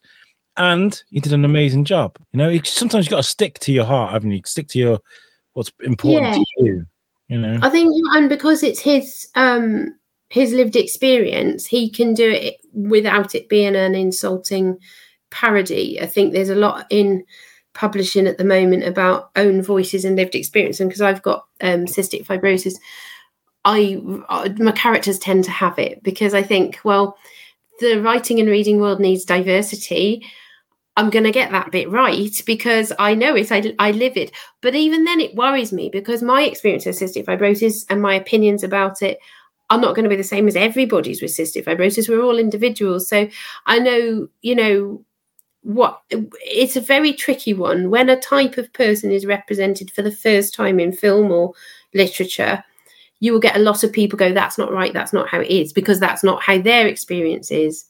and 0.58 1.04
he 1.10 1.20
did 1.20 1.34
an 1.34 1.46
amazing 1.46 1.86
job. 1.86 2.18
You 2.32 2.38
know, 2.38 2.60
sometimes 2.64 3.06
you've 3.06 3.12
got 3.12 3.18
to 3.18 3.24
stick 3.24 3.60
to 3.60 3.72
your 3.72 3.86
heart, 3.86 4.12
haven't 4.12 4.32
you? 4.32 4.42
Stick 4.46 4.68
to 4.70 4.80
your 4.80 5.00
what's 5.54 5.72
important 5.82 6.34
to 6.34 6.46
you. 6.58 6.86
You 7.28 7.38
know, 7.38 7.60
I 7.62 7.70
think, 7.70 7.92
and 8.14 8.28
because 8.28 8.62
it's 8.62 8.80
his 8.80 9.28
um 9.36 9.96
his 10.32 10.54
lived 10.54 10.78
experience, 10.78 11.66
he 11.66 11.90
can 11.90 12.14
do 12.14 12.32
it 12.32 12.56
without 12.72 13.36
it 13.36 13.50
being 13.50 13.76
an 13.76 13.96
insulting 13.96 14.78
parody. 15.30 16.00
I 16.00 16.06
think 16.06 16.32
there's 16.32 16.50
a 16.50 16.56
lot 16.56 16.86
in 16.90 17.26
publishing 17.74 18.28
at 18.28 18.38
the 18.38 18.46
moment 18.46 18.86
about 18.86 19.32
own 19.36 19.62
voices 19.62 20.06
and 20.06 20.16
lived 20.16 20.34
experience, 20.34 20.80
and 20.80 20.90
because 20.90 21.02
I've 21.02 21.22
got 21.22 21.48
um, 21.60 21.86
cystic 21.86 22.26
fibrosis, 22.26 22.76
I 23.66 24.02
uh, 24.30 24.48
my 24.58 24.72
characters 24.72 25.20
tend 25.20 25.44
to 25.44 25.52
have 25.52 25.78
it 25.78 26.02
because 26.02 26.34
I 26.34 26.44
think, 26.44 26.80
well, 26.86 27.18
the 27.82 28.02
writing 28.02 28.40
and 28.40 28.48
reading 28.48 28.80
world 28.80 29.02
needs 29.02 29.26
diversity. 29.26 30.26
I'm 30.96 31.10
going 31.10 31.26
to 31.26 31.32
get 31.32 31.52
that 31.52 31.72
bit 31.72 31.90
right 31.90 32.32
because 32.46 32.94
I 32.98 33.16
know 33.16 33.36
it, 33.36 33.52
I, 33.52 33.74
I 33.80 33.92
live 33.92 34.16
it. 34.16 34.32
But 34.62 34.76
even 34.76 35.04
then, 35.04 35.20
it 35.20 35.36
worries 35.36 35.74
me 35.74 35.90
because 35.90 36.24
my 36.24 36.44
experience 36.44 36.86
of 36.86 36.96
cystic 36.96 37.26
fibrosis 37.26 37.86
and 37.90 38.02
my 38.02 38.14
opinions 38.14 38.64
about 38.64 39.02
it 39.02 39.20
are 39.72 39.80
not 39.80 39.96
going 39.96 40.04
to 40.04 40.10
be 40.10 40.16
the 40.18 40.24
same 40.24 40.48
as 40.48 40.56
everybody's 40.56 41.22
with 41.22 41.32
cystic 41.32 41.64
fibrosis. 41.64 42.10
We're 42.10 42.22
all 42.22 42.38
individuals. 42.38 43.08
So 43.08 43.28
I 43.66 43.80
know, 43.80 44.28
you 44.42 44.56
know, 44.56 45.04
what 45.64 46.02
it's 46.10 46.76
a 46.76 46.82
very 46.82 47.14
tricky 47.14 47.54
one 47.54 47.90
when 47.90 48.10
a 48.10 48.20
type 48.20 48.58
of 48.58 48.74
person 48.74 49.12
is 49.12 49.26
represented 49.26 49.92
for 49.92 50.02
the 50.02 50.12
first 50.12 50.54
time 50.54 50.80
in 50.80 50.92
film 50.92 51.32
or 51.32 51.54
literature. 51.94 52.64
You 53.22 53.32
will 53.32 53.40
get 53.40 53.56
a 53.56 53.60
lot 53.60 53.84
of 53.84 53.94
people 53.94 54.18
go, 54.18 54.34
that's 54.34 54.58
not 54.58 54.74
right, 54.74 54.94
that's 54.94 55.14
not 55.14 55.30
how 55.30 55.40
it 55.40 55.50
is, 55.50 55.72
because 55.72 56.00
that's 56.00 56.24
not 56.24 56.42
how 56.42 56.60
their 56.60 56.88
experience 56.88 57.52
is. 57.52 57.86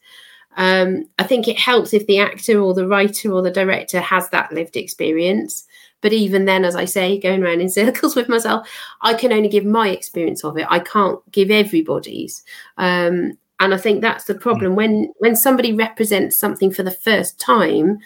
Um, 0.58 1.06
I 1.18 1.24
think 1.24 1.48
it 1.48 1.58
helps 1.58 1.94
if 1.94 2.06
the 2.06 2.20
actor 2.20 2.60
or 2.60 2.74
the 2.74 2.88
writer 2.88 3.32
or 3.32 3.42
the 3.42 3.50
director 3.50 4.02
has 4.02 4.30
that 4.30 4.52
lived 4.52 4.76
experience. 4.76 5.66
But 6.02 6.14
even 6.14 6.46
then, 6.46 6.66
as 6.66 6.76
I 6.76 6.86
say, 6.86 7.20
going 7.20 7.44
around 7.44 7.62
in 7.62 7.70
circles 7.70 8.16
with 8.18 8.30
myself, 8.30 8.68
I 9.02 9.14
can 9.14 9.32
only 9.32 9.50
give 9.50 9.66
my 9.66 9.90
experience 9.90 10.44
of 10.44 10.58
it. 10.58 10.68
I 10.70 10.80
can't 10.80 11.20
give 11.32 11.52
everybody's. 11.52 12.44
Um, 12.78 13.38
and 13.60 13.76
I 13.76 13.78
think 13.78 14.02
that's 14.02 14.26
the 14.26 14.36
problem 14.36 14.76
when 14.76 15.14
when 15.20 15.36
somebody 15.36 15.72
represents 15.72 16.38
something 16.38 16.72
for 16.72 16.82
the 16.82 16.92
first 16.92 17.40
time, 17.40 18.00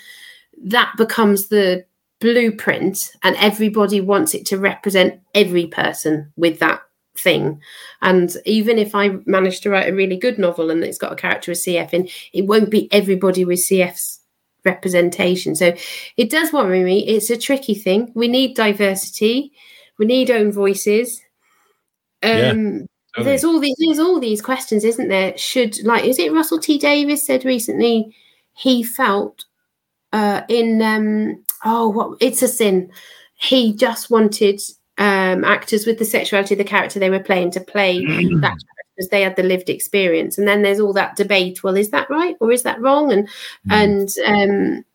that 0.64 0.94
becomes 0.98 1.48
the 1.48 1.86
blueprint, 2.20 3.12
and 3.24 3.36
everybody 3.38 4.02
wants 4.02 4.34
it 4.34 4.46
to 4.48 4.58
represent 4.58 5.22
every 5.34 5.68
person 5.68 6.32
with 6.36 6.60
that 6.60 6.82
thing. 7.18 7.62
And 8.02 8.36
even 8.46 8.78
if 8.78 8.94
I 8.94 9.18
manage 9.26 9.62
to 9.62 9.70
write 9.70 9.90
a 9.90 9.96
really 9.96 10.18
good 10.18 10.38
novel 10.38 10.70
and 10.70 10.84
it's 10.84 10.98
got 10.98 11.14
a 11.14 11.16
character 11.16 11.52
with 11.52 11.60
CF 11.60 11.94
in, 11.94 12.10
it 12.34 12.46
won't 12.46 12.70
be 12.70 12.92
everybody 12.92 13.46
with 13.46 13.60
CF's 13.60 14.20
representation. 14.66 15.56
So 15.56 15.74
it 16.18 16.30
does 16.30 16.52
worry 16.52 16.84
me. 16.84 17.08
It's 17.08 17.30
a 17.30 17.38
tricky 17.38 17.76
thing. 17.76 18.12
We 18.16 18.28
need 18.28 18.56
diversity. 18.56 19.54
We 19.98 20.06
need 20.06 20.32
own 20.32 20.52
voices. 20.52 21.22
Yeah, 22.24 22.52
Um, 22.52 22.88
There's 23.24 23.44
all 23.46 23.60
these 23.60 23.76
there's 23.80 24.00
all 24.00 24.20
these 24.20 24.42
questions, 24.42 24.84
isn't 24.84 25.08
there? 25.08 25.38
Should 25.38 25.84
like 25.84 26.04
is 26.04 26.20
it 26.20 26.34
Russell 26.34 26.60
T 26.60 26.78
Davies 26.78 27.26
said 27.26 27.46
recently 27.46 28.14
he 28.54 28.84
felt 28.84 29.46
uh 30.12 30.42
in 30.50 30.82
um 30.82 31.44
oh 31.64 31.88
what 31.90 32.18
it's 32.20 32.42
a 32.42 32.48
sin. 32.48 32.92
He 33.36 33.74
just 33.74 34.10
wanted 34.10 34.60
um 34.98 35.44
actors 35.44 35.86
with 35.86 36.00
the 36.00 36.06
sexuality 36.06 36.56
of 36.56 36.58
the 36.58 36.64
character 36.64 37.00
they 37.00 37.10
were 37.10 37.20
playing 37.20 37.52
to 37.52 37.62
play 37.62 38.00
that 38.42 38.58
because 38.96 39.10
they 39.10 39.22
had 39.22 39.36
the 39.36 39.44
lived 39.44 39.70
experience. 39.70 40.38
And 40.38 40.48
then 40.48 40.62
there's 40.62 40.80
all 40.80 40.94
that 40.94 41.16
debate. 41.16 41.64
Well, 41.64 41.78
is 41.78 41.92
that 41.92 42.10
right 42.10 42.36
or 42.40 42.52
is 42.52 42.64
that 42.64 42.82
wrong? 42.82 43.12
And 43.12 43.30
and 43.70 44.10
um, 44.26 44.86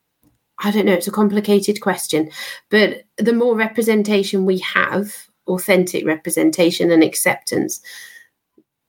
I 0.59 0.71
don't 0.71 0.87
know. 0.87 0.95
It's 0.95 1.09
a 1.09 1.13
complicated 1.13 1.81
question, 1.81 2.31
but 2.71 3.05
the 3.17 3.33
more 3.33 3.57
representation 3.57 4.47
we 4.47 4.59
have, 4.59 5.15
authentic 5.47 6.07
representation 6.07 6.91
and 6.91 7.03
acceptance, 7.03 7.81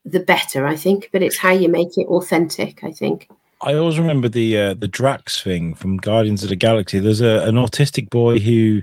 the 0.05 0.19
better. 0.19 0.65
I 0.65 0.75
think. 0.75 1.09
But 1.11 1.23
it's 1.23 1.37
how 1.37 1.51
you 1.51 1.69
make 1.69 1.97
it 1.97 2.07
authentic. 2.07 2.83
I 2.83 2.91
think. 2.91 3.29
I 3.63 3.75
always 3.75 3.99
remember 3.99 4.27
the 4.27 4.57
uh, 4.57 4.73
the 4.73 4.87
Drax 4.87 5.41
thing 5.41 5.75
from 5.75 5.97
Guardians 5.97 6.43
of 6.43 6.49
the 6.49 6.55
Galaxy. 6.55 6.99
There's 6.99 7.21
a, 7.21 7.43
an 7.47 7.55
autistic 7.55 8.09
boy 8.09 8.39
who 8.39 8.81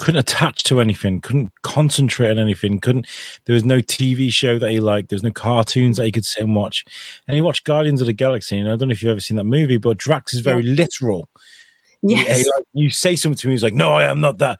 couldn't 0.00 0.18
attach 0.18 0.62
to 0.64 0.80
anything, 0.80 1.20
couldn't 1.20 1.52
concentrate 1.62 2.30
on 2.30 2.38
anything, 2.38 2.80
couldn't. 2.80 3.06
There 3.44 3.54
was 3.54 3.64
no 3.64 3.78
TV 3.80 4.32
show 4.32 4.58
that 4.58 4.70
he 4.70 4.80
liked. 4.80 5.10
There's 5.10 5.22
no 5.22 5.30
cartoons 5.30 5.98
that 5.98 6.06
he 6.06 6.12
could 6.12 6.24
sit 6.24 6.42
and 6.42 6.56
watch. 6.56 6.84
And 7.28 7.34
he 7.34 7.40
watched 7.42 7.64
Guardians 7.64 8.00
of 8.00 8.06
the 8.06 8.12
Galaxy. 8.14 8.58
And 8.58 8.66
I 8.68 8.76
don't 8.76 8.88
know 8.88 8.92
if 8.92 9.02
you've 9.02 9.10
ever 9.10 9.20
seen 9.20 9.36
that 9.36 9.44
movie, 9.44 9.76
but 9.76 9.98
Drax 9.98 10.32
is 10.34 10.40
very 10.40 10.62
literal. 10.62 11.28
Yeah, 12.02 12.16
Yes. 12.22 12.38
he, 12.38 12.44
like, 12.44 12.64
you 12.72 12.88
say 12.90 13.14
something 13.14 13.36
to 13.38 13.46
me, 13.48 13.52
he's 13.52 13.62
like, 13.62 13.74
"No, 13.74 13.92
I 13.92 14.04
am 14.04 14.20
not 14.20 14.38
that." 14.38 14.58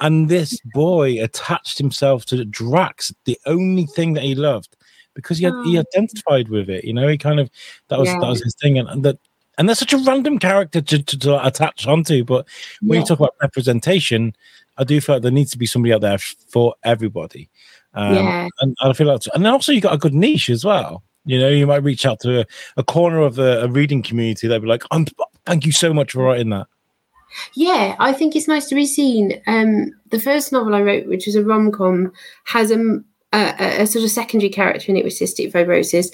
And 0.00 0.28
this 0.30 0.58
boy 0.72 1.22
attached 1.22 1.76
himself 1.76 2.24
to 2.26 2.42
Drax, 2.46 3.12
the 3.26 3.38
only 3.44 3.84
thing 3.84 4.14
that 4.14 4.22
he 4.24 4.34
loved, 4.34 4.74
because 5.14 5.36
he 5.36 5.44
had, 5.44 5.52
he 5.66 5.76
Oh. 5.76 5.82
identified 5.82 6.48
with 6.48 6.70
it. 6.70 6.84
You 6.84 6.94
know, 6.94 7.06
he 7.08 7.18
kind 7.18 7.40
of 7.40 7.50
that 7.88 7.98
was 7.98 8.08
Yeah. 8.08 8.20
that 8.20 8.28
was 8.28 8.42
his 8.42 8.54
thing, 8.54 8.78
and, 8.78 8.88
and 8.88 9.04
that 9.04 9.18
and 9.58 9.68
that's 9.68 9.80
such 9.80 9.92
a 9.92 9.98
random 9.98 10.38
character 10.38 10.80
to, 10.80 11.02
to, 11.02 11.18
to 11.18 11.46
attach 11.46 11.86
onto. 11.86 12.24
But 12.24 12.46
when 12.80 12.94
Yeah. 12.96 13.00
you 13.00 13.06
talk 13.06 13.18
about 13.18 13.34
representation, 13.42 14.32
I 14.78 14.84
do 14.84 15.00
feel 15.00 15.16
like 15.16 15.22
there 15.22 15.32
needs 15.32 15.50
to 15.50 15.58
be 15.58 15.66
somebody 15.66 15.92
out 15.92 16.00
there 16.00 16.18
for 16.18 16.74
everybody. 16.84 17.50
Um, 17.94 18.14
yeah. 18.14 18.48
and 18.60 18.76
I 18.80 18.92
feel 18.92 19.08
like, 19.08 19.22
and 19.34 19.46
also 19.46 19.72
you 19.72 19.80
got 19.80 19.94
a 19.94 19.98
good 19.98 20.14
niche 20.14 20.50
as 20.50 20.64
well. 20.64 21.02
You 21.24 21.38
know, 21.38 21.48
you 21.48 21.66
might 21.66 21.82
reach 21.82 22.06
out 22.06 22.20
to 22.20 22.40
a, 22.40 22.46
a 22.76 22.84
corner 22.84 23.20
of 23.20 23.34
the 23.34 23.62
a 23.62 23.68
reading 23.68 24.02
community. 24.02 24.48
They'd 24.48 24.62
be 24.62 24.66
like, 24.66 24.84
"I'm 24.90 25.06
thank 25.44 25.66
you 25.66 25.72
so 25.72 25.92
much 25.92 26.12
for 26.12 26.22
writing 26.22 26.50
that." 26.50 26.68
Yeah, 27.54 27.96
I 27.98 28.12
think 28.12 28.34
it's 28.34 28.48
nice 28.48 28.66
to 28.66 28.74
be 28.74 28.86
seen. 28.86 29.40
Um, 29.46 29.92
the 30.10 30.20
first 30.20 30.52
novel 30.52 30.74
I 30.74 30.80
wrote, 30.80 31.06
which 31.06 31.26
was 31.26 31.34
a 31.34 31.44
rom 31.44 31.70
com, 31.70 32.12
has 32.44 32.70
a, 32.70 33.00
a, 33.32 33.82
a 33.82 33.86
sort 33.86 34.04
of 34.04 34.10
secondary 34.10 34.48
character 34.48 34.90
in 34.90 34.96
it 34.96 35.04
with 35.04 35.12
cystic 35.18 35.52
fibrosis, 35.52 36.08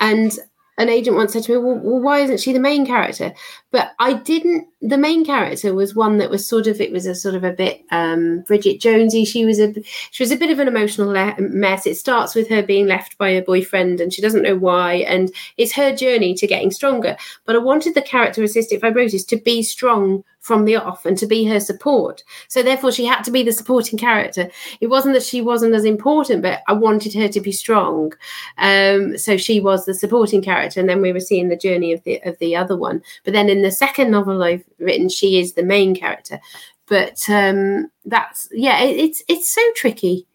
and 0.00 0.38
an 0.76 0.88
agent 0.88 1.16
once 1.16 1.32
said 1.32 1.44
to 1.44 1.52
me, 1.52 1.58
well, 1.58 1.80
well, 1.82 2.00
why 2.00 2.18
isn't 2.18 2.40
she 2.40 2.52
the 2.52 2.60
main 2.60 2.84
character?" 2.84 3.32
But 3.70 3.92
I 3.98 4.14
didn't 4.14 4.68
the 4.82 4.96
main 4.96 5.26
character 5.26 5.74
was 5.74 5.94
one 5.94 6.18
that 6.18 6.30
was 6.30 6.48
sort 6.48 6.66
of 6.66 6.80
it 6.80 6.90
was 6.90 7.04
a 7.04 7.14
sort 7.14 7.34
of 7.34 7.44
a 7.44 7.52
bit 7.52 7.84
um, 7.90 8.40
Bridget 8.46 8.80
Jonesy. 8.80 9.24
She 9.24 9.44
was 9.44 9.60
a 9.60 9.74
she 10.10 10.22
was 10.22 10.32
a 10.32 10.36
bit 10.36 10.50
of 10.50 10.58
an 10.58 10.68
emotional 10.68 11.08
le- 11.08 11.36
mess. 11.38 11.86
It 11.86 11.96
starts 11.96 12.34
with 12.34 12.48
her 12.48 12.62
being 12.62 12.86
left 12.86 13.18
by 13.18 13.34
her 13.34 13.42
boyfriend 13.42 14.00
and 14.00 14.12
she 14.12 14.22
doesn't 14.22 14.42
know 14.42 14.56
why, 14.56 14.94
and 14.94 15.30
it's 15.56 15.72
her 15.74 15.94
journey 15.94 16.34
to 16.34 16.46
getting 16.46 16.70
stronger. 16.70 17.16
But 17.44 17.56
I 17.56 17.58
wanted 17.58 17.94
the 17.94 18.02
character 18.02 18.40
with 18.40 18.54
cystic 18.54 18.80
fibrosis 18.80 19.26
to 19.28 19.36
be 19.36 19.62
strong 19.62 20.24
from 20.40 20.64
the 20.64 20.76
off 20.76 21.04
and 21.04 21.18
to 21.18 21.26
be 21.26 21.44
her 21.44 21.60
support. 21.60 22.24
So 22.48 22.62
therefore, 22.62 22.92
she 22.92 23.04
had 23.04 23.22
to 23.24 23.30
be 23.30 23.42
the 23.42 23.52
supporting 23.52 23.98
character. 23.98 24.50
It 24.80 24.86
wasn't 24.86 25.14
that 25.14 25.22
she 25.22 25.42
wasn't 25.42 25.74
as 25.74 25.84
important, 25.84 26.42
but 26.42 26.62
I 26.66 26.72
wanted 26.72 27.12
her 27.14 27.28
to 27.28 27.40
be 27.40 27.52
strong. 27.52 28.14
Um, 28.56 29.18
so 29.18 29.36
she 29.36 29.60
was 29.60 29.84
the 29.84 29.92
supporting 29.92 30.40
character, 30.40 30.80
and 30.80 30.88
then 30.88 31.02
we 31.02 31.12
were 31.12 31.20
seeing 31.20 31.48
the 31.48 31.56
journey 31.56 31.92
of 31.92 32.02
the 32.04 32.20
of 32.24 32.38
the 32.38 32.56
other 32.56 32.76
one. 32.76 33.02
But 33.24 33.34
then 33.34 33.50
in 33.50 33.59
the 33.62 33.70
second 33.70 34.10
novel 34.10 34.42
I've 34.42 34.64
written, 34.78 35.08
she 35.08 35.38
is 35.38 35.54
the 35.54 35.62
main 35.62 35.94
character. 35.94 36.40
But 36.86 37.20
um, 37.28 37.90
that's 38.04 38.48
yeah, 38.52 38.82
it, 38.82 38.98
it's 38.98 39.22
it's 39.28 39.52
so 39.52 39.62
tricky 39.76 40.26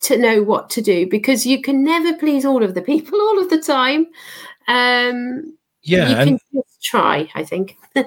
to 0.00 0.18
know 0.18 0.42
what 0.42 0.68
to 0.70 0.82
do 0.82 1.08
because 1.08 1.46
you 1.46 1.62
can 1.62 1.82
never 1.82 2.14
please 2.14 2.44
all 2.44 2.62
of 2.62 2.74
the 2.74 2.82
people 2.82 3.20
all 3.20 3.38
of 3.38 3.50
the 3.50 3.60
time. 3.60 4.06
Um, 4.68 5.56
yeah, 5.82 6.08
you 6.08 6.14
can 6.14 6.38
just 6.52 6.82
try. 6.82 7.30
I 7.34 7.44
think. 7.44 7.76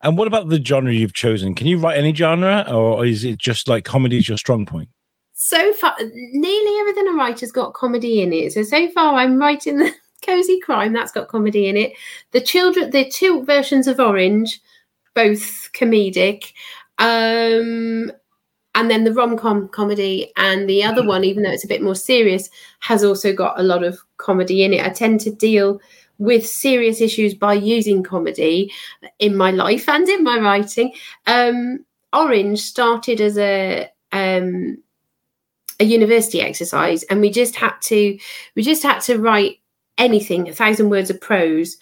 And 0.00 0.18
what 0.18 0.28
about 0.28 0.50
the 0.50 0.62
genre 0.62 0.92
you've 0.92 1.14
chosen? 1.14 1.54
Can 1.54 1.66
you 1.66 1.78
write 1.78 1.96
any 1.96 2.12
genre, 2.12 2.66
or 2.68 3.06
is 3.06 3.24
it 3.24 3.38
just 3.38 3.68
like 3.68 3.86
comedy 3.86 4.18
is 4.18 4.28
your 4.28 4.36
strong 4.36 4.66
point? 4.66 4.90
so 5.36 5.72
far 5.74 5.96
nearly 6.00 6.80
everything 6.80 7.06
i 7.08 7.14
write 7.16 7.40
has 7.40 7.50
got 7.50 7.74
comedy 7.74 8.22
in 8.22 8.32
it 8.32 8.52
so 8.52 8.62
so 8.62 8.88
far 8.92 9.14
i'm 9.16 9.36
writing 9.36 9.78
the 9.78 9.92
cozy 10.24 10.60
crime 10.60 10.92
that's 10.92 11.12
got 11.12 11.28
comedy 11.28 11.68
in 11.68 11.76
it. 11.76 11.92
The 12.32 12.40
children 12.40 12.90
the 12.90 13.04
two 13.08 13.44
versions 13.44 13.86
of 13.86 14.00
orange 14.00 14.60
both 15.14 15.70
comedic 15.72 16.52
um 16.98 18.10
and 18.76 18.90
then 18.90 19.04
the 19.04 19.12
rom-com 19.12 19.68
comedy 19.68 20.32
and 20.36 20.68
the 20.68 20.82
other 20.82 21.06
one 21.06 21.24
even 21.24 21.42
though 21.42 21.50
it's 21.50 21.64
a 21.64 21.68
bit 21.68 21.82
more 21.82 21.94
serious 21.94 22.50
has 22.80 23.04
also 23.04 23.32
got 23.32 23.58
a 23.58 23.62
lot 23.62 23.84
of 23.84 23.98
comedy 24.16 24.64
in 24.64 24.72
it. 24.72 24.84
I 24.84 24.88
tend 24.90 25.20
to 25.20 25.30
deal 25.30 25.80
with 26.18 26.46
serious 26.46 27.00
issues 27.00 27.34
by 27.34 27.54
using 27.54 28.02
comedy 28.02 28.72
in 29.18 29.36
my 29.36 29.50
life 29.50 29.88
and 29.88 30.08
in 30.08 30.24
my 30.24 30.38
writing. 30.38 30.92
Um 31.26 31.84
orange 32.12 32.60
started 32.60 33.20
as 33.20 33.36
a 33.38 33.90
um 34.12 34.78
a 35.80 35.84
university 35.84 36.40
exercise 36.40 37.02
and 37.04 37.20
we 37.20 37.30
just 37.30 37.56
had 37.56 37.74
to 37.82 38.18
we 38.54 38.62
just 38.62 38.82
had 38.82 39.00
to 39.00 39.18
write 39.18 39.58
anything 39.98 40.48
a 40.48 40.52
thousand 40.52 40.90
words 40.90 41.10
of 41.10 41.20
prose 41.20 41.76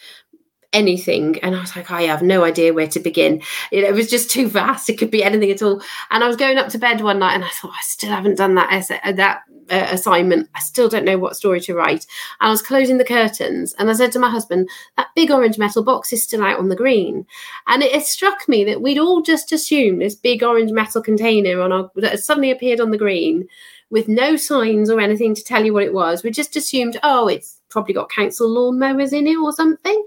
anything. 0.72 1.38
And 1.40 1.54
i 1.54 1.60
was 1.60 1.76
like 1.76 1.90
i 1.90 2.02
have 2.02 2.22
no 2.22 2.44
idea 2.44 2.72
where 2.72 2.86
to 2.88 3.00
begin. 3.00 3.42
It 3.70 3.94
was 3.94 4.08
just 4.08 4.30
too 4.30 4.48
vast. 4.48 4.88
It 4.88 4.98
could 4.98 5.10
be 5.10 5.22
anything 5.22 5.50
at 5.50 5.62
all. 5.62 5.82
And 6.10 6.24
i 6.24 6.26
was 6.26 6.36
going 6.36 6.58
up 6.58 6.68
to 6.70 6.78
bed 6.78 7.00
one 7.00 7.18
night 7.18 7.34
and 7.34 7.44
i 7.44 7.48
thought 7.48 7.72
i 7.72 7.82
still 7.82 8.10
haven't 8.10 8.38
done 8.38 8.54
that 8.54 8.72
essay, 8.72 8.98
uh, 9.04 9.12
that 9.12 9.42
uh, 9.70 9.86
assignment. 9.90 10.48
I 10.54 10.60
still 10.60 10.88
don't 10.88 11.04
know 11.04 11.18
what 11.18 11.36
story 11.36 11.60
to 11.60 11.74
write. 11.74 12.06
And 12.40 12.48
i 12.48 12.50
was 12.50 12.62
closing 12.62 12.98
the 12.98 13.04
curtains 13.04 13.74
and 13.78 13.90
i 13.90 13.92
said 13.92 14.12
to 14.12 14.18
my 14.18 14.30
husband 14.30 14.68
that 14.96 15.08
big 15.14 15.30
orange 15.30 15.58
metal 15.58 15.84
box 15.84 16.12
is 16.12 16.22
still 16.22 16.42
out 16.42 16.58
on 16.58 16.68
the 16.68 16.76
green. 16.76 17.26
And 17.66 17.82
it, 17.82 17.92
it 17.92 18.04
struck 18.04 18.48
me 18.48 18.64
that 18.64 18.82
we'd 18.82 18.98
all 18.98 19.22
just 19.22 19.52
assumed 19.52 20.00
this 20.00 20.14
big 20.14 20.42
orange 20.42 20.72
metal 20.72 21.02
container 21.02 21.60
on 21.60 21.72
our 21.72 21.90
that 21.96 22.20
suddenly 22.20 22.50
appeared 22.50 22.80
on 22.80 22.90
the 22.90 22.98
green 22.98 23.46
with 23.90 24.08
no 24.08 24.36
signs 24.36 24.88
or 24.88 25.00
anything 25.00 25.34
to 25.34 25.44
tell 25.44 25.66
you 25.66 25.74
what 25.74 25.84
it 25.84 25.92
was. 25.92 26.22
We 26.22 26.30
just 26.30 26.56
assumed, 26.56 26.98
oh, 27.02 27.28
it's 27.28 27.60
probably 27.72 27.94
got 27.94 28.10
council 28.10 28.48
lawnmowers 28.48 29.12
in 29.12 29.26
it 29.26 29.36
or 29.36 29.52
something. 29.52 30.04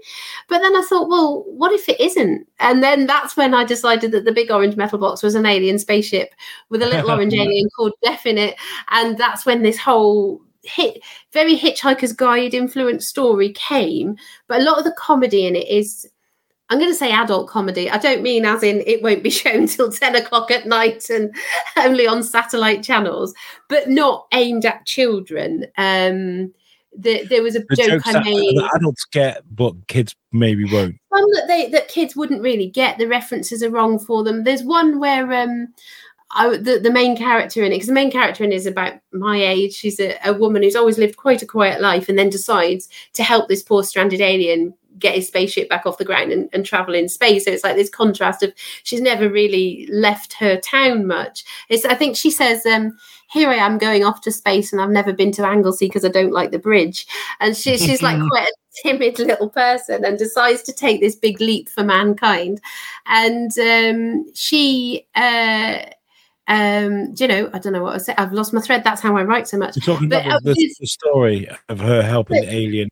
But 0.48 0.60
then 0.60 0.74
I 0.74 0.82
thought, 0.82 1.08
well, 1.08 1.44
what 1.46 1.72
if 1.72 1.88
it 1.88 2.00
isn't? 2.00 2.46
And 2.58 2.82
then 2.82 3.06
that's 3.06 3.36
when 3.36 3.54
I 3.54 3.64
decided 3.64 4.12
that 4.12 4.24
the 4.24 4.32
big 4.32 4.50
orange 4.50 4.76
metal 4.76 4.98
box 4.98 5.22
was 5.22 5.34
an 5.34 5.46
alien 5.46 5.78
spaceship 5.78 6.34
with 6.70 6.82
a 6.82 6.86
little 6.86 7.10
orange 7.10 7.34
alien 7.38 7.68
called 7.76 7.92
Death 8.02 8.26
in 8.26 8.38
it. 8.38 8.56
And 8.90 9.18
that's 9.18 9.44
when 9.44 9.62
this 9.62 9.78
whole 9.78 10.40
hit 10.62 11.00
very 11.32 11.56
hitchhiker's 11.56 12.12
guide 12.12 12.52
influenced 12.52 13.08
story 13.08 13.52
came 13.52 14.16
but 14.48 14.60
a 14.60 14.64
lot 14.64 14.78
of 14.78 14.84
the 14.84 14.92
comedy 14.98 15.46
in 15.46 15.54
it 15.54 15.68
is 15.68 16.08
I'm 16.68 16.78
going 16.78 16.90
to 16.90 16.96
say 16.96 17.12
adult 17.12 17.48
comedy. 17.48 17.88
I 17.88 17.98
don't 17.98 18.22
mean 18.22 18.44
as 18.44 18.62
in 18.62 18.82
it 18.86 19.02
won't 19.02 19.22
be 19.22 19.30
shown 19.42 19.66
till 19.66 19.92
10 19.92 20.16
o'clock 20.16 20.50
at 20.50 20.66
night 20.66 21.08
and 21.10 21.34
only 21.76 22.06
on 22.06 22.22
satellite 22.22 22.82
channels, 22.82 23.34
but 23.68 23.88
not 23.88 24.26
aimed 24.32 24.66
at 24.66 24.86
children. 24.86 25.66
Um, 25.78 26.52
the, 26.96 27.24
there 27.24 27.42
was 27.42 27.56
a 27.56 27.60
The 27.68 27.76
joke 27.76 28.02
I 28.06 28.22
made. 28.22 28.56
that 28.56 28.72
adults 28.76 29.04
get, 29.04 29.42
but 29.54 29.74
kids 29.88 30.14
maybe 30.32 30.64
won't. 30.64 30.96
Some 31.14 31.32
that 31.32 31.44
they 31.46 31.68
that 31.70 31.88
kids 31.88 32.16
wouldn't 32.16 32.42
really 32.42 32.68
get. 32.68 32.98
The 32.98 33.08
references 33.08 33.62
are 33.62 33.70
wrong 33.70 33.98
for 33.98 34.24
them. 34.24 34.44
There's 34.44 34.62
one 34.62 34.98
where 34.98 35.32
um, 35.32 35.68
I, 36.32 36.56
the, 36.56 36.78
the 36.78 36.90
main 36.90 37.16
character 37.16 37.62
in 37.64 37.72
it, 37.72 37.76
because 37.76 37.88
the 37.88 37.92
main 37.94 38.10
character 38.10 38.44
in 38.44 38.52
it 38.52 38.56
is 38.56 38.66
about 38.66 38.94
my 39.12 39.36
age. 39.36 39.74
She's 39.74 40.00
a, 40.00 40.16
a 40.24 40.32
woman 40.32 40.62
who's 40.62 40.76
always 40.76 40.98
lived 40.98 41.16
quite 41.16 41.42
a 41.42 41.46
quiet 41.46 41.80
life 41.80 42.08
and 42.08 42.18
then 42.18 42.30
decides 42.30 42.88
to 43.14 43.22
help 43.22 43.48
this 43.48 43.62
poor 43.62 43.82
stranded 43.82 44.20
alien 44.20 44.74
get 44.98 45.14
his 45.14 45.28
spaceship 45.28 45.68
back 45.68 45.86
off 45.86 45.98
the 45.98 46.04
ground 46.04 46.32
and, 46.32 46.48
and 46.52 46.64
travel 46.64 46.94
in 46.94 47.08
space. 47.08 47.44
So 47.44 47.50
it's 47.50 47.64
like 47.64 47.76
this 47.76 47.90
contrast 47.90 48.42
of 48.42 48.52
she's 48.82 49.00
never 49.00 49.28
really 49.28 49.88
left 49.90 50.34
her 50.34 50.58
town 50.58 51.06
much. 51.06 51.44
It's 51.68 51.84
I 51.84 51.94
think 51.94 52.16
she 52.16 52.30
says, 52.30 52.64
um, 52.66 52.96
here 53.28 53.50
I 53.50 53.56
am 53.56 53.78
going 53.78 54.04
off 54.04 54.20
to 54.22 54.32
space 54.32 54.72
and 54.72 54.80
I've 54.80 54.90
never 54.90 55.12
been 55.12 55.32
to 55.32 55.46
Anglesey 55.46 55.86
because 55.86 56.04
I 56.04 56.08
don't 56.08 56.32
like 56.32 56.50
the 56.50 56.58
bridge. 56.58 57.06
And 57.40 57.56
she, 57.56 57.76
she's 57.76 58.02
like 58.02 58.20
quite 58.30 58.48
a 58.48 58.82
timid 58.82 59.18
little 59.18 59.50
person 59.50 60.04
and 60.04 60.18
decides 60.18 60.62
to 60.64 60.72
take 60.72 61.00
this 61.00 61.16
big 61.16 61.40
leap 61.40 61.68
for 61.68 61.82
mankind. 61.82 62.60
And 63.06 63.50
um, 63.58 64.32
she 64.34 65.06
uh, 65.14 65.80
um 66.48 67.12
do 67.12 67.24
you 67.24 67.28
know 67.28 67.50
i 67.52 67.58
don't 67.58 67.72
know 67.72 67.82
what 67.82 67.96
i 67.96 67.98
said. 67.98 68.14
i've 68.18 68.32
lost 68.32 68.52
my 68.52 68.60
thread 68.60 68.84
that's 68.84 69.00
how 69.00 69.16
i 69.16 69.22
write 69.24 69.48
so 69.48 69.58
much 69.58 69.74
You're 69.76 69.96
talking 69.96 70.08
But, 70.08 70.24
about 70.24 70.44
the, 70.44 70.54
the, 70.54 70.74
the 70.78 70.86
story 70.86 71.48
of 71.68 71.80
her 71.80 72.02
helping 72.02 72.40
the 72.40 72.54
alien. 72.54 72.88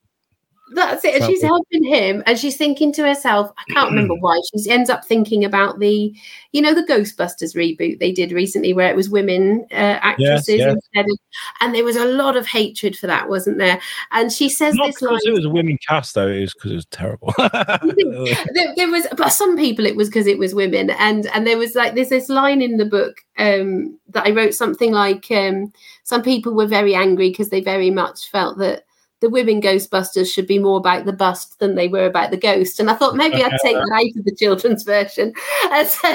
That's 0.73 1.05
it. 1.05 1.17
And 1.17 1.25
she's 1.25 1.43
helping 1.43 1.85
him, 1.85 2.23
and 2.27 2.39
she's 2.39 2.57
thinking 2.57 2.93
to 2.95 3.07
herself, 3.07 3.53
I 3.59 3.73
can't 3.73 3.91
remember 3.91 4.15
why. 4.21 4.41
She 4.57 4.71
ends 4.71 4.89
up 4.89 5.05
thinking 5.05 5.45
about 5.45 5.79
the, 5.79 6.15
you 6.53 6.63
know, 6.63 6.75
the 6.75 6.83
Ghostbusters 6.83 7.55
reboot 7.55 7.99
they 7.99 8.13
did 8.13 8.33
recently, 8.33 8.73
where 8.73 8.89
it 8.89 8.97
was 8.97 9.11
women 9.11 9.67
uh, 9.71 9.99
actresses 10.01 10.57
yes. 10.57 10.75
instead 10.75 11.05
of, 11.11 11.19
and 11.61 11.75
there 11.75 11.85
was 11.85 11.97
a 11.97 12.07
lot 12.07 12.37
of 12.37 12.47
hatred 12.47 12.97
for 12.97 13.07
that, 13.07 13.29
wasn't 13.29 13.59
there? 13.59 13.79
And 14.13 14.33
she 14.33 14.49
says 14.49 14.75
Not 14.75 14.87
this 14.87 15.03
line. 15.03 15.15
because 15.15 15.27
it 15.27 15.33
was 15.33 15.45
a 15.45 15.51
women 15.51 15.79
cast, 15.87 16.15
though. 16.15 16.29
It 16.29 16.41
was 16.41 16.55
because 16.55 16.71
it 16.71 16.77
was 16.77 16.87
terrible. 16.87 17.35
there, 17.39 18.75
there 18.77 18.91
was 18.91 19.07
but 19.17 19.29
some 19.31 19.57
people 19.57 19.87
it 19.87 19.97
was 19.97 20.09
because 20.09 20.27
it 20.27 20.39
was 20.39 20.55
women 20.55 20.91
and 20.91 21.27
and 21.29 21.47
there 21.47 21.59
was 21.59 21.75
like 21.75 21.95
there's 21.95 22.09
this 22.09 22.29
line 22.29 22.63
in 22.63 22.77
the 22.77 22.85
book 22.85 23.17
um 23.39 23.99
that 24.09 24.27
i 24.27 24.31
wrote 24.31 24.55
something 24.55 24.93
like 24.93 25.31
um 25.31 25.73
some 26.05 26.23
people 26.23 26.55
were 26.55 26.67
very 26.67 26.95
angry 26.95 27.31
because 27.31 27.51
they 27.51 27.61
very 27.61 27.91
much 27.91 28.31
felt 28.31 28.59
that 28.59 28.85
the 29.25 29.31
women 29.31 29.59
ghostbusters 29.59 30.31
should 30.31 30.47
be 30.47 30.59
more 30.59 30.77
about 30.77 31.07
the 31.07 31.13
bust 31.13 31.59
than 31.59 31.77
they 31.77 31.89
were 31.89 32.05
about 32.05 32.31
the 32.31 32.37
ghost 32.37 32.79
and 32.79 32.91
i 32.91 32.95
thought 32.95 33.17
maybe 33.17 33.43
i'd 33.43 33.59
take 33.63 33.75
that 33.75 33.93
out 33.95 34.19
of 34.19 34.25
the 34.27 34.37
children's 34.39 34.83
version 34.83 35.33
and, 35.73 35.89
so, 35.89 36.11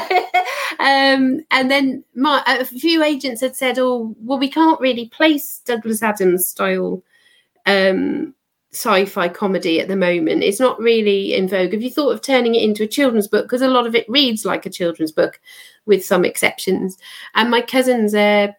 um, 0.78 1.42
and 1.50 1.72
then 1.72 2.04
my 2.14 2.44
a 2.46 2.64
few 2.64 3.04
agents 3.04 3.42
had 3.42 3.56
said 3.56 3.80
oh 3.80 4.16
well 4.20 4.38
we 4.38 4.48
can't 4.48 4.80
really 4.80 5.08
place 5.08 5.60
douglas 5.66 6.04
adams 6.04 6.48
style 6.48 7.04
um 7.66 8.32
sci-fi 8.72 9.28
comedy 9.28 9.82
at 9.82 9.88
the 9.88 9.96
moment. 9.96 10.44
It's 10.44 10.60
not 10.60 10.78
really 10.78 11.34
in 11.34 11.48
vogue. 11.48 11.74
Have 11.74 11.82
you 11.82 11.90
thought 11.90 12.14
of 12.14 12.22
turning 12.22 12.54
it 12.54 12.62
into 12.62 12.84
a 12.84 12.88
children's 12.88 13.28
book? 13.28 13.46
Because 13.46 13.64
a 13.64 13.68
lot 13.68 13.88
of 13.88 13.96
it 13.96 14.08
reads 14.08 14.46
like 14.46 14.64
a 14.68 14.70
children's 14.70 15.12
book, 15.12 15.40
with 15.88 16.06
some 16.06 16.24
exceptions. 16.24 16.96
And 17.34 17.50
my 17.50 17.62
cousin's 17.62 18.14
a, 18.14 18.56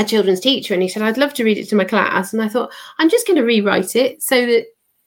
a 0.00 0.04
children's 0.04 0.40
teacher, 0.40 0.74
and 0.74 0.82
he 0.82 0.88
said 0.88 1.02
I'd 1.02 1.18
love 1.18 1.34
to 1.34 1.44
read 1.44 1.58
it 1.58 1.68
to 1.68 1.76
my 1.76 1.84
class. 1.84 2.32
And 2.32 2.42
I 2.42 2.48
thought 2.48 2.72
I'm 2.98 3.10
just 3.10 3.26
going 3.26 3.38
to 3.38 3.44
rewrite 3.44 3.94
it 3.96 4.22
so 4.22 4.46
that. 4.46 4.66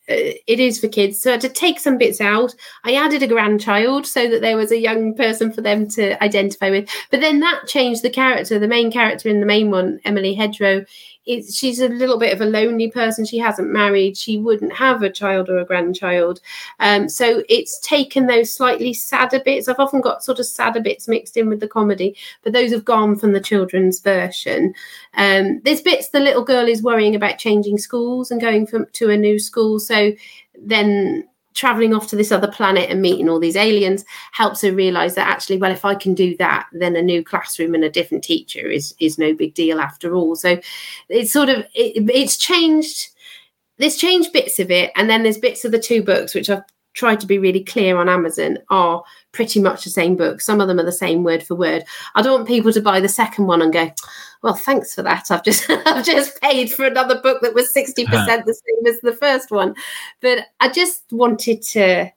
Uh, 0.10 0.36
it 0.48 0.60
is 0.60 0.82
for 0.82 0.90
kids, 0.90 1.22
so 1.22 1.30
I 1.30 1.36
had 1.36 1.42
to 1.42 1.48
take 1.48 1.80
some 1.80 1.98
bits 1.98 2.20
out. 2.20 2.54
I 2.84 2.96
added 2.96 3.24
a 3.24 3.28
grandchild 3.28 4.06
so 4.06 4.30
that 4.30 4.42
there 4.42 4.58
was 4.58 4.70
a 4.70 4.78
young 4.78 5.16
person 5.16 5.50
for 5.50 5.62
them 5.62 5.88
to 5.92 6.22
identify 6.22 6.72
with. 6.72 6.90
But 7.10 7.22
then 7.22 7.40
that 7.40 7.68
changed 7.68 8.02
the 8.04 8.10
character. 8.10 8.60
The 8.60 8.68
main 8.68 8.92
character 8.92 9.30
in 9.30 9.40
the 9.40 9.46
main 9.46 9.72
one, 9.72 10.02
Emily 10.04 10.34
Hedgerow, 10.34 10.86
is 11.26 11.56
she's 11.56 11.80
a 11.80 11.88
little 11.88 12.20
bit 12.20 12.34
of 12.34 12.42
a 12.42 12.46
lonely 12.46 12.90
person. 12.90 13.26
She 13.26 13.38
hasn't 13.38 13.70
married. 13.70 14.18
She 14.18 14.38
wouldn't 14.38 14.74
have 14.74 15.02
a 15.02 15.10
child 15.10 15.50
or 15.50 15.60
a 15.60 15.66
grandchild. 15.66 16.42
Um, 16.80 17.08
so 17.08 17.44
it's 17.50 17.80
taken 17.80 18.28
those 18.28 18.52
slightly 18.52 18.94
sadder 18.94 19.40
bits. 19.44 19.68
I've 19.68 19.80
often 19.80 20.02
got 20.02 20.24
sort 20.24 20.40
of 20.40 20.46
sadder 20.46 20.82
bits 20.82 21.08
mixed 21.08 21.38
in 21.38 21.50
with 21.50 21.60
the 21.60 21.68
comedy, 21.68 22.16
but 22.44 22.54
those 22.54 22.72
have 22.72 22.86
gone 22.86 23.18
from 23.18 23.34
the 23.34 23.42
children's 23.42 24.00
version. 24.00 24.74
Um, 25.16 25.62
there's 25.64 25.82
bits 25.82 26.10
the 26.10 26.20
little 26.20 26.44
girl 26.44 26.68
is 26.68 26.84
worrying 26.84 27.16
about 27.16 27.38
changing 27.38 27.78
schools 27.78 28.32
and 28.32 28.42
going 28.42 28.68
from 28.68 28.88
to 28.94 29.10
a 29.10 29.18
new 29.18 29.40
school. 29.40 29.80
So 29.80 30.12
then 30.58 31.28
traveling 31.54 31.94
off 31.94 32.08
to 32.08 32.16
this 32.16 32.32
other 32.32 32.52
planet 32.52 32.90
and 32.90 33.02
meeting 33.02 33.30
all 33.30 33.40
these 33.40 33.56
aliens 33.56 34.06
helps 34.32 34.62
her 34.62 34.72
realize 34.72 35.16
that 35.16 35.28
actually 35.28 35.58
well 35.58 35.72
if 35.72 35.86
i 35.86 35.94
can 35.96 36.14
do 36.14 36.36
that 36.38 36.68
then 36.74 36.96
a 36.96 37.02
new 37.02 37.24
classroom 37.24 37.76
and 37.76 37.84
a 37.84 37.90
different 37.90 38.24
teacher 38.24 38.68
is 38.68 38.94
is 39.00 39.18
no 39.18 39.34
big 39.34 39.54
deal 39.54 39.80
after 39.80 40.16
all. 40.16 40.36
So 40.36 40.60
it's 41.10 41.32
sort 41.32 41.50
of 41.50 41.60
it, 41.74 42.10
it's 42.10 42.38
changed 42.38 43.10
there's 43.78 43.98
changed 43.98 44.32
bits 44.32 44.60
of 44.60 44.70
it. 44.70 44.92
And 44.96 45.10
then 45.10 45.24
there's 45.24 45.38
bits 45.38 45.66
of 45.66 45.72
the 45.72 45.80
two 45.80 46.04
books 46.04 46.34
which 46.34 46.50
i've 46.50 46.64
tried 46.94 47.20
to 47.20 47.28
be 47.28 47.40
really 47.40 47.64
clear 47.64 47.98
on 47.98 48.10
Amazon 48.10 48.58
are 48.70 49.04
pretty 49.32 49.60
much 49.60 49.84
the 49.84 49.90
same 49.90 50.16
book. 50.16 50.42
Some 50.42 50.62
of 50.62 50.68
them 50.68 50.80
are 50.80 50.86
the 50.86 50.92
same 50.92 51.24
word 51.24 51.44
for 51.44 51.56
word. 51.56 51.84
I 52.16 52.22
don't 52.22 52.34
want 52.34 52.48
people 52.48 52.72
to 52.72 52.82
buy 52.82 53.00
the 53.00 53.10
second 53.10 53.48
one 53.48 53.62
and 53.62 53.74
go, 53.74 53.92
well, 54.42 54.54
thanks 54.54 54.94
for 54.94 55.02
that. 55.02 55.32
I've 55.32 55.44
just 55.44 55.70
I've 55.70 56.06
just 56.06 56.40
paid 56.42 56.72
for 56.72 56.86
another 56.86 57.20
book 57.22 57.42
that 57.42 57.54
was 57.54 57.74
60% 57.74 58.06
the 58.08 58.54
same 58.54 58.94
as 58.94 59.02
the 59.02 59.16
first 59.16 59.52
one. 59.52 59.76
But 60.22 60.46
I 60.60 60.70
just 60.70 61.04
wanted 61.12 61.62
to 61.64 62.12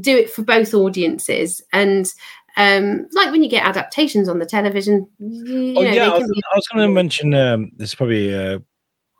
do 0.00 0.16
it 0.16 0.30
for 0.30 0.42
both 0.42 0.74
audiences. 0.74 1.62
And 1.72 2.12
um, 2.56 3.08
like 3.12 3.32
when 3.32 3.42
you 3.42 3.50
get 3.50 3.66
adaptations 3.66 4.28
on 4.28 4.38
the 4.38 4.46
television. 4.46 5.08
You 5.18 5.74
oh 5.76 5.82
know, 5.82 5.90
yeah, 5.90 6.10
I 6.10 6.18
was, 6.18 6.30
be- 6.30 6.42
was 6.54 6.68
going 6.68 6.88
to 6.88 6.94
mention 6.94 7.34
um, 7.34 7.72
this 7.76 7.90
is 7.90 7.94
probably 7.94 8.32
uh, 8.32 8.60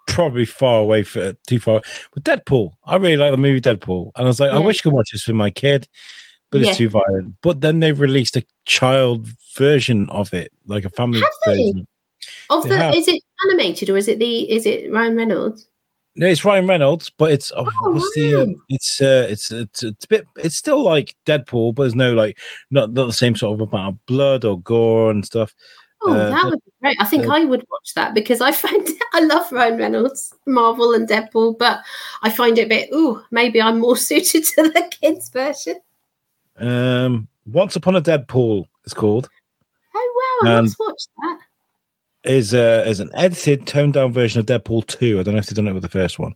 probably 0.07 0.45
far 0.45 0.81
away 0.81 1.03
for 1.03 1.33
too 1.47 1.59
far, 1.61 1.81
but 2.13 2.25
Deadpool. 2.25 2.73
I 2.85 2.97
really 2.97 3.17
like 3.17 3.31
the 3.33 3.37
movie 3.37 3.61
Deadpool, 3.61 4.13
and 4.17 4.25
I 4.25 4.29
was 4.29 4.41
like, 4.41 4.51
I 4.53 4.59
wish 4.59 4.81
I 4.81 4.83
could 4.85 4.93
watch 4.93 5.11
this 5.13 5.27
with 5.27 5.37
my 5.37 5.51
kid, 5.51 5.89
but 6.51 6.61
Yeah. 6.61 6.69
it's 6.69 6.79
too 6.79 6.89
violent. 6.89 7.35
But 7.43 7.61
then 7.61 7.81
they 7.81 7.93
released 7.93 8.37
a 8.37 8.45
child 8.65 9.27
version 9.57 10.09
of 10.11 10.33
it, 10.35 10.53
like 10.67 10.85
a 10.85 10.91
family 10.91 11.23
version. 11.47 11.87
of 12.51 12.63
they 12.65 12.69
the 12.71 12.77
have. 12.79 12.95
is 12.95 13.09
it 13.09 13.23
animated 13.49 13.91
or 13.91 13.97
is 13.97 14.09
it 14.09 14.19
the 14.19 14.51
is 14.51 14.67
it 14.67 14.91
Ryan 14.93 15.17
Reynolds? 15.17 15.69
No, 16.17 16.29
it's 16.29 16.45
Ryan 16.45 16.69
Reynolds, 16.69 17.11
but 17.19 17.33
it's 17.33 17.51
oh, 17.57 17.69
Oh, 17.83 17.95
the 18.15 18.47
wow. 18.47 18.55
it's 18.69 19.01
uh 19.01 19.27
it's 19.29 19.51
it's 19.51 19.83
it's 19.83 20.05
a 20.05 20.09
bit 20.09 20.25
it's 20.37 20.55
still 20.57 20.81
like 20.83 21.15
Deadpool, 21.27 21.75
but 21.75 21.83
there's 21.83 21.97
no 21.97 22.15
like 22.15 22.39
not 22.71 22.93
not 22.93 23.07
the 23.07 23.13
same 23.13 23.35
sort 23.35 23.61
of 23.61 23.69
amount 23.69 23.95
of 23.97 24.07
blood 24.07 24.45
or 24.45 24.61
gore 24.61 25.11
and 25.11 25.25
stuff. 25.25 25.53
Oh, 26.07 26.13
Uh, 26.13 26.31
that 26.31 26.45
would 26.45 26.65
be 26.65 26.73
great. 26.83 26.97
I 27.01 27.05
think 27.07 27.27
uh, 27.27 27.33
I 27.35 27.45
would 27.45 27.65
watch 27.71 27.95
that 27.95 28.15
because 28.15 28.41
I 28.41 28.53
find 28.65 28.87
I 29.13 29.21
love 29.21 29.51
Ryan 29.51 29.79
Reynolds, 29.79 30.35
Marvel 30.47 30.93
and 30.95 31.09
Deadpool, 31.09 31.59
but 31.59 31.81
I 32.23 32.31
find 32.31 32.59
it 32.59 32.67
a 32.67 32.69
bit, 32.69 32.91
ooh, 32.93 33.23
maybe 33.31 33.61
I'm 33.63 33.79
more 33.81 33.97
suited 34.09 34.45
to 34.45 34.63
the 34.65 34.89
kids 35.01 35.29
version. 35.31 35.77
Um, 36.59 37.29
Once 37.47 37.77
Upon 37.77 37.97
a 37.97 38.01
Deadpool, 38.03 38.67
it's 38.85 38.95
called. 38.95 39.29
Oh 39.95 40.41
wow, 40.43 40.51
I 40.51 40.59
And- 40.59 40.65
must 40.67 40.79
watch 40.79 41.03
that. 41.23 41.39
is 42.25 42.55
uh, 42.55 42.85
is 42.87 43.01
an 43.01 43.11
edited, 43.15 43.67
toned 43.67 43.95
down 43.95 44.13
version 44.13 44.41
of 44.41 44.47
Deadpool 44.47 44.87
two. 44.87 45.19
I 45.21 45.23
don't 45.23 45.35
know 45.35 45.41
if 45.41 45.47
they've 45.47 45.57
done 45.57 45.69
it 45.69 45.73
with 45.75 45.83
the 45.83 45.89
first 45.89 46.19
one. 46.19 46.35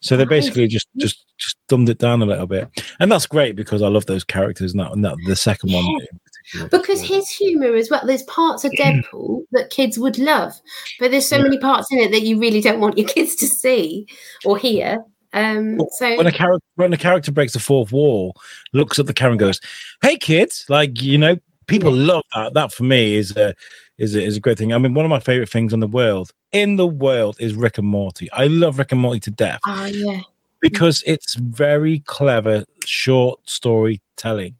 So 0.00 0.16
they 0.16 0.24
basically 0.24 0.66
just 0.68 0.88
just 0.96 1.24
just 1.38 1.56
dumbed 1.68 1.88
it 1.88 1.98
down 1.98 2.22
a 2.22 2.26
little 2.26 2.46
bit, 2.46 2.68
and 3.00 3.10
that's 3.10 3.26
great 3.26 3.56
because 3.56 3.82
I 3.82 3.88
love 3.88 4.06
those 4.06 4.24
characters. 4.24 4.72
And 4.72 4.80
that, 4.80 4.92
and 4.92 5.04
that 5.04 5.16
the 5.26 5.36
second 5.36 5.72
one, 5.72 5.84
Yeah. 5.84 6.06
in 6.12 6.20
particular. 6.21 6.21
Because 6.70 7.00
his 7.00 7.28
humour 7.30 7.74
as 7.74 7.90
well, 7.90 8.02
there's 8.06 8.22
parts 8.24 8.64
of 8.64 8.72
Deadpool 8.78 9.44
that 9.52 9.70
kids 9.70 9.98
would 9.98 10.18
love, 10.18 10.54
but 10.98 11.10
there's 11.10 11.26
so 11.28 11.36
Yeah. 11.36 11.42
many 11.44 11.58
parts 11.58 11.90
in 11.92 11.98
it 11.98 12.10
that 12.12 12.22
you 12.22 12.38
really 12.38 12.60
don't 12.60 12.80
want 12.80 12.98
your 12.98 13.08
kids 13.16 13.34
to 13.36 13.46
see 13.46 14.06
or 14.44 14.56
hear. 14.58 14.98
Um, 15.34 15.80
so 15.92 16.16
when 16.16 16.26
a 16.26 16.32
character 16.32 16.66
when 16.74 16.92
a 16.92 16.98
character 16.98 17.32
breaks 17.32 17.54
the 17.54 17.58
fourth 17.58 17.90
wall, 17.90 18.36
looks 18.74 18.98
at 18.98 19.06
the 19.06 19.14
camera 19.14 19.32
and 19.32 19.40
goes, 19.40 19.60
"Hey 20.02 20.16
kids!" 20.16 20.66
Like 20.68 21.00
you 21.00 21.16
know, 21.16 21.36
people 21.66 21.90
love 21.90 22.22
that. 22.34 22.52
That 22.52 22.70
for 22.72 22.82
me 22.84 23.14
is 23.16 23.34
a 23.36 23.54
is 23.96 24.14
a, 24.14 24.22
is 24.22 24.36
a 24.36 24.40
great 24.40 24.58
thing. 24.58 24.74
I 24.74 24.78
mean, 24.78 24.92
one 24.92 25.06
of 25.06 25.10
my 25.10 25.20
favorite 25.20 25.48
things 25.48 25.72
in 25.72 25.80
the 25.80 25.86
world 25.86 26.32
in 26.52 26.76
the 26.76 26.86
world 26.86 27.36
is 27.40 27.54
Rick 27.54 27.78
and 27.78 27.86
Morty. 27.86 28.30
I 28.32 28.46
love 28.48 28.78
Rick 28.78 28.92
and 28.92 29.00
Morty 29.00 29.20
to 29.20 29.30
death. 29.30 29.60
oh 29.66 29.86
yeah, 29.86 30.20
because 30.60 31.02
it's 31.06 31.34
very 31.36 32.00
clever 32.00 32.66
short 32.84 33.40
storytelling. 33.48 34.54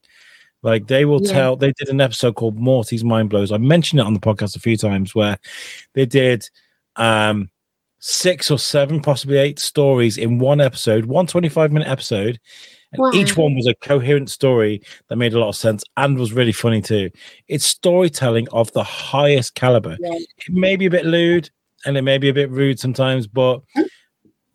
Like 0.62 0.86
they 0.86 1.04
will 1.04 1.22
Yeah. 1.24 1.32
tell, 1.32 1.56
they 1.56 1.72
did 1.72 1.88
an 1.88 2.00
episode 2.00 2.34
called 2.36 2.58
Morty's 2.58 3.02
Mind 3.04 3.30
Blows. 3.30 3.50
I 3.52 3.58
mentioned 3.58 4.00
it 4.00 4.06
on 4.06 4.14
the 4.14 4.20
podcast 4.20 4.56
a 4.56 4.60
few 4.60 4.76
times 4.76 5.14
where 5.14 5.38
they 5.94 6.06
did 6.06 6.48
um 6.96 7.50
six 7.98 8.50
or 8.50 8.58
seven, 8.58 9.00
possibly 9.00 9.38
eight 9.38 9.58
stories 9.58 10.18
in 10.18 10.38
one 10.38 10.60
episode, 10.60 11.04
one 11.06 11.26
25 11.26 11.72
minute 11.72 11.88
episode. 11.88 12.38
And 12.94 13.14
each 13.14 13.38
one 13.38 13.54
was 13.54 13.66
a 13.66 13.74
coherent 13.76 14.28
story 14.30 14.82
that 15.08 15.16
made 15.16 15.32
a 15.32 15.38
lot 15.38 15.48
of 15.48 15.56
sense 15.56 15.82
and 15.96 16.18
was 16.18 16.34
really 16.34 16.52
funny 16.52 16.82
too. 16.82 17.10
It's 17.48 17.64
storytelling 17.64 18.48
of 18.52 18.70
the 18.72 18.82
highest 18.84 19.54
caliber. 19.54 19.96
Yeah. 19.98 20.12
It 20.12 20.52
may 20.52 20.76
be 20.76 20.84
a 20.86 20.90
bit 20.90 21.06
lewd 21.06 21.48
and 21.86 21.96
it 21.96 22.02
may 22.02 22.18
be 22.18 22.28
a 22.28 22.34
bit 22.34 22.50
rude 22.50 22.78
sometimes, 22.78 23.26
but 23.26 23.62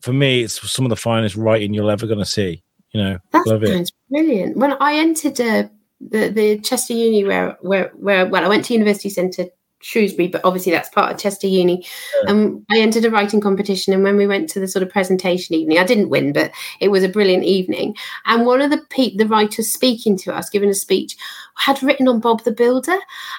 for 0.02 0.12
me, 0.12 0.42
it's 0.42 0.70
some 0.70 0.84
of 0.84 0.90
the 0.90 0.96
finest 0.96 1.34
writing 1.34 1.74
you're 1.74 1.90
ever 1.90 2.06
going 2.06 2.20
to 2.20 2.24
see. 2.24 2.62
You 2.92 3.02
know, 3.02 3.18
That 3.32 3.46
love 3.46 3.64
it. 3.64 3.90
brilliant. 4.08 4.56
When 4.56 4.74
I 4.74 4.94
entered 4.94 5.40
uh, 5.40 5.64
the 6.00 6.28
the 6.28 6.58
Chester 6.58 6.94
Uni, 6.94 7.24
where 7.24 7.56
where 7.60 7.90
where 7.94 8.26
well, 8.26 8.44
I 8.44 8.48
went 8.48 8.64
to 8.66 8.74
University 8.74 9.08
Centre 9.08 9.46
Shrewsbury, 9.80 10.28
but 10.28 10.44
obviously 10.44 10.72
that's 10.72 10.88
part 10.88 11.12
of 11.12 11.18
Chester 11.18 11.46
Uni. 11.46 11.86
And 12.26 12.64
I 12.70 12.80
entered 12.80 13.04
a 13.04 13.10
writing 13.10 13.40
competition, 13.40 13.92
and 13.92 14.02
when 14.02 14.16
we 14.16 14.26
went 14.26 14.48
to 14.50 14.60
the 14.60 14.68
sort 14.68 14.82
of 14.82 14.90
presentation 14.90 15.54
evening, 15.54 15.78
I 15.78 15.84
didn't 15.84 16.08
win, 16.08 16.32
but 16.32 16.52
it 16.80 16.88
was 16.88 17.04
a 17.04 17.08
brilliant 17.08 17.44
evening. 17.44 17.96
And 18.26 18.46
one 18.46 18.60
of 18.60 18.70
the 18.70 18.82
pe- 18.90 19.16
the 19.16 19.26
writers 19.26 19.70
speaking 19.70 20.16
to 20.18 20.34
us, 20.34 20.50
giving 20.50 20.70
a 20.70 20.74
speech, 20.74 21.16
had 21.56 21.82
written 21.82 22.08
on 22.08 22.20
Bob 22.20 22.44
the 22.44 22.52
Builder, 22.52 22.98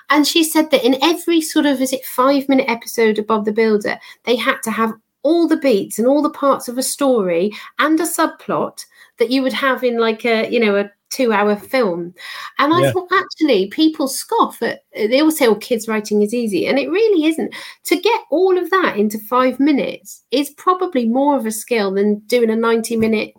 and 0.10 0.26
she 0.28 0.44
said 0.44 0.72
that 0.72 0.86
in 0.86 1.02
every 1.04 1.42
sort 1.42 1.66
of 1.66 1.82
is 1.82 1.94
it 1.94 2.06
five 2.06 2.48
minute 2.50 2.70
episode 2.70 3.20
of 3.20 3.28
Bob 3.28 3.46
the 3.46 3.54
Builder, 3.54 4.00
they 4.24 4.36
had 4.36 4.62
to 4.64 4.72
have 4.72 4.94
all 5.24 5.48
the 5.48 5.58
beats 5.58 6.00
and 6.00 6.08
all 6.08 6.22
the 6.22 6.30
parts 6.30 6.68
of 6.68 6.78
a 6.78 6.84
story 6.84 7.52
and 7.80 8.00
a 8.00 8.04
subplot 8.04 8.86
that 9.18 9.30
you 9.30 9.44
would 9.44 9.54
have 9.54 9.84
in 9.84 10.00
like 10.00 10.26
a 10.26 10.50
you 10.50 10.60
know 10.60 10.78
a 10.78 10.90
two 11.10 11.32
hour 11.34 11.56
film 11.56 12.14
and 12.60 12.74
i 12.74 12.82
Yeah. 12.82 12.92
thought 12.92 13.10
actually 13.12 13.68
people 13.68 14.08
scoff 14.08 14.62
at 14.62 14.84
they 14.96 15.22
all 15.22 15.32
say 15.32 15.48
oh 15.48 15.56
kids 15.56 15.88
writing 15.88 16.22
is 16.22 16.34
easy 16.34 16.68
and 16.68 16.78
it 16.78 16.90
really 16.90 17.26
isn't 17.26 17.54
to 17.86 17.96
get 18.00 18.22
all 18.30 18.58
of 18.58 18.70
that 18.70 18.96
into 18.98 19.18
five 19.20 19.60
minutes 19.60 20.24
is 20.32 20.50
probably 20.52 21.08
more 21.08 21.36
of 21.36 21.46
a 21.46 21.52
skill 21.52 21.92
than 21.94 22.20
doing 22.28 22.50
a 22.50 22.56
90 22.56 22.96
minute 22.98 23.34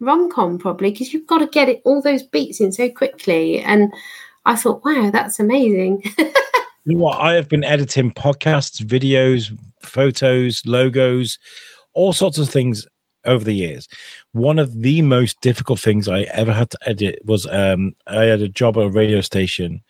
rom-com 0.00 0.58
probably 0.58 0.90
because 0.90 1.12
you've 1.12 1.26
got 1.28 1.38
to 1.38 1.46
get 1.46 1.68
it 1.68 1.80
all 1.84 2.02
those 2.02 2.24
beats 2.24 2.60
in 2.60 2.72
so 2.72 2.88
quickly 2.90 3.60
and 3.60 3.92
i 4.46 4.56
thought 4.56 4.84
wow 4.84 5.10
that's 5.12 5.38
amazing 5.38 6.02
You 6.84 6.96
know 6.96 7.04
what? 7.04 7.20
I 7.20 7.34
have 7.34 7.48
been 7.48 7.62
editing 7.62 8.10
podcasts, 8.10 8.82
videos, 8.82 9.56
photos, 9.84 10.66
logos, 10.66 11.38
all 11.94 12.12
sorts 12.12 12.38
of 12.38 12.48
things 12.50 12.88
over 13.24 13.44
the 13.44 13.54
years. 13.54 13.88
One 14.32 14.58
of 14.58 14.82
the 14.82 15.02
most 15.02 15.40
difficult 15.40 15.80
things 15.80 16.08
I 16.08 16.22
ever 16.22 16.52
had 16.52 16.70
to 16.70 16.78
edit 16.86 17.20
was 17.24 17.46
um, 17.46 17.94
I 18.06 18.24
had 18.24 18.40
a 18.40 18.48
job 18.48 18.76
at 18.76 18.84
a 18.84 18.90
radio 18.90 19.20
station, 19.20 19.82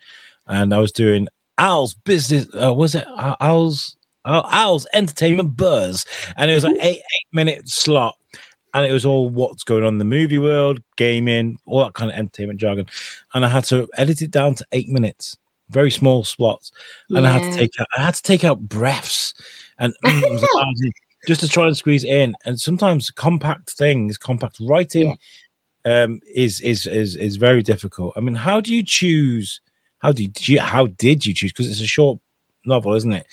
and 0.47 0.73
I 0.73 0.79
was 0.79 0.91
doing 0.91 1.27
Al's 1.57 1.93
business. 1.93 2.47
Uh, 2.61 2.73
was 2.73 2.95
it 2.95 3.05
Al's 3.39 3.95
Al- 4.25 4.49
Al's 4.49 4.87
entertainment 4.93 5.55
buzz? 5.55 6.05
And 6.37 6.49
it 6.49 6.55
was 6.55 6.63
like 6.63 6.77
eight 6.79 6.99
eight 6.99 7.27
minute 7.31 7.69
slot, 7.69 8.17
and 8.73 8.85
it 8.85 8.91
was 8.91 9.05
all 9.05 9.29
what's 9.29 9.63
going 9.63 9.83
on 9.83 9.93
in 9.93 9.99
the 9.99 10.05
movie 10.05 10.39
world, 10.39 10.81
gaming, 10.97 11.59
all 11.65 11.83
that 11.83 11.93
kind 11.93 12.11
of 12.11 12.17
entertainment 12.17 12.59
jargon. 12.59 12.87
And 13.33 13.45
I 13.45 13.49
had 13.49 13.65
to 13.65 13.87
edit 13.95 14.21
it 14.21 14.31
down 14.31 14.55
to 14.55 14.65
eight 14.71 14.89
minutes, 14.89 15.37
very 15.69 15.91
small 15.91 16.23
slots 16.23 16.71
and 17.09 17.27
I 17.27 17.31
had 17.31 17.51
to 17.51 17.57
take 17.57 17.71
out 17.79 17.87
I 17.97 18.01
had 18.03 18.15
to 18.15 18.21
take 18.21 18.43
out 18.43 18.61
breaths 18.61 19.33
and 19.79 19.93
ums 21.27 21.41
and 21.41 21.41
ahs 21.41 21.41
and 21.41 21.41
just 21.41 21.41
to 21.41 21.47
try 21.47 21.67
and 21.67 21.77
squeeze 21.77 22.03
in. 22.03 22.35
And 22.45 22.59
sometimes 22.59 23.11
compact 23.11 23.71
things, 23.71 24.17
compact 24.17 24.57
writing, 24.61 25.17
um, 25.85 26.21
is 26.33 26.61
is 26.61 26.87
is 26.87 27.15
is 27.15 27.35
very 27.35 27.63
difficult. 27.63 28.13
I 28.15 28.21
mean, 28.21 28.35
how 28.35 28.61
do 28.61 28.73
you 28.73 28.83
choose? 28.83 29.61
How 29.99 30.11
do 30.11 30.23
you, 30.23 30.29
did 30.29 30.47
you 30.47 30.59
how 30.59 30.87
did 30.87 31.25
you 31.25 31.33
choose? 31.33 31.51
Because 31.51 31.69
it's 31.69 31.81
a 31.81 31.87
short 31.87 32.19
novel, 32.65 32.93
isn't 32.93 33.13
it? 33.13 33.27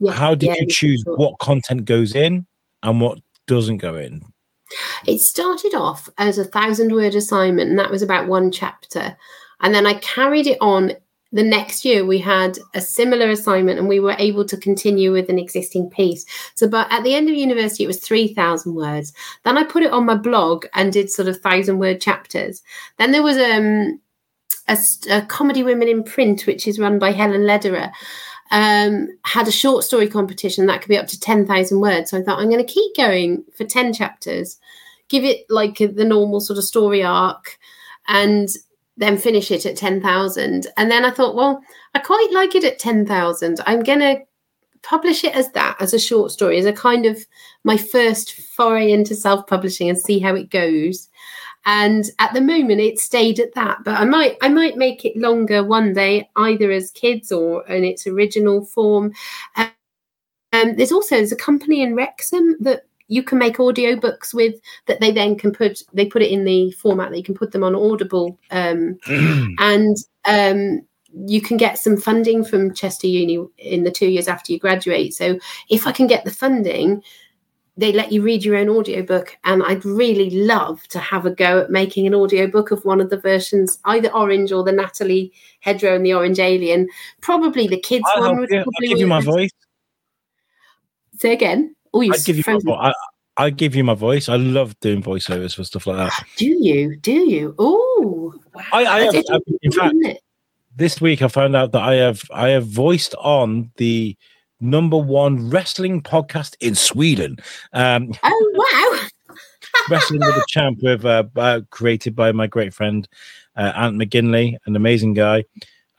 Yeah, 0.00 0.12
how 0.12 0.34
did 0.34 0.48
yeah, 0.48 0.54
you 0.60 0.66
choose 0.66 1.02
short. 1.02 1.18
what 1.18 1.38
content 1.38 1.84
goes 1.84 2.14
in 2.14 2.46
and 2.82 3.00
what 3.00 3.18
doesn't 3.46 3.78
go 3.78 3.96
in? 3.96 4.22
It 5.06 5.20
started 5.20 5.74
off 5.74 6.08
as 6.18 6.38
a 6.38 6.44
thousand 6.44 6.92
word 6.92 7.14
assignment, 7.14 7.70
and 7.70 7.78
that 7.78 7.90
was 7.90 8.02
about 8.02 8.26
one 8.26 8.50
chapter. 8.50 9.16
And 9.60 9.74
then 9.74 9.86
I 9.86 9.94
carried 9.94 10.46
it 10.46 10.58
on. 10.60 10.92
The 11.32 11.42
next 11.42 11.84
year, 11.84 12.04
we 12.04 12.18
had 12.18 12.58
a 12.74 12.80
similar 12.80 13.30
assignment, 13.30 13.78
and 13.78 13.88
we 13.88 14.00
were 14.00 14.16
able 14.18 14.44
to 14.44 14.56
continue 14.56 15.12
with 15.12 15.28
an 15.28 15.38
existing 15.38 15.90
piece. 15.90 16.24
So, 16.54 16.68
but 16.68 16.86
at 16.90 17.04
the 17.04 17.14
end 17.14 17.28
of 17.28 17.34
university, 17.34 17.84
it 17.84 17.88
was 17.88 18.00
3,000 18.00 18.74
words. 18.74 19.12
Then 19.44 19.56
I 19.56 19.64
put 19.64 19.82
it 19.82 19.92
on 19.92 20.06
my 20.06 20.14
blog 20.14 20.66
and 20.74 20.92
did 20.92 21.10
sort 21.10 21.28
of 21.28 21.40
thousand 21.40 21.78
word 21.78 22.00
chapters. 22.00 22.62
Then 22.98 23.12
there 23.12 23.22
was 23.22 23.38
um, 23.38 24.00
a, 24.68 24.78
a 25.10 25.22
Comedy 25.26 25.62
Women 25.62 25.88
in 25.88 26.04
Print, 26.04 26.46
which 26.46 26.66
is 26.66 26.78
run 26.78 26.98
by 26.98 27.12
Helen 27.12 27.46
Lederer. 27.46 27.90
Um, 28.50 29.08
had 29.24 29.48
a 29.48 29.52
short 29.52 29.82
story 29.82 30.08
competition 30.08 30.66
that 30.66 30.82
could 30.82 30.90
be 30.90 30.98
up 30.98 31.06
to 31.06 31.18
10,000 31.18 31.80
words. 31.80 32.10
So 32.10 32.18
I 32.18 32.22
thought, 32.22 32.38
I'm 32.38 32.50
going 32.50 32.64
to 32.64 32.72
keep 32.72 32.94
going 32.94 33.44
for 33.56 33.64
10 33.64 33.94
chapters 33.94 34.58
give 35.12 35.24
it 35.24 35.44
like 35.50 35.76
the 35.76 36.04
normal 36.04 36.40
sort 36.40 36.58
of 36.58 36.64
story 36.64 37.04
arc 37.04 37.58
and 38.08 38.48
then 38.96 39.18
finish 39.18 39.50
it 39.50 39.66
at 39.66 39.76
10,000. 39.76 40.66
And 40.76 40.90
then 40.90 41.04
I 41.04 41.10
thought, 41.10 41.34
well, 41.34 41.62
I 41.94 41.98
quite 41.98 42.28
like 42.32 42.54
it 42.54 42.64
at 42.64 42.78
10,000. 42.78 43.60
I'm 43.66 43.82
going 43.82 44.00
to 44.00 44.20
publish 44.82 45.24
it 45.24 45.34
as 45.34 45.50
that, 45.52 45.76
as 45.80 45.94
a 45.94 45.98
short 45.98 46.30
story, 46.32 46.58
as 46.58 46.66
a 46.66 46.72
kind 46.72 47.06
of 47.06 47.24
my 47.64 47.76
first 47.76 48.34
foray 48.34 48.92
into 48.92 49.14
self 49.14 49.46
publishing 49.46 49.88
and 49.88 49.98
see 49.98 50.18
how 50.18 50.34
it 50.34 50.50
goes. 50.50 51.08
And 51.64 52.04
at 52.18 52.34
the 52.34 52.40
moment, 52.40 52.80
it 52.80 52.98
stayed 52.98 53.38
at 53.38 53.54
that. 53.54 53.78
But 53.84 53.98
I 53.98 54.04
might, 54.04 54.36
I 54.42 54.48
might 54.48 54.76
make 54.76 55.04
it 55.04 55.16
longer 55.16 55.62
one 55.62 55.92
day, 55.92 56.28
either 56.36 56.72
as 56.72 56.90
kids 56.90 57.30
or 57.30 57.66
in 57.68 57.84
its 57.84 58.06
original 58.06 58.64
form. 58.64 59.12
Um, 59.56 60.76
there's 60.76 60.92
also 60.92 61.16
there's 61.16 61.32
a 61.32 61.36
company 61.36 61.82
in 61.82 61.94
Wrexham 61.94 62.56
that 62.60 62.84
you 63.12 63.22
can 63.22 63.36
make 63.36 63.60
audio 63.60 63.94
books 63.94 64.32
with 64.32 64.54
that 64.86 64.98
they 65.00 65.12
then 65.12 65.36
can 65.36 65.52
put 65.52 65.82
they 65.92 66.06
put 66.06 66.22
it 66.22 66.30
in 66.30 66.44
the 66.44 66.70
format 66.72 67.10
that 67.10 67.18
you 67.18 67.22
can 67.22 67.34
put 67.34 67.52
them 67.52 67.62
on 67.62 67.74
Audible, 67.74 68.38
um, 68.50 68.98
and 69.58 69.98
um, 70.24 70.80
you 71.26 71.42
can 71.42 71.58
get 71.58 71.78
some 71.78 71.98
funding 71.98 72.42
from 72.42 72.72
Chester 72.72 73.06
Uni 73.06 73.46
in 73.58 73.84
the 73.84 73.90
two 73.90 74.08
years 74.08 74.28
after 74.28 74.50
you 74.50 74.58
graduate. 74.58 75.12
So 75.12 75.38
if 75.68 75.86
I 75.86 75.92
can 75.92 76.06
get 76.06 76.24
the 76.24 76.30
funding, 76.30 77.02
they 77.76 77.92
let 77.92 78.12
you 78.12 78.22
read 78.22 78.44
your 78.44 78.56
own 78.56 78.68
audiobook 78.68 79.34
and 79.44 79.62
i'd 79.62 79.82
really 79.82 80.28
love 80.28 80.86
to 80.88 80.98
have 80.98 81.24
a 81.24 81.30
go 81.30 81.60
at 81.60 81.70
making 81.70 82.06
an 82.06 82.14
audiobook 82.14 82.70
of 82.70 82.84
one 82.84 83.00
of 83.00 83.08
the 83.08 83.16
versions 83.16 83.78
either 83.86 84.12
orange 84.12 84.52
or 84.52 84.62
the 84.62 84.70
natalie 84.70 85.32
hedgerow 85.60 85.96
and 85.96 86.04
the 86.04 86.12
orange 86.12 86.38
alien 86.38 86.86
probably 87.22 87.66
the 87.66 87.80
kids 87.80 88.04
I'll, 88.14 88.28
one 88.28 88.40
would 88.40 88.50
you. 88.50 88.58
I'll 88.58 88.88
give 88.88 88.98
you 88.98 89.06
my 89.06 89.22
voice. 89.22 89.48
say 91.16 91.32
again 91.32 91.74
oh 91.94 92.00
you 92.00 92.12
I'd 92.12 92.24
give 92.24 92.36
you 92.36 92.44
my 92.46 92.52
frozen. 92.60 92.70
I, 92.70 92.92
I 93.36 93.50
give 93.50 93.74
you 93.74 93.84
my 93.84 93.94
voice. 93.94 94.28
I 94.28 94.36
love 94.36 94.78
doing 94.80 95.02
voiceovers 95.02 95.54
for 95.54 95.64
stuff 95.64 95.86
like 95.86 95.96
that. 95.96 96.24
do 96.36 96.46
you 96.46 96.96
do 96.96 97.12
you 97.12 97.54
oh 97.58 98.34
I, 98.72 98.84
I 98.84 99.00
have, 99.00 99.14
I- 99.30 99.38
in 99.62 99.72
fact, 99.72 99.96
this 100.76 101.00
week 101.00 101.22
I 101.22 101.28
found 101.28 101.56
out 101.56 101.72
that 101.72 101.82
I 101.82 101.94
have 101.94 102.22
I 102.32 102.48
have 102.48 102.66
voiced 102.66 103.14
on 103.16 103.70
the 103.76 104.16
number 104.60 104.96
one 104.96 105.50
wrestling 105.50 106.02
podcast 106.02 106.56
in 106.60 106.74
Sweden. 106.74 107.36
Um, 107.72 108.12
oh 108.22 108.50
wow 108.54 109.08
wrestling 109.90 110.20
with 110.20 110.34
the 110.34 110.44
champ 110.48 110.78
with 110.82 111.04
uh, 111.04 111.24
uh, 111.36 111.60
created 111.70 112.14
by 112.14 112.32
my 112.32 112.46
great 112.46 112.74
friend 112.74 113.08
uh, 113.56 113.72
Ant 113.74 113.96
McGinley, 113.96 114.56
an 114.66 114.76
amazing 114.76 115.14
guy. 115.14 115.44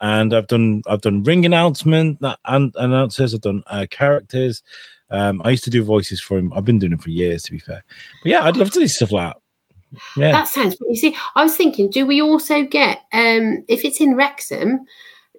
And 0.00 0.34
I've 0.34 0.48
done 0.48 0.82
I've 0.86 1.00
done 1.00 1.22
ring 1.22 1.46
announcement 1.46 2.20
that 2.20 2.38
and 2.44 2.74
announcers. 2.76 3.34
I've 3.34 3.40
done 3.40 3.62
uh, 3.68 3.86
characters. 3.90 4.62
Um, 5.14 5.40
I 5.44 5.50
used 5.50 5.64
to 5.64 5.70
do 5.70 5.84
voices 5.84 6.20
for 6.20 6.38
him. 6.38 6.52
I've 6.54 6.64
been 6.64 6.78
doing 6.78 6.92
it 6.92 7.02
for 7.02 7.10
years, 7.10 7.42
to 7.44 7.52
be 7.52 7.58
fair. 7.58 7.84
But 8.22 8.30
yeah, 8.30 8.44
I'd 8.44 8.56
love 8.56 8.70
to 8.72 8.80
do 8.80 8.88
stuff 8.88 9.12
like 9.12 9.32
that. 9.32 9.40
Yeah, 10.16 10.32
that 10.32 10.48
sounds 10.48 10.76
you 10.88 10.96
see 10.96 11.16
i 11.36 11.44
was 11.44 11.56
thinking 11.56 11.88
do 11.88 12.04
we 12.04 12.20
also 12.20 12.64
get 12.64 13.02
um 13.12 13.64
if 13.68 13.84
it's 13.84 14.00
in 14.00 14.16
wrexham 14.16 14.84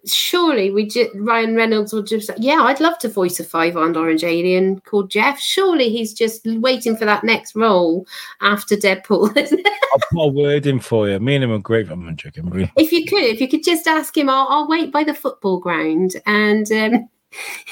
surely 0.06 0.72
we 0.72 0.86
just 0.86 1.10
ryan 1.16 1.56
reynolds 1.56 1.92
will 1.92 2.04
just 2.04 2.30
yeah 2.38 2.62
i'd 2.62 2.80
love 2.80 2.98
to 3.00 3.10
voice 3.10 3.38
a 3.40 3.44
five 3.44 3.76
armed 3.76 3.98
orange 3.98 4.24
alien 4.24 4.80
called 4.82 5.10
jeff 5.10 5.40
surely 5.40 5.90
he's 5.90 6.14
just 6.14 6.46
waiting 6.46 6.96
for 6.96 7.04
that 7.04 7.24
next 7.26 7.54
role 7.56 8.08
after 8.42 8.76
deadpool? 8.78 9.36
I'll 9.94 10.00
put 10.12 10.24
a 10.24 10.28
word 10.28 10.68
in 10.68 10.80
for 10.80 11.10
you. 11.10 11.20
Me 11.20 11.36
and 11.36 11.44
him 11.44 11.52
are 11.52 11.60
great. 11.60 11.90
I'm 11.90 12.16
joking. 12.16 12.50
really. 12.50 12.72
if 12.78 12.92
you 12.92 13.06
could 13.06 13.24
if 13.24 13.42
you 13.42 13.50
could 13.50 13.64
just 13.64 13.88
ask 13.88 14.16
him 14.16 14.30
i'll, 14.30 14.48
I'll 14.48 14.68
wait 14.68 14.92
by 14.92 15.04
the 15.04 15.14
football 15.14 15.60
ground 15.60 16.16
and 16.26 16.72
um 16.72 17.10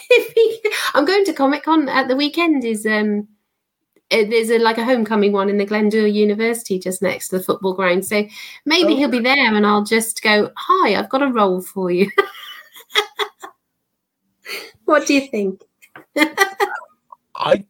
he, 0.09 0.61
i'm 0.93 1.05
going 1.05 1.25
to 1.25 1.33
comic 1.33 1.63
con 1.63 1.89
at 1.89 2.07
the 2.07 2.15
weekend 2.15 2.63
is 2.63 2.85
um 2.85 3.27
uh, 4.11 4.23
there's 4.29 4.51
a 4.51 4.59
like 4.59 4.77
a 4.77 4.83
homecoming 4.85 5.31
one 5.31 5.49
in 5.49 5.57
the 5.57 5.65
Glyndŵr 5.65 6.11
University 6.13 6.77
just 6.77 7.01
next 7.01 7.29
to 7.29 7.39
the 7.39 7.43
football 7.43 7.73
ground. 7.73 8.05
So 8.05 8.27
maybe 8.65 8.93
Oh. 8.93 8.97
he'll 8.97 9.09
be 9.09 9.19
there 9.19 9.55
and 9.55 9.65
I'll 9.65 9.83
just 9.83 10.21
go, 10.21 10.51
Hi, 10.55 10.95
I've 10.95 11.09
got 11.09 11.23
a 11.23 11.31
role 11.31 11.61
for 11.61 11.89
you. 11.89 12.11
what 14.85 15.07
do 15.07 15.15
you 15.15 15.27
think? 15.27 15.61
I 17.35 17.65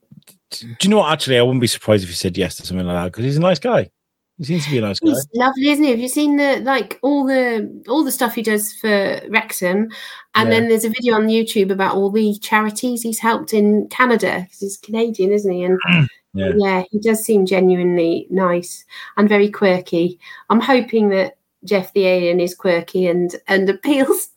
do 0.50 0.68
you 0.82 0.90
know 0.90 0.98
what? 0.98 1.14
Actually, 1.14 1.40
I 1.40 1.44
wouldn't 1.44 1.62
be 1.62 1.68
surprised 1.68 2.04
if 2.04 2.10
he 2.10 2.16
said 2.16 2.38
yes 2.38 2.58
to 2.58 2.66
something 2.66 2.86
like 2.86 2.96
that 2.96 3.06
because 3.12 3.24
he's 3.24 3.38
a 3.38 3.42
nice 3.42 3.60
guy. 3.60 3.90
He 4.40 4.46
seems 4.46 4.66
to 4.66 4.72
be 4.72 4.78
a 4.80 4.82
nice 4.82 5.00
guy. 5.00 5.10
He's 5.10 5.28
lovely, 5.36 5.70
isn't 5.70 5.84
he? 5.84 5.92
Have 5.92 6.00
you 6.00 6.08
seen 6.08 6.38
the 6.38 6.60
like 6.62 7.00
all 7.04 7.26
the 7.26 7.84
all 7.88 8.04
the 8.04 8.12
stuff 8.12 8.34
he 8.34 8.42
does 8.42 8.74
for 8.74 9.22
Wrexham? 9.30 9.90
And 10.36 10.50
Yeah. 10.50 10.60
then 10.60 10.70
there's 10.70 10.86
a 10.86 10.90
video 10.90 11.16
on 11.16 11.28
YouTube 11.28 11.72
about 11.72 11.96
all 11.96 12.10
the 12.10 12.36
charities 12.40 13.04
he's 13.04 13.20
helped 13.20 13.54
in 13.54 13.88
Canada 13.90 14.42
because 14.44 14.60
he's 14.60 14.78
Canadian, 14.78 15.32
isn't 15.32 15.52
he? 15.52 15.64
And 15.64 15.80
Yeah. 16.34 16.84
he 16.92 17.00
does 17.00 17.24
seem 17.24 17.46
genuinely 17.46 18.26
nice 18.32 18.86
and 19.18 19.30
very 19.30 19.50
quirky. 19.52 20.20
I'm 20.50 20.62
hoping 20.62 21.10
that 21.10 21.38
Jeff 21.64 21.94
the 21.94 22.08
Alien 22.08 22.40
is 22.40 22.56
quirky 22.56 23.06
and 23.08 23.36
and 23.48 23.70
appeals 23.70 24.30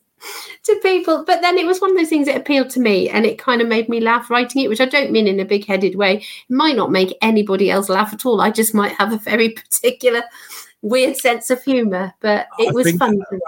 to 0.63 0.79
people. 0.81 1.23
But 1.25 1.41
then 1.41 1.57
it 1.57 1.65
was 1.65 1.79
one 1.79 1.91
of 1.91 1.97
those 1.97 2.09
things 2.09 2.27
that 2.27 2.37
appealed 2.37 2.69
to 2.71 2.79
me 2.79 3.09
and 3.09 3.25
it 3.25 3.37
kind 3.37 3.61
of 3.61 3.67
made 3.67 3.89
me 3.89 3.99
laugh 3.99 4.29
writing 4.29 4.61
it, 4.61 4.69
which 4.69 4.81
I 4.81 4.85
don't 4.85 5.11
mean 5.11 5.27
in 5.27 5.39
a 5.39 5.45
big 5.45 5.65
headed 5.65 5.95
way. 5.95 6.17
It 6.17 6.25
might 6.49 6.75
not 6.75 6.91
make 6.91 7.17
anybody 7.21 7.69
else 7.69 7.89
laugh 7.89 8.13
at 8.13 8.25
all. 8.25 8.41
I 8.41 8.51
just 8.51 8.73
might 8.73 8.93
have 8.93 9.13
a 9.13 9.17
very 9.17 9.49
particular 9.49 10.23
weird 10.81 11.17
sense 11.17 11.49
of 11.49 11.61
humour. 11.63 12.13
But 12.19 12.47
it 12.59 12.69
I 12.69 12.71
was 12.71 12.91
fun 12.97 13.17
me. 13.17 13.39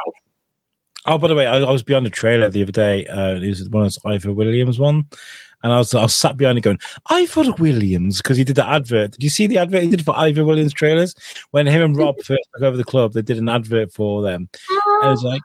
Oh, 1.05 1.17
by 1.17 1.27
the 1.27 1.36
way, 1.36 1.47
I, 1.47 1.59
I 1.59 1.71
was 1.71 1.84
behind 1.84 2.05
the 2.05 2.11
trailer 2.11 2.49
the 2.49 2.61
other 2.61 2.71
day. 2.71 3.05
Uh, 3.07 3.36
it 3.36 3.47
was 3.47 3.69
one 3.69 3.86
of 3.86 3.93
those 3.93 3.99
Ifor 3.99 4.36
Williams 4.36 4.80
one, 4.80 5.07
and 5.63 5.73
I 5.73 5.77
was 5.77 5.93
I 5.95 6.03
was 6.03 6.15
sat 6.15 6.38
behind 6.38 6.57
it 6.57 6.61
going 6.61 6.80
Ifor 7.09 7.57
Williams 7.57 8.17
because 8.17 8.38
he 8.38 8.43
did 8.43 8.57
the 8.57 8.67
advert. 8.67 9.11
Did 9.11 9.23
you 9.23 9.30
see 9.30 9.47
the 9.47 9.57
advert 9.57 9.84
he 9.84 9.89
did 9.89 10.05
for 10.05 10.13
Ifor 10.13 10.45
Williams 10.45 10.73
trailers 10.73 11.15
when 11.51 11.67
him 11.67 11.82
and 11.82 11.97
Rob 11.97 12.17
first 12.23 12.47
took 12.53 12.63
over 12.63 12.77
the 12.77 12.84
club? 12.84 13.13
They 13.13 13.21
did 13.21 13.38
an 13.38 13.49
advert 13.49 13.93
for 13.93 14.21
them. 14.21 14.49
And 14.69 15.07
it 15.07 15.09
was 15.09 15.23
like 15.23 15.41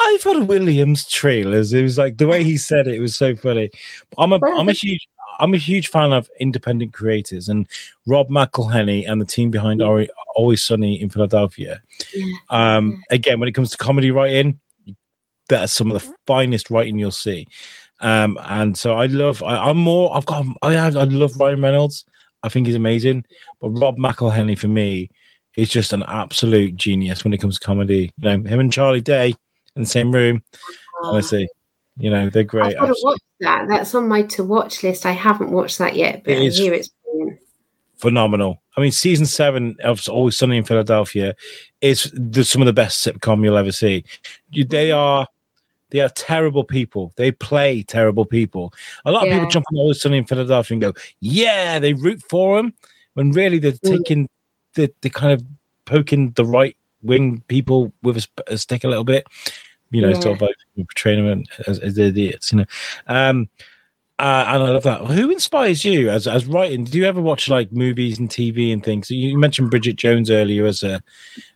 Ifor 0.00 0.46
Williams 0.46 1.06
trailers. 1.06 1.72
It 1.72 1.82
was 1.82 1.98
like 1.98 2.18
the 2.18 2.26
way 2.26 2.44
he 2.44 2.56
said 2.56 2.86
it, 2.86 2.94
it 2.94 3.00
was 3.00 3.16
so 3.16 3.34
funny. 3.36 3.70
I'm 4.16 4.32
a 4.32 4.40
I'm 4.44 4.68
a 4.68 4.72
huge 4.72 5.08
I'm 5.38 5.54
a 5.54 5.58
huge 5.58 5.88
fan 5.88 6.12
of 6.12 6.28
independent 6.40 6.92
creators 6.92 7.48
and 7.48 7.66
Rob 8.06 8.28
McElhenney 8.28 9.08
and 9.08 9.20
the 9.20 9.26
team 9.26 9.50
behind 9.50 9.82
Ori- 9.82 10.10
Always 10.34 10.62
Sunny 10.62 11.00
in 11.00 11.10
Philadelphia. 11.10 11.80
Yeah. 12.14 12.34
Um, 12.50 13.02
again, 13.10 13.38
when 13.38 13.48
it 13.48 13.52
comes 13.52 13.70
to 13.70 13.76
comedy 13.76 14.10
writing, 14.10 14.58
that's 15.48 15.72
some 15.72 15.90
of 15.90 16.02
the 16.02 16.14
finest 16.26 16.70
writing 16.70 16.98
you'll 16.98 17.10
see. 17.10 17.46
Um, 18.00 18.38
and 18.42 18.76
so 18.76 18.94
I 18.94 19.06
love. 19.06 19.42
I, 19.42 19.70
I'm 19.70 19.78
more. 19.78 20.14
I've 20.16 20.26
got. 20.26 20.44
I 20.62 20.72
have. 20.72 20.96
I 20.96 21.04
love 21.04 21.38
Ryan 21.38 21.62
Reynolds. 21.62 22.04
I 22.42 22.48
think 22.48 22.66
he's 22.66 22.76
amazing. 22.76 23.24
But 23.60 23.70
Rob 23.70 23.96
McElhenney 23.96 24.56
for 24.56 24.68
me 24.68 25.10
is 25.56 25.68
just 25.68 25.92
an 25.92 26.04
absolute 26.06 26.76
genius 26.76 27.24
when 27.24 27.32
it 27.32 27.38
comes 27.38 27.58
to 27.58 27.66
comedy. 27.66 28.12
You 28.18 28.38
know, 28.38 28.48
him 28.48 28.60
and 28.60 28.72
Charlie 28.72 29.00
Day 29.00 29.34
in 29.78 29.84
the 29.84 29.88
same 29.88 30.12
room. 30.12 30.42
Honestly, 31.02 31.48
you 31.96 32.10
know 32.10 32.28
they're 32.28 32.42
great. 32.44 32.74
I've 32.76 32.80
got 32.80 32.86
to 32.88 32.96
watch 33.02 33.20
that. 33.40 33.68
That's 33.68 33.94
on 33.94 34.08
my 34.08 34.22
to 34.22 34.44
watch 34.44 34.82
list. 34.82 35.06
I 35.06 35.12
haven't 35.12 35.50
watched 35.50 35.78
that 35.78 35.96
yet, 35.96 36.24
but 36.24 36.34
It 36.34 36.42
I 36.42 36.44
is 36.44 36.58
hear 36.58 36.74
it's 36.74 36.90
brilliant. 37.04 37.38
phenomenal. 37.96 38.60
I 38.76 38.80
mean, 38.80 38.92
season 38.92 39.26
seven 39.26 39.76
of 39.82 40.06
Always 40.08 40.36
Sunny 40.36 40.56
in 40.58 40.64
Philadelphia 40.64 41.34
is 41.80 42.10
the, 42.14 42.44
some 42.44 42.62
of 42.62 42.66
the 42.66 42.72
best 42.72 43.04
sitcom 43.04 43.42
you'll 43.42 43.56
ever 43.56 43.72
see. 43.72 44.04
You, 44.50 44.64
they 44.64 44.90
are 44.92 45.26
they 45.90 46.00
are 46.00 46.10
terrible 46.10 46.64
people. 46.64 47.12
They 47.16 47.30
play 47.32 47.82
terrible 47.82 48.24
people. 48.26 48.74
A 49.06 49.10
lot 49.10 49.22
of 49.22 49.28
people 49.30 49.44
Yeah. 49.44 49.48
jump 49.50 49.66
on 49.72 49.78
Always 49.78 50.00
Sunny 50.02 50.18
in 50.18 50.26
Philadelphia 50.26 50.74
and 50.74 50.82
go, 50.82 50.92
"Yeah," 51.20 51.78
they 51.78 51.94
root 51.94 52.22
for 52.28 52.56
them, 52.56 52.74
when 53.14 53.30
really 53.32 53.58
they're 53.58 53.72
Mm. 53.72 53.98
taking 53.98 54.28
the 54.74 54.92
the 55.00 55.10
kind 55.10 55.32
of 55.32 55.42
poking 55.86 56.32
the 56.32 56.44
right 56.44 56.76
wing 57.02 57.42
people 57.48 57.92
with 58.02 58.16
a, 58.18 58.26
a 58.52 58.58
stick 58.58 58.82
a 58.84 58.88
little 58.88 59.04
bit. 59.04 59.24
You 59.90 60.02
know, 60.02 60.08
Yeah. 60.08 60.20
sort 60.20 60.36
of 60.36 60.42
like 60.42 60.56
portraying 60.76 61.26
them 61.26 61.44
as, 61.66 61.78
as 61.78 61.98
idiots. 61.98 62.52
You 62.52 62.58
know. 62.58 62.64
Um, 63.06 63.48
uh, 64.20 64.44
and 64.48 64.62
I 64.64 64.70
love 64.70 64.82
that. 64.82 65.02
Who 65.02 65.30
inspires 65.30 65.84
you 65.84 66.10
as 66.10 66.26
as 66.26 66.44
writing? 66.46 66.82
Do 66.84 66.98
you 66.98 67.04
ever 67.04 67.20
watch 67.20 67.48
like 67.48 67.70
movies 67.70 68.18
and 68.18 68.28
TV 68.28 68.72
and 68.72 68.82
things? 68.84 69.10
You 69.10 69.38
mentioned 69.38 69.70
Bridget 69.70 69.94
Jones 69.94 70.28
earlier 70.28 70.66
as 70.66 70.82
a 70.82 71.00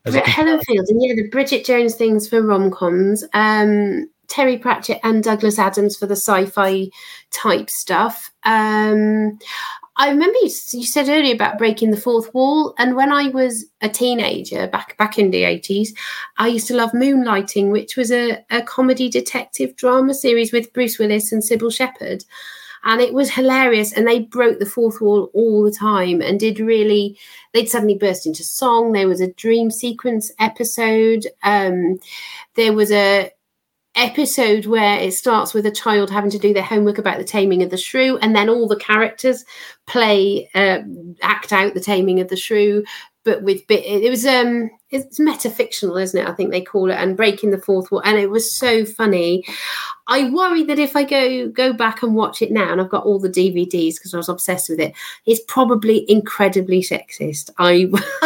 as 0.04 0.14
a 0.14 0.18
But 0.20 0.28
Helen 0.28 0.60
Fielding 0.60 0.96
and 0.96 1.04
yeah, 1.04 1.14
the 1.14 1.28
Bridget 1.28 1.64
Jones 1.64 1.96
things 1.96 2.28
for 2.28 2.40
rom 2.40 2.70
coms, 2.70 3.24
um, 3.34 4.08
Terry 4.28 4.58
Pratchett 4.58 5.00
and 5.02 5.24
Douglas 5.24 5.58
Adams 5.58 5.96
for 5.96 6.06
the 6.06 6.14
sci-fi 6.14 6.88
type 7.32 7.68
stuff. 7.68 8.30
Um, 8.44 9.40
I 9.96 10.08
remember 10.08 10.38
you, 10.38 10.50
you 10.72 10.86
said 10.86 11.08
earlier 11.08 11.34
about 11.34 11.58
breaking 11.58 11.90
the 11.90 12.00
fourth 12.00 12.32
wall, 12.32 12.74
and 12.78 12.96
when 12.96 13.12
I 13.12 13.28
was 13.28 13.66
a 13.82 13.88
teenager 13.88 14.66
back 14.66 14.96
back 14.96 15.18
in 15.18 15.30
the 15.30 15.44
eighties, 15.44 15.94
I 16.38 16.48
used 16.48 16.66
to 16.68 16.76
love 16.76 16.92
Moonlighting, 16.92 17.70
which 17.70 17.96
was 17.96 18.10
a, 18.10 18.42
a 18.50 18.62
comedy 18.62 19.10
detective 19.10 19.76
drama 19.76 20.14
series 20.14 20.50
with 20.50 20.72
Bruce 20.72 20.98
Willis 20.98 21.30
and 21.30 21.42
Cybill 21.42 21.74
Shepherd. 21.74 22.24
And 22.84 23.00
it 23.00 23.14
was 23.14 23.30
hilarious, 23.30 23.92
and 23.92 24.08
they 24.08 24.20
broke 24.20 24.58
the 24.58 24.66
fourth 24.66 25.00
wall 25.00 25.30
all 25.34 25.62
the 25.62 25.70
time 25.70 26.20
and 26.20 26.40
did 26.40 26.58
really 26.58 27.16
they'd 27.52 27.68
suddenly 27.68 27.96
burst 27.96 28.26
into 28.26 28.42
song. 28.42 28.92
There 28.92 29.06
was 29.06 29.20
a 29.20 29.32
dream 29.34 29.70
sequence 29.70 30.32
episode. 30.40 31.26
Um, 31.44 32.00
there 32.54 32.72
was 32.72 32.90
a 32.90 33.30
episode 33.94 34.66
where 34.66 34.98
it 34.98 35.12
starts 35.12 35.52
with 35.52 35.66
a 35.66 35.70
child 35.70 36.10
having 36.10 36.30
to 36.30 36.38
do 36.38 36.54
their 36.54 36.62
homework 36.62 36.98
about 36.98 37.18
the 37.18 37.24
taming 37.24 37.62
of 37.62 37.70
the 37.70 37.76
shrew, 37.76 38.16
and 38.18 38.34
then 38.34 38.48
all 38.48 38.68
the 38.68 38.76
characters 38.76 39.44
play 39.86 40.48
uh, 40.54 40.80
act 41.22 41.52
out 41.52 41.74
the 41.74 41.80
taming 41.80 42.20
of 42.20 42.28
the 42.28 42.36
shrew. 42.36 42.84
But 43.24 43.42
with 43.42 43.66
bit, 43.66 43.84
it 43.84 44.10
was 44.10 44.26
um, 44.26 44.70
it's 44.92 45.18
metafictional, 45.18 46.00
isn't 46.00 46.20
it? 46.20 46.28
I 46.28 46.32
think 46.32 46.50
they 46.50 46.60
call 46.60 46.90
it, 46.90 46.94
and 46.94 47.16
breaking 47.16 47.50
the 47.50 47.58
fourth 47.58 47.90
wall, 47.90 48.02
and 48.04 48.18
it 48.18 48.30
was 48.30 48.54
so 48.54 48.84
funny. 48.84 49.44
I 50.06 50.28
worry 50.28 50.64
that 50.64 50.78
if 50.78 50.94
I 50.94 51.04
go 51.04 51.48
go 51.48 51.72
back 51.72 52.02
and 52.02 52.14
watch 52.14 52.42
it 52.42 52.52
now, 52.52 52.70
and 52.70 52.80
I've 52.80 52.90
got 52.90 53.04
all 53.04 53.18
the 53.18 53.30
DVDs 53.30 53.94
because 53.94 54.12
I 54.12 54.18
was 54.18 54.28
obsessed 54.28 54.68
with 54.68 54.80
it, 54.80 54.94
it's 55.24 55.40
probably 55.48 56.04
incredibly 56.10 56.82
sexist. 56.82 57.50
I 57.58 57.88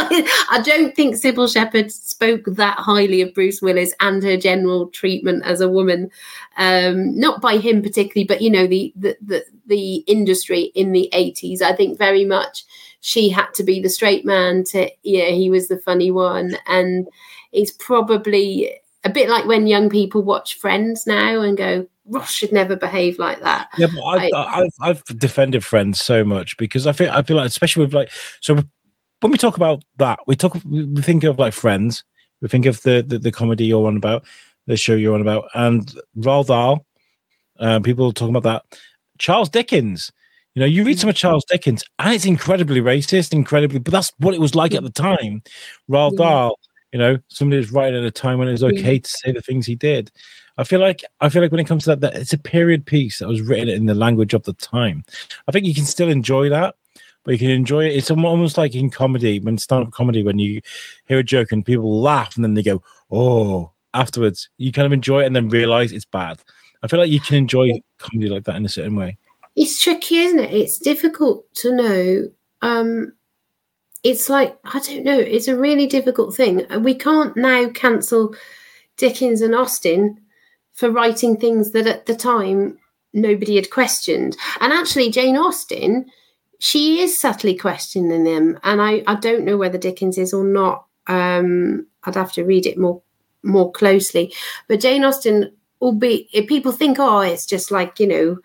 I 0.51 0.61
don't 0.65 0.95
think 0.97 1.15
Cybill 1.15 1.53
Shepherd 1.53 1.93
spoke 1.93 2.45
that 2.47 2.79
highly 2.79 3.23
of 3.23 3.33
Bruce 3.33 3.63
Willis 3.63 3.95
and 4.01 4.23
her 4.25 4.37
general 4.37 4.89
treatment 4.89 5.45
as 5.45 5.61
a 5.61 5.69
woman, 5.69 6.11
um, 6.57 7.17
not 7.19 7.41
by 7.41 7.59
him 7.59 7.81
particularly, 7.81 8.27
but 8.27 8.43
you 8.43 8.51
know 8.51 8.67
the 8.67 8.93
the 8.97 9.17
the, 9.25 9.45
the 9.67 9.95
industry 10.09 10.73
in 10.75 10.91
the 10.91 11.09
eighties. 11.13 11.63
I 11.63 11.75
think 11.75 11.97
very 11.97 12.25
much 12.25 12.65
she 13.07 13.29
had 13.29 13.47
to 13.55 13.63
be 13.63 13.79
the 13.81 13.89
straight 13.89 14.25
man 14.25 14.65
to 14.65 14.91
yeah 15.03 15.27
he 15.29 15.49
was 15.49 15.69
the 15.69 15.79
funny 15.79 16.11
one 16.11 16.57
and 16.67 17.07
it's 17.53 17.71
probably 17.71 18.71
a 19.07 19.09
bit 19.09 19.29
like 19.29 19.47
when 19.47 19.67
young 19.67 19.89
people 19.89 20.23
watch 20.23 20.59
Friends 20.59 21.07
now 21.07 21.41
and 21.41 21.57
go, 21.57 21.87
Ross 22.07 22.33
should 22.33 22.53
never 22.53 22.75
behave 22.75 23.19
like 23.19 23.41
that. 23.41 23.69
Yeah, 23.79 23.87
but 23.95 24.03
I, 24.03 24.31
I, 24.35 24.61
I've, 24.61 24.75
I've 24.81 25.05
defended 25.19 25.65
Friends 25.65 26.01
so 26.01 26.25
much 26.25 26.57
because 26.57 26.87
I 26.87 26.93
feel 26.93 27.11
I 27.11 27.23
feel 27.23 27.37
like, 27.37 27.47
especially 27.47 27.85
with 27.85 27.95
like, 27.95 28.11
so 28.41 28.55
when 29.21 29.33
we 29.33 29.39
talk 29.39 29.57
about 29.57 29.85
that, 29.99 30.19
we 30.27 30.37
talk, 30.37 30.59
we 30.69 31.03
think 31.03 31.25
of 31.25 31.39
like 31.39 31.55
Friends, 31.55 32.05
we 32.41 32.49
think 32.49 32.67
of 32.67 32.83
the 32.83 33.05
the, 33.07 33.19
the 33.19 33.33
comedy 33.33 33.67
you're 33.67 33.87
on 33.87 33.97
about, 33.97 34.25
the 34.67 34.77
show 34.77 34.95
you're 34.95 35.15
on 35.15 35.21
about, 35.21 35.49
and 35.55 35.95
Roald 36.19 36.49
Dahl. 36.49 36.85
Uh, 37.59 37.81
people 37.81 38.13
talking 38.13 38.37
about 38.37 38.43
that. 38.43 38.81
Charles 39.19 39.49
Dickens. 39.49 40.13
You 40.57 40.61
know, 40.61 40.67
you 40.67 40.85
read 40.85 40.99
some 40.99 41.11
of 41.11 41.17
Charles 41.17 41.45
Dickens, 41.45 41.85
and 41.99 42.15
it's 42.15 42.25
incredibly 42.25 42.81
racist, 42.81 43.35
incredibly, 43.35 43.79
but 43.79 43.93
that's 43.93 44.11
what 44.21 44.33
it 44.33 44.41
was 44.41 44.55
like 44.55 44.75
at 44.75 44.83
the 44.83 44.91
time. 44.91 45.43
Roald 45.91 46.17
Dahl, 46.17 46.59
you 46.93 46.99
know, 46.99 47.19
somebody 47.29 47.59
was 47.59 47.73
writing 47.73 48.01
at 48.01 48.07
a 48.07 48.11
time 48.11 48.39
when 48.39 48.49
it 48.49 48.53
was 48.53 48.65
okay 48.65 48.99
to 48.99 49.09
say 49.11 49.33
the 49.33 49.43
things 49.43 49.67
he 49.67 49.75
did. 49.75 50.11
I 50.57 50.65
feel 50.65 50.81
like 50.81 51.05
I 51.21 51.29
feel 51.29 51.43
like 51.43 51.51
when 51.51 51.61
it 51.61 51.67
comes 51.67 51.85
to 51.85 51.91
that, 51.91 52.01
that 52.01 52.17
it's 52.17 52.33
a 52.33 52.39
period 52.39 52.87
piece 52.87 53.19
that 53.19 53.29
was 53.29 53.43
written 53.43 53.69
in 53.69 53.85
the 53.85 53.95
language 53.95 54.33
of 54.33 54.45
the 54.45 54.55
time. 54.55 55.05
I 55.47 55.53
think 55.53 55.67
you 55.67 55.75
can 55.75 55.85
still 55.85 56.09
enjoy 56.09 56.49
that, 56.49 56.75
but 57.25 57.33
you 57.33 57.39
can 57.39 57.51
enjoy 57.51 57.85
it. 57.85 57.95
It's 57.95 58.11
almost 58.11 58.57
like 58.57 58.75
in 58.75 58.89
comedy, 58.89 59.41
when 59.41 59.59
stand-up 59.59 59.93
comedy, 59.93 60.23
when 60.23 60.39
you 60.39 60.63
hear 61.05 61.19
a 61.19 61.23
joke 61.23 61.53
and 61.53 61.67
people 61.67 62.01
laugh 62.01 62.35
and 62.35 62.43
then 62.43 62.55
they 62.55 62.63
go, 62.63 62.83
"Oh!" 63.11 63.73
Afterwards, 63.93 64.49
you 64.57 64.73
kind 64.73 64.87
of 64.87 64.95
enjoy 64.95 65.21
it 65.23 65.27
and 65.27 65.37
then 65.37 65.51
realize 65.51 65.93
it's 65.93 66.07
bad. 66.07 66.39
I 66.83 66.89
feel 66.89 66.99
like 66.99 67.11
you 67.11 67.21
can 67.21 67.37
enjoy 67.37 67.73
comedy 67.99 68.31
like 68.31 68.45
that 68.45 68.57
in 68.57 68.65
a 68.65 68.71
certain 68.71 68.97
way. 68.97 69.19
It's 69.57 69.83
tricky, 69.83 70.19
isn't 70.19 70.39
it? 70.39 70.53
It's 70.53 70.79
difficult 70.79 71.53
to 71.57 71.75
know. 71.75 72.29
Um, 72.63 73.15
it's 74.05 74.29
like 74.29 74.57
I 74.65 74.79
don't 74.81 75.05
know. 75.05 75.19
It's 75.19 75.49
a 75.49 75.59
really 75.59 75.87
difficult 75.87 76.37
thing. 76.37 76.67
We 76.83 76.95
can't 76.95 77.37
now 77.37 77.71
cancel 77.71 78.35
Dickens 78.97 79.41
and 79.41 79.55
Austen 79.55 80.21
for 80.75 80.91
writing 80.91 81.37
things 81.37 81.73
that 81.73 81.87
at 81.87 82.07
the 82.07 82.15
time 82.15 82.79
nobody 83.13 83.57
had 83.57 83.71
questioned. 83.71 84.37
And 84.61 84.73
actually, 84.73 85.11
Jane 85.11 85.37
Austen, 85.37 86.07
she 86.59 87.01
is 87.01 87.19
subtly 87.19 87.57
questioning 87.57 88.25
them. 88.25 88.59
And 88.63 88.81
I, 88.81 89.03
I 89.07 89.15
don't 89.15 89.45
know 89.45 89.57
whether 89.57 89.79
Dickens 89.79 90.19
is 90.19 90.35
or 90.35 90.45
not. 90.45 90.85
Um, 91.07 91.87
I'd 92.05 92.15
have 92.15 92.33
to 92.33 92.45
read 92.45 92.67
it 92.67 92.79
more 92.79 93.03
more 93.43 93.73
closely. 93.73 94.35
But 94.69 94.81
Jane 94.81 95.05
Austen 95.05 95.53
will 95.81 95.93
be 95.93 96.29
if 96.33 96.47
people 96.47 96.73
think, 96.73 96.99
oh, 96.99 97.21
it's 97.21 97.47
just 97.47 97.71
like, 97.71 97.99
you 97.99 98.07
know, 98.07 98.39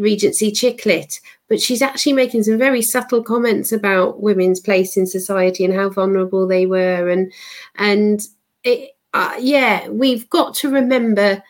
Regency 0.00 0.50
chick 0.50 0.84
lit, 0.86 1.20
but 1.48 1.60
she's 1.60 1.82
actually 1.82 2.14
making 2.14 2.42
some 2.42 2.58
very 2.58 2.82
subtle 2.82 3.22
comments 3.22 3.70
about 3.70 4.22
women's 4.22 4.58
place 4.58 4.96
in 4.96 5.06
society 5.06 5.64
and 5.64 5.74
how 5.74 5.90
vulnerable 5.90 6.46
they 6.46 6.66
were, 6.66 7.08
and 7.08 7.32
and 7.76 8.20
it, 8.64 8.90
uh, 9.14 9.36
yeah, 9.38 9.88
we've 9.88 10.28
got 10.30 10.54
to 10.54 10.70
remember 10.70 11.42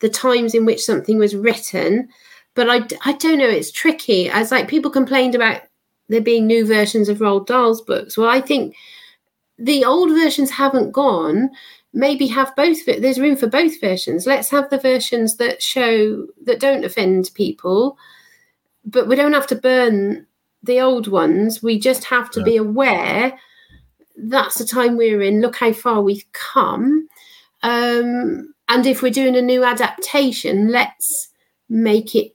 the 0.00 0.08
times 0.08 0.54
in 0.54 0.64
which 0.64 0.84
something 0.84 1.18
was 1.18 1.36
written. 1.36 2.08
But 2.54 2.68
I, 2.68 2.86
I 3.04 3.12
don't 3.12 3.38
know, 3.38 3.48
it's 3.48 3.70
tricky. 3.70 4.28
As 4.28 4.50
like 4.50 4.68
people 4.68 4.90
complained 4.90 5.34
about 5.34 5.62
there 6.08 6.20
being 6.20 6.46
new 6.46 6.66
versions 6.66 7.08
of 7.08 7.18
Roald 7.18 7.46
Dahl's 7.46 7.82
books. 7.82 8.16
Well, 8.16 8.28
I 8.28 8.40
think 8.40 8.74
the 9.58 9.84
old 9.84 10.10
versions 10.10 10.50
haven't 10.50 10.92
gone 10.92 11.50
maybe 11.92 12.26
have 12.26 12.54
both 12.54 12.84
there's 12.86 13.20
room 13.20 13.36
for 13.36 13.46
both 13.46 13.80
versions. 13.80 14.26
Let's 14.26 14.50
have 14.50 14.70
the 14.70 14.78
versions 14.78 15.36
that 15.36 15.62
show 15.62 16.26
that 16.44 16.60
don't 16.60 16.84
offend 16.84 17.30
people 17.34 17.98
but 18.84 19.06
we 19.06 19.16
don't 19.16 19.34
have 19.34 19.46
to 19.48 19.54
burn 19.54 20.26
the 20.62 20.80
old 20.80 21.08
ones. 21.08 21.62
We 21.62 21.78
just 21.78 22.04
have 22.04 22.30
to 22.30 22.40
yeah. 22.40 22.44
be 22.44 22.56
aware 22.56 23.38
that's 24.16 24.58
the 24.58 24.64
time 24.64 24.96
we're 24.96 25.22
in. 25.22 25.40
Look 25.40 25.56
how 25.56 25.72
far 25.72 26.00
we've 26.00 26.24
come. 26.32 27.08
Um, 27.62 28.52
and 28.68 28.86
if 28.86 29.02
we're 29.02 29.10
doing 29.10 29.36
a 29.36 29.42
new 29.42 29.64
adaptation 29.64 30.68
let's 30.68 31.28
make 31.68 32.14
it 32.14 32.34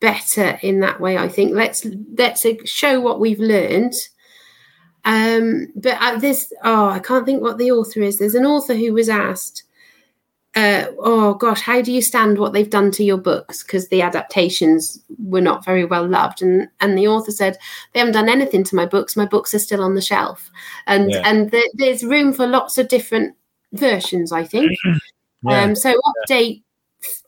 better 0.00 0.58
in 0.62 0.80
that 0.80 1.00
way 1.00 1.18
i 1.18 1.28
think. 1.28 1.52
Let's 1.52 1.86
let's 2.16 2.46
show 2.64 3.00
what 3.00 3.20
we've 3.20 3.40
learned 3.40 3.94
um, 5.04 5.68
but 5.76 5.96
at 6.00 6.20
this, 6.20 6.52
oh, 6.64 6.88
I 6.88 6.98
can't 6.98 7.26
think 7.26 7.42
what 7.42 7.58
the 7.58 7.70
author 7.70 8.00
is. 8.00 8.18
There's 8.18 8.34
an 8.34 8.46
author 8.46 8.74
who 8.74 8.92
was 8.92 9.08
asked, 9.08 9.64
uh, 10.56 10.86
oh 10.98 11.34
gosh, 11.34 11.60
how 11.60 11.80
do 11.80 11.92
you 11.92 12.02
stand 12.02 12.38
what 12.38 12.52
they've 12.52 12.70
done 12.70 12.90
to 12.92 13.04
your 13.04 13.16
books? 13.16 13.62
Because 13.62 13.88
the 13.88 14.02
adaptations 14.02 15.00
were 15.18 15.40
not 15.40 15.64
very 15.64 15.84
well 15.84 16.06
loved, 16.06 16.42
and 16.42 16.68
and 16.80 16.98
the 16.98 17.06
author 17.06 17.30
said 17.30 17.56
they 17.92 18.00
haven't 18.00 18.14
done 18.14 18.28
anything 18.28 18.64
to 18.64 18.74
my 18.74 18.84
books. 18.84 19.16
My 19.16 19.26
books 19.26 19.54
are 19.54 19.60
still 19.60 19.82
on 19.82 19.94
the 19.94 20.02
shelf, 20.02 20.50
and 20.86 21.12
yeah. 21.12 21.22
and 21.24 21.50
the, 21.52 21.70
there's 21.74 22.02
room 22.02 22.32
for 22.32 22.48
lots 22.48 22.78
of 22.78 22.88
different 22.88 23.36
versions. 23.72 24.32
I 24.32 24.44
think. 24.44 24.72
yeah. 25.44 25.62
Um, 25.62 25.76
so 25.76 25.94
update 26.28 26.62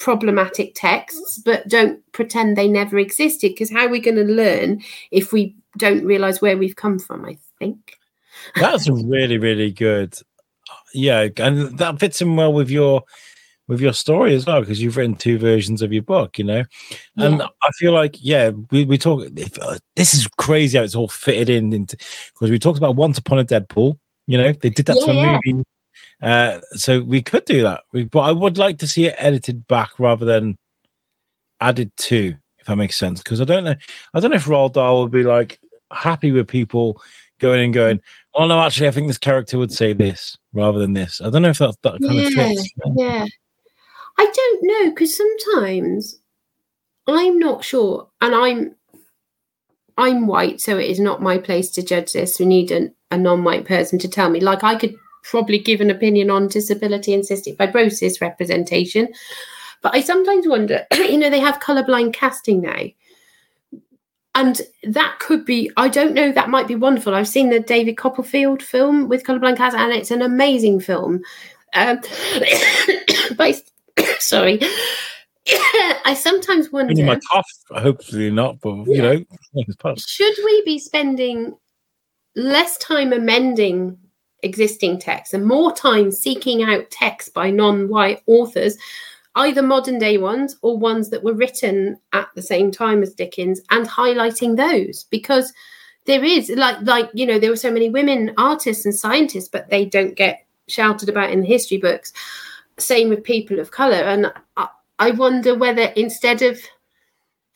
problematic 0.01 0.73
texts, 0.75 1.39
but 1.39 1.68
don't 1.68 2.01
pretend 2.12 2.57
they 2.57 2.68
never 2.68 2.99
existed. 2.99 3.53
Because 3.53 3.70
how 3.70 3.87
are 3.87 3.89
we 3.89 4.01
going 4.01 4.16
to 4.16 4.25
learn 4.25 4.83
if 5.12 5.33
we 5.33 5.55
don't 5.79 6.05
realize 6.05 6.43
where 6.43 6.59
we've 6.59 6.77
come 6.77 6.99
from? 6.99 7.25
I 7.25 7.39
think. 7.63 7.97
That's 8.57 8.89
really, 8.91 9.39
really 9.39 9.71
good. 9.71 10.15
Yeah, 10.95 11.29
and 11.39 11.79
that 11.79 11.99
fits 12.01 12.21
in 12.21 12.37
well 12.37 12.53
with 12.53 12.71
your 12.71 13.05
with 13.69 13.81
your 13.81 13.93
story 13.93 14.35
as 14.35 14.47
well 14.47 14.61
because 14.61 14.83
you've 14.83 14.97
written 14.97 15.15
two 15.15 15.39
versions 15.39 15.83
of 15.83 15.93
your 15.93 16.03
book, 16.03 16.39
you 16.39 16.45
know. 16.45 16.65
And 17.17 17.39
yeah. 17.39 17.47
I 17.63 17.71
feel 17.79 17.93
like, 17.93 18.17
yeah, 18.21 18.51
we, 18.71 18.85
we 18.85 18.99
talk. 18.99 19.27
If, 19.37 19.59
uh, 19.59 19.79
this 19.97 20.15
is 20.15 20.27
crazy 20.39 20.77
how 20.77 20.85
it's 20.85 20.95
all 20.95 21.09
fitted 21.09 21.49
in 21.49 21.73
into 21.73 21.97
because 21.97 22.51
we 22.51 22.59
talked 22.59 22.79
about 22.79 22.97
Once 22.97 23.19
Upon 23.19 23.39
a 23.39 23.45
Deadpool. 23.45 23.99
You 24.27 24.39
know, 24.39 24.53
they 24.53 24.71
did 24.71 24.87
that 24.87 24.97
yeah, 25.01 25.07
to 25.07 25.11
a 25.11 25.41
movie. 25.45 25.65
Uh, 26.23 26.61
so 26.73 27.01
we 27.03 27.21
could 27.21 27.45
do 27.45 27.63
that, 27.63 27.83
we, 27.93 28.05
but 28.05 28.21
I 28.21 28.31
would 28.31 28.57
like 28.57 28.79
to 28.79 28.87
see 28.87 29.07
it 29.07 29.17
edited 29.19 29.67
back 29.67 29.99
rather 29.99 30.25
than 30.25 30.57
added 31.61 31.91
to, 31.97 32.37
if 32.59 32.67
that 32.67 32.77
makes 32.77 32.97
sense. 32.97 33.21
Because 33.21 33.41
I 33.41 33.45
don't 33.45 33.65
know, 33.65 33.75
I 34.15 34.21
don't 34.21 34.31
know 34.31 34.37
if 34.37 34.45
Roald 34.45 34.75
Dahl 34.75 35.03
would 35.03 35.11
be 35.11 35.25
like 35.25 35.59
happy 35.91 36.31
with 36.31 36.47
people 36.47 37.03
going 37.43 37.64
and 37.64 37.74
going, 37.74 38.01
oh 38.34 38.47
no, 38.47 38.61
actually, 38.61 38.88
I 38.88 38.93
think 38.93 39.09
this 39.09 39.18
character 39.18 39.59
would 39.59 39.72
say 39.72 39.93
this 39.93 40.38
rather 40.55 40.78
than 40.78 40.95
this. 40.95 41.20
I 41.20 41.28
don't 41.28 41.43
know 41.43 41.51
if 41.51 41.59
that's 41.59 41.76
that 41.82 42.01
kind 42.01 42.14
yeah, 42.14 42.26
of 42.26 42.32
fits. 42.32 42.72
Yeah. 42.97 43.26
I 44.18 44.32
don't 44.34 44.61
know 44.62 44.90
because 44.90 45.16
sometimes 45.16 46.18
I'm 47.07 47.38
not 47.38 47.64
sure, 47.64 48.09
and 48.20 48.34
I'm 48.34 48.74
I'm 49.99 50.26
white, 50.26 50.61
so 50.61 50.78
it 50.78 50.88
is 50.88 51.01
not 51.01 51.22
my 51.22 51.38
place 51.38 51.70
to 51.72 51.82
judge 51.82 52.12
this. 52.12 52.38
We 52.38 52.47
need 52.47 52.70
a, 52.70 52.90
a 53.11 53.18
non-white 53.18 53.66
person 53.66 53.99
to 54.01 54.09
tell 54.09 54.30
me. 54.30 54.40
Like 54.40 54.64
I 54.64 54.76
could 54.76 54.95
probably 55.24 55.59
give 55.59 55.80
an 55.80 55.90
opinion 55.90 56.30
on 56.30 56.49
disability 56.49 57.12
and 57.14 57.24
cystic 57.24 57.57
fibrosis 57.57 58.20
representation, 58.20 59.09
but 59.82 59.95
I 59.95 60.01
sometimes 60.01 60.47
wonder. 60.47 60.86
You 61.12 61.18
know, 61.18 61.30
they 61.30 61.40
have 61.40 61.61
colorblind 61.61 62.14
casting 62.14 62.62
now, 62.62 62.84
and 64.35 64.62
that 64.85 65.18
could 65.18 65.45
be 65.45 65.70
i 65.76 65.89
don't 65.89 66.14
know 66.14 66.33
that 66.33 66.49
might 66.49 66.68
be 66.68 66.74
wonderful. 66.74 67.14
I've 67.14 67.28
seen 67.28 67.51
the 67.51 67.61
david 67.61 67.97
copperfield 67.97 68.62
film 68.62 69.09
with 69.09 69.24
colorblind 69.24 69.57
cats 69.57 69.74
and 69.74 69.93
it's 69.93 70.11
an 70.11 70.22
amazing 70.22 70.80
film. 70.80 71.22
Um, 71.74 72.01
but 73.37 73.57
sorry. 74.18 74.61
I 76.05 76.16
sometimes 76.18 76.70
wonder 76.70 77.05
my 77.05 77.18
cough 77.33 77.51
hopefully 77.70 78.30
not 78.30 78.61
but 78.61 78.85
you 78.87 79.03
know 79.03 79.24
should 79.99 80.35
we 80.45 80.62
be 80.64 80.78
spending 80.78 81.57
less 82.37 82.78
time 82.78 83.12
amending 83.12 83.99
existing 84.43 84.99
text 84.99 85.35
and 85.35 85.45
more 85.45 85.72
time 85.72 86.11
seeking 86.11 86.62
out 86.62 86.91
text 86.91 87.35
by 87.35 87.51
non-white 87.51 88.22
authors 88.26 88.76
either 89.35 89.62
modern 89.62 89.99
day 89.99 90.18
ones 90.18 90.57
or 90.62 90.78
ones 90.78 91.11
that 91.11 91.22
were 91.22 91.33
written 91.33 91.99
at 92.12 92.28
the 92.35 92.43
same 92.43 92.70
time 92.70 93.03
as 93.03 93.14
Dickens 93.14 93.61
and 93.70 93.87
highlighting 93.89 94.57
those. 94.57 95.05
Because 95.05 95.53
there 96.07 96.24
is 96.24 96.51
like 96.51 96.76
like 96.83 97.11
you 97.14 97.24
know 97.26 97.39
there 97.39 97.51
were 97.51 97.57
so 97.57 97.70
many 97.70 97.89
women 97.89 98.35
artists 98.37 98.85
and 98.85 98.95
scientists 98.95 99.49
but 99.49 99.70
they 99.70 99.85
don't 99.85 100.16
get 100.16 100.45
shouted 100.68 101.09
about 101.09 101.30
in 101.30 101.41
the 101.41 101.47
history 101.47 101.78
books. 101.78 102.12
Same 102.78 103.09
with 103.09 103.22
people 103.22 103.59
of 103.59 103.70
color. 103.70 103.97
And 103.97 104.33
I, 104.57 104.68
I 104.99 105.11
wonder 105.12 105.55
whether 105.55 105.83
instead 105.97 106.43
of 106.43 106.61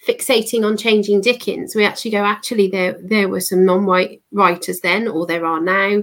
fixating 0.06 0.64
on 0.64 0.76
changing 0.76 1.20
Dickens 1.20 1.74
we 1.74 1.84
actually 1.84 2.12
go 2.12 2.24
actually 2.24 2.68
there 2.68 2.96
there 3.02 3.28
were 3.28 3.40
some 3.40 3.64
non-white 3.64 4.22
writers 4.30 4.80
then 4.80 5.08
or 5.08 5.26
there 5.26 5.44
are 5.44 5.60
now 5.60 6.02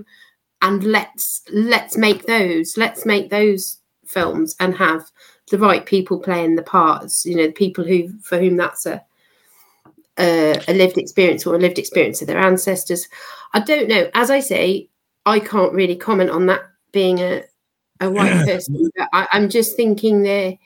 and 0.61 0.84
let's 0.84 1.41
let's 1.51 1.95
make 1.95 2.26
those 2.26 2.76
let's 2.76 3.05
make 3.05 3.30
those 3.30 3.78
films 4.05 4.55
and 4.59 4.76
have 4.76 5.09
the 5.49 5.57
right 5.57 5.85
people 5.85 6.19
playing 6.19 6.55
the 6.55 6.63
parts. 6.63 7.25
You 7.25 7.35
know, 7.35 7.47
the 7.47 7.53
people 7.53 7.83
who 7.83 8.09
for 8.19 8.39
whom 8.39 8.57
that's 8.57 8.85
a 8.85 9.03
a, 10.19 10.59
a 10.67 10.73
lived 10.73 10.97
experience 10.97 11.45
or 11.45 11.55
a 11.55 11.59
lived 11.59 11.79
experience 11.79 12.21
of 12.21 12.27
their 12.27 12.39
ancestors. 12.39 13.07
I 13.53 13.59
don't 13.59 13.87
know. 13.87 14.09
As 14.13 14.29
I 14.29 14.39
say, 14.39 14.89
I 15.25 15.39
can't 15.39 15.73
really 15.73 15.95
comment 15.95 16.29
on 16.29 16.45
that 16.47 16.61
being 16.91 17.19
a 17.19 17.43
a 17.99 18.09
white 18.09 18.45
person. 18.45 18.89
But 18.95 19.09
I, 19.13 19.27
I'm 19.31 19.49
just 19.49 19.75
thinking 19.75 20.23
there 20.23 20.57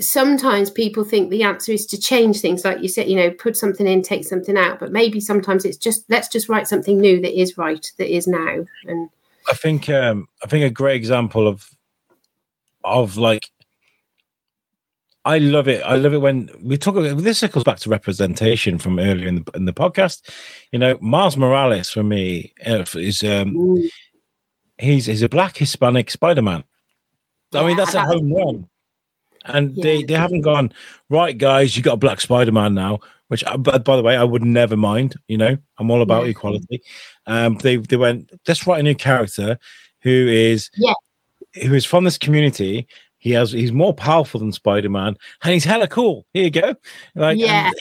sometimes 0.00 0.70
people 0.70 1.04
think 1.04 1.30
the 1.30 1.42
answer 1.42 1.72
is 1.72 1.86
to 1.86 1.98
change 1.98 2.40
things 2.40 2.64
like 2.66 2.82
you 2.82 2.88
said 2.88 3.08
you 3.08 3.16
know 3.16 3.30
put 3.30 3.56
something 3.56 3.86
in 3.86 4.02
take 4.02 4.24
something 4.24 4.56
out 4.56 4.78
but 4.78 4.92
maybe 4.92 5.20
sometimes 5.20 5.64
it's 5.64 5.76
just 5.76 6.04
let's 6.10 6.28
just 6.28 6.48
write 6.48 6.68
something 6.68 7.00
new 7.00 7.20
that 7.20 7.38
is 7.38 7.56
right 7.56 7.90
that 7.96 8.14
is 8.14 8.26
now 8.26 8.64
and 8.86 9.08
I 9.48 9.54
think 9.54 9.88
um 9.88 10.28
I 10.42 10.48
think 10.48 10.64
a 10.64 10.70
great 10.70 10.96
example 10.96 11.48
of 11.48 11.70
of 12.84 13.16
like 13.16 13.50
I 15.26 15.38
love 15.38 15.66
it. 15.66 15.82
I 15.82 15.96
love 15.96 16.14
it 16.14 16.18
when 16.20 16.48
we 16.62 16.78
talk 16.78 16.94
about 16.94 17.18
this 17.18 17.38
circles 17.40 17.64
back 17.64 17.78
to 17.80 17.90
representation 17.90 18.78
from 18.78 18.98
earlier 19.00 19.26
in 19.26 19.34
the 19.42 19.50
in 19.56 19.64
the 19.64 19.72
podcast. 19.72 20.22
You 20.70 20.78
know, 20.78 20.96
Miles 21.00 21.36
Morales 21.36 21.90
for 21.90 22.04
me 22.04 22.54
uh, 22.64 22.84
is 22.94 23.22
um 23.24 23.52
mm, 23.54 23.88
he's 24.78 25.06
he's 25.06 25.22
a 25.22 25.28
black 25.28 25.56
Hispanic 25.56 26.12
Spider 26.12 26.42
Man. 26.42 26.62
I 27.52 27.66
mean, 27.66 27.76
that's 27.76 27.94
a 27.94 28.02
home 28.04 28.32
run. 28.32 28.68
And 29.46 29.74
they, 29.76 29.96
Yeah. 29.96 30.06
they 30.06 30.14
haven't 30.14 30.42
gone 30.42 30.72
right, 31.10 31.36
guys. 31.36 31.76
You 31.76 31.82
got 31.82 31.94
a 31.94 31.98
black 31.98 32.20
Spider 32.20 32.52
Man 32.52 32.74
now. 32.74 33.00
Which, 33.28 33.42
uh, 33.44 33.56
but 33.56 33.84
by 33.84 33.96
the 33.96 34.02
way, 34.04 34.16
I 34.16 34.22
would 34.22 34.44
never 34.44 34.76
mind. 34.76 35.16
You 35.26 35.38
know, 35.38 35.56
I'm 35.78 35.90
all 35.90 36.02
about 36.02 36.24
Yeah. 36.24 36.30
equality. 36.30 36.82
Um, 37.26 37.58
they 37.58 37.78
they 37.78 37.96
went. 37.96 38.30
Let's 38.46 38.64
write 38.64 38.78
a 38.78 38.84
new 38.84 38.94
character 38.94 39.58
who 40.02 40.28
is 40.28 40.70
Yeah. 40.76 40.94
who 41.64 41.74
is 41.74 41.84
from 41.84 42.04
this 42.04 42.18
community. 42.18 42.86
He 43.26 43.32
has 43.32 43.50
he's 43.50 43.72
more 43.72 43.92
powerful 43.92 44.38
than 44.38 44.52
Spider 44.52 44.88
Man, 44.88 45.16
and 45.42 45.52
he's 45.52 45.64
hella 45.64 45.88
cool. 45.88 46.24
Here 46.32 46.44
you 46.44 46.50
go. 46.50 46.76
Like, 47.16 47.38
Yeah. 47.38 47.72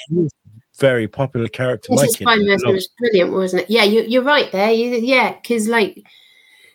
very 0.79 1.07
popular 1.07 1.47
character. 1.47 1.93
My 1.93 2.07
Spider-Verse 2.07 2.63
love- 2.63 2.73
was 2.73 2.89
brilliant, 2.97 3.31
wasn't 3.31 3.61
it? 3.61 3.69
Yeah, 3.69 3.83
you, 3.83 4.01
you're 4.07 4.23
right 4.23 4.51
there. 4.51 4.71
You, 4.71 4.95
yeah, 4.95 5.33
because 5.33 5.67
like 5.67 6.01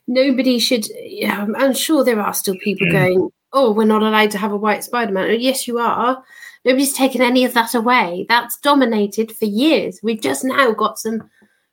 nobody 0.06 0.60
should. 0.60 0.86
Yeah, 1.02 1.46
I'm, 1.56 1.74
sure 1.74 2.04
there 2.04 2.20
are 2.20 2.32
still 2.32 2.54
people 2.62 2.86
Mm. 2.86 2.92
going, 2.92 3.30
"Oh, 3.52 3.72
we're 3.72 3.86
not 3.86 4.04
allowed 4.04 4.30
to 4.30 4.38
have 4.38 4.52
a 4.52 4.56
white 4.56 4.84
Spider-Man." 4.84 5.30
Oh, 5.30 5.32
yes, 5.32 5.66
you 5.66 5.80
are. 5.80 6.22
Nobody's 6.64 6.92
taken 6.92 7.22
any 7.22 7.44
of 7.44 7.54
that 7.54 7.74
away. 7.74 8.24
That's 8.28 8.56
dominated 8.58 9.32
for 9.32 9.46
years. 9.46 9.98
We've 10.00 10.20
just 10.20 10.44
now 10.44 10.70
got 10.70 11.00
some 11.00 11.28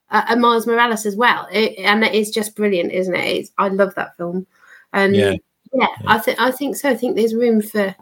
uh, 0.09 0.23
a 0.29 0.35
Miles 0.35 0.65
Morales 0.65 1.05
as 1.05 1.15
well, 1.15 1.47
it, 1.51 1.77
and 1.77 2.03
it 2.03 2.15
is 2.15 2.31
just 2.31 2.55
brilliant, 2.55 2.91
isn't 2.91 3.13
it? 3.13 3.35
It's, 3.37 3.51
I 3.59 3.67
love 3.67 3.93
that 3.93 4.17
film, 4.17 4.47
and 4.93 5.15
Yeah. 5.15 5.35
Yeah, 5.74 5.88
I 6.05 6.20
think 6.20 6.39
I 6.39 6.51
think 6.51 6.76
so. 6.76 6.89
I 6.89 6.95
think 6.95 7.15
there's 7.15 7.36
room 7.36 7.61
for. 7.61 7.95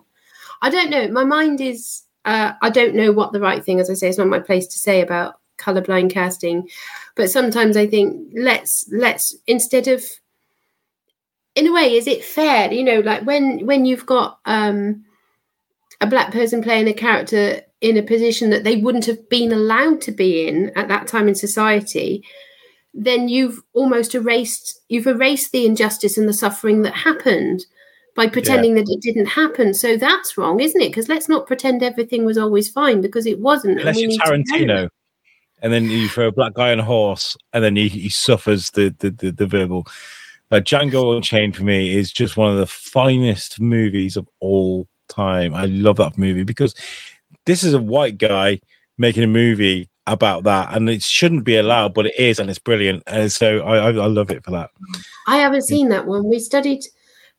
I 0.62 0.70
don't 0.70 0.90
know. 0.90 1.08
My 1.10 1.24
mind 1.24 1.62
is. 1.62 2.04
Uh, 2.24 2.54
I 2.62 2.72
don't 2.72 2.96
know 2.96 3.12
what 3.12 3.34
the 3.34 3.40
right 3.40 3.64
thing. 3.64 3.80
As 3.80 3.90
I 3.90 3.94
say, 3.94 4.10
it's 4.10 4.18
not 4.18 4.28
my 4.28 4.40
place 4.40 4.68
to 4.68 4.80
say 4.80 5.02
about 5.02 5.36
colorblind 5.58 6.12
casting, 6.12 6.68
but 7.16 7.30
sometimes 7.30 7.78
I 7.78 7.88
think 7.88 8.32
let's 8.36 8.86
let's 8.92 9.36
instead 9.48 9.88
of. 9.88 10.04
In 11.56 11.68
a 11.68 11.74
way, 11.74 11.96
is 11.96 12.08
it 12.08 12.24
fair? 12.24 12.72
You 12.74 12.84
know, 12.84 13.00
like 13.00 13.24
when 13.26 13.66
when 13.66 13.86
you've 13.86 14.06
got 14.06 14.40
um, 14.46 15.06
a 16.02 16.08
black 16.08 16.32
person 16.32 16.62
playing 16.62 16.88
a 16.88 16.94
character 16.94 17.62
in 17.82 17.98
a 17.98 18.04
position 18.04 18.50
that 18.50 18.64
they 18.64 18.78
wouldn't 18.78 19.06
have 19.06 19.30
been 19.30 19.52
allowed 19.52 20.02
to 20.02 20.12
be 20.12 20.48
in 20.48 20.72
at 20.76 20.88
that 20.88 21.08
time 21.08 21.28
in 21.28 21.36
society, 21.36 22.24
then 22.96 23.28
you've 23.28 23.62
almost 23.74 24.16
erased 24.16 24.80
you've 24.88 25.06
erased 25.06 25.52
the 25.52 25.66
injustice 25.66 26.18
and 26.18 26.30
the 26.30 26.34
suffering 26.34 26.82
that 26.84 26.94
happened 26.94 27.66
by 28.16 28.28
pretending 28.28 28.76
that 28.76 28.88
it 28.88 29.02
didn't 29.02 29.26
happen. 29.26 29.74
So 29.74 29.98
that's 29.98 30.38
wrong, 30.38 30.62
isn't 30.62 30.82
it? 30.82 30.88
Because 30.88 31.10
let's 31.10 31.28
not 31.28 31.46
pretend 31.46 31.84
everything 31.84 32.24
was 32.24 32.38
always 32.38 32.70
fine 32.70 33.02
because 33.02 33.26
it 33.26 33.40
wasn't. 33.40 33.72
and 33.72 33.82
unless 33.82 34.00
you're 34.00 34.08
need 34.08 34.20
to 34.22 34.66
know 34.66 34.86
Tarantino, 34.86 34.90
and 35.62 35.74
then 35.74 35.90
you 35.90 36.08
throw 36.08 36.28
a 36.28 36.32
black 36.32 36.54
guy 36.54 36.72
on 36.72 36.80
a 36.80 36.84
horse, 36.84 37.36
and 37.52 37.62
then 37.62 37.76
he, 37.76 37.90
he 37.90 38.10
suffers 38.10 38.72
the, 38.72 38.96
the 39.00 39.12
the 39.12 39.32
the 39.32 39.46
verbal. 39.46 39.86
Like 40.50 40.64
Django 40.64 41.16
Unchained 41.16 41.56
for 41.56 41.64
me 41.64 41.96
is 41.96 42.12
just 42.12 42.38
one 42.38 42.52
of 42.52 42.58
the 42.58 42.68
finest 42.68 43.60
movies 43.60 44.16
of 44.16 44.30
all 44.40 44.88
time. 45.10 45.54
I 45.54 45.66
love 45.66 45.98
that 45.98 46.18
movie 46.18 46.44
because 46.44 46.76
this 47.46 47.64
is 47.64 47.74
a 47.74 47.82
white 47.82 48.18
guy 48.18 48.62
making 48.98 49.24
a 49.24 49.28
movie 49.28 49.90
about 50.08 50.44
that, 50.44 50.76
and 50.76 50.90
it 50.90 51.02
shouldn't 51.02 51.44
be 51.44 51.58
allowed, 51.58 51.94
but 51.94 52.08
it 52.08 52.20
is, 52.20 52.40
and 52.40 52.50
it's 52.50 52.60
brilliant. 52.60 53.04
And 53.08 53.32
so 53.32 53.60
I 53.60 53.78
I, 53.78 53.88
I 53.90 54.08
love 54.08 54.32
it 54.32 54.44
for 54.44 54.52
that. 54.52 54.72
I 55.28 55.38
haven't 55.38 55.64
seen 55.64 55.90
that 55.90 56.06
one. 56.06 56.28
We 56.28 56.40
studied 56.40 56.86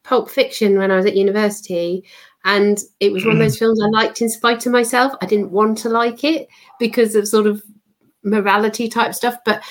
Pulp 0.02 0.30
Fiction 0.30 0.78
when 0.78 0.90
I 0.90 0.96
was 0.96 1.06
at 1.06 1.16
university, 1.16 2.04
and 2.44 2.78
it 3.00 3.12
was 3.12 3.24
one 3.24 3.32
of 3.32 3.38
hmm. 3.38 3.44
those 3.44 3.58
films 3.58 3.80
I 3.82 3.88
liked 3.88 4.20
in 4.20 4.28
spite 4.28 4.66
of 4.66 4.72
myself. 4.72 5.12
I 5.20 5.26
didn't 5.26 5.50
want 5.50 5.78
to 5.78 5.88
like 5.88 6.24
it 6.24 6.48
because 6.78 7.14
of 7.14 7.28
sort 7.28 7.46
of 7.46 7.62
morality 8.26 8.88
type 8.88 9.14
stuff, 9.14 9.38
but 9.44 9.62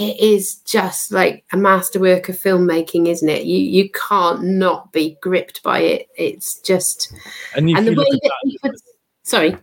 it 0.00 0.18
is 0.20 0.56
just 0.58 1.12
like 1.12 1.44
a 1.52 1.56
masterwork 1.56 2.28
of 2.28 2.38
filmmaking, 2.38 3.08
isn't 3.08 3.28
it? 3.28 3.44
You 3.44 3.58
you 3.58 3.90
can't 3.90 4.42
not 4.42 4.92
be 4.92 5.16
gripped 5.20 5.62
by 5.62 5.80
it. 5.80 6.08
It's 6.16 6.60
just 6.60 7.12
And 7.56 7.68
and 7.68 7.86
the 7.86 7.94
way 7.94 8.04
that 8.04 8.20
that, 8.22 8.32
he 8.44 8.58
puts 8.58 8.82
sorry, 9.24 9.56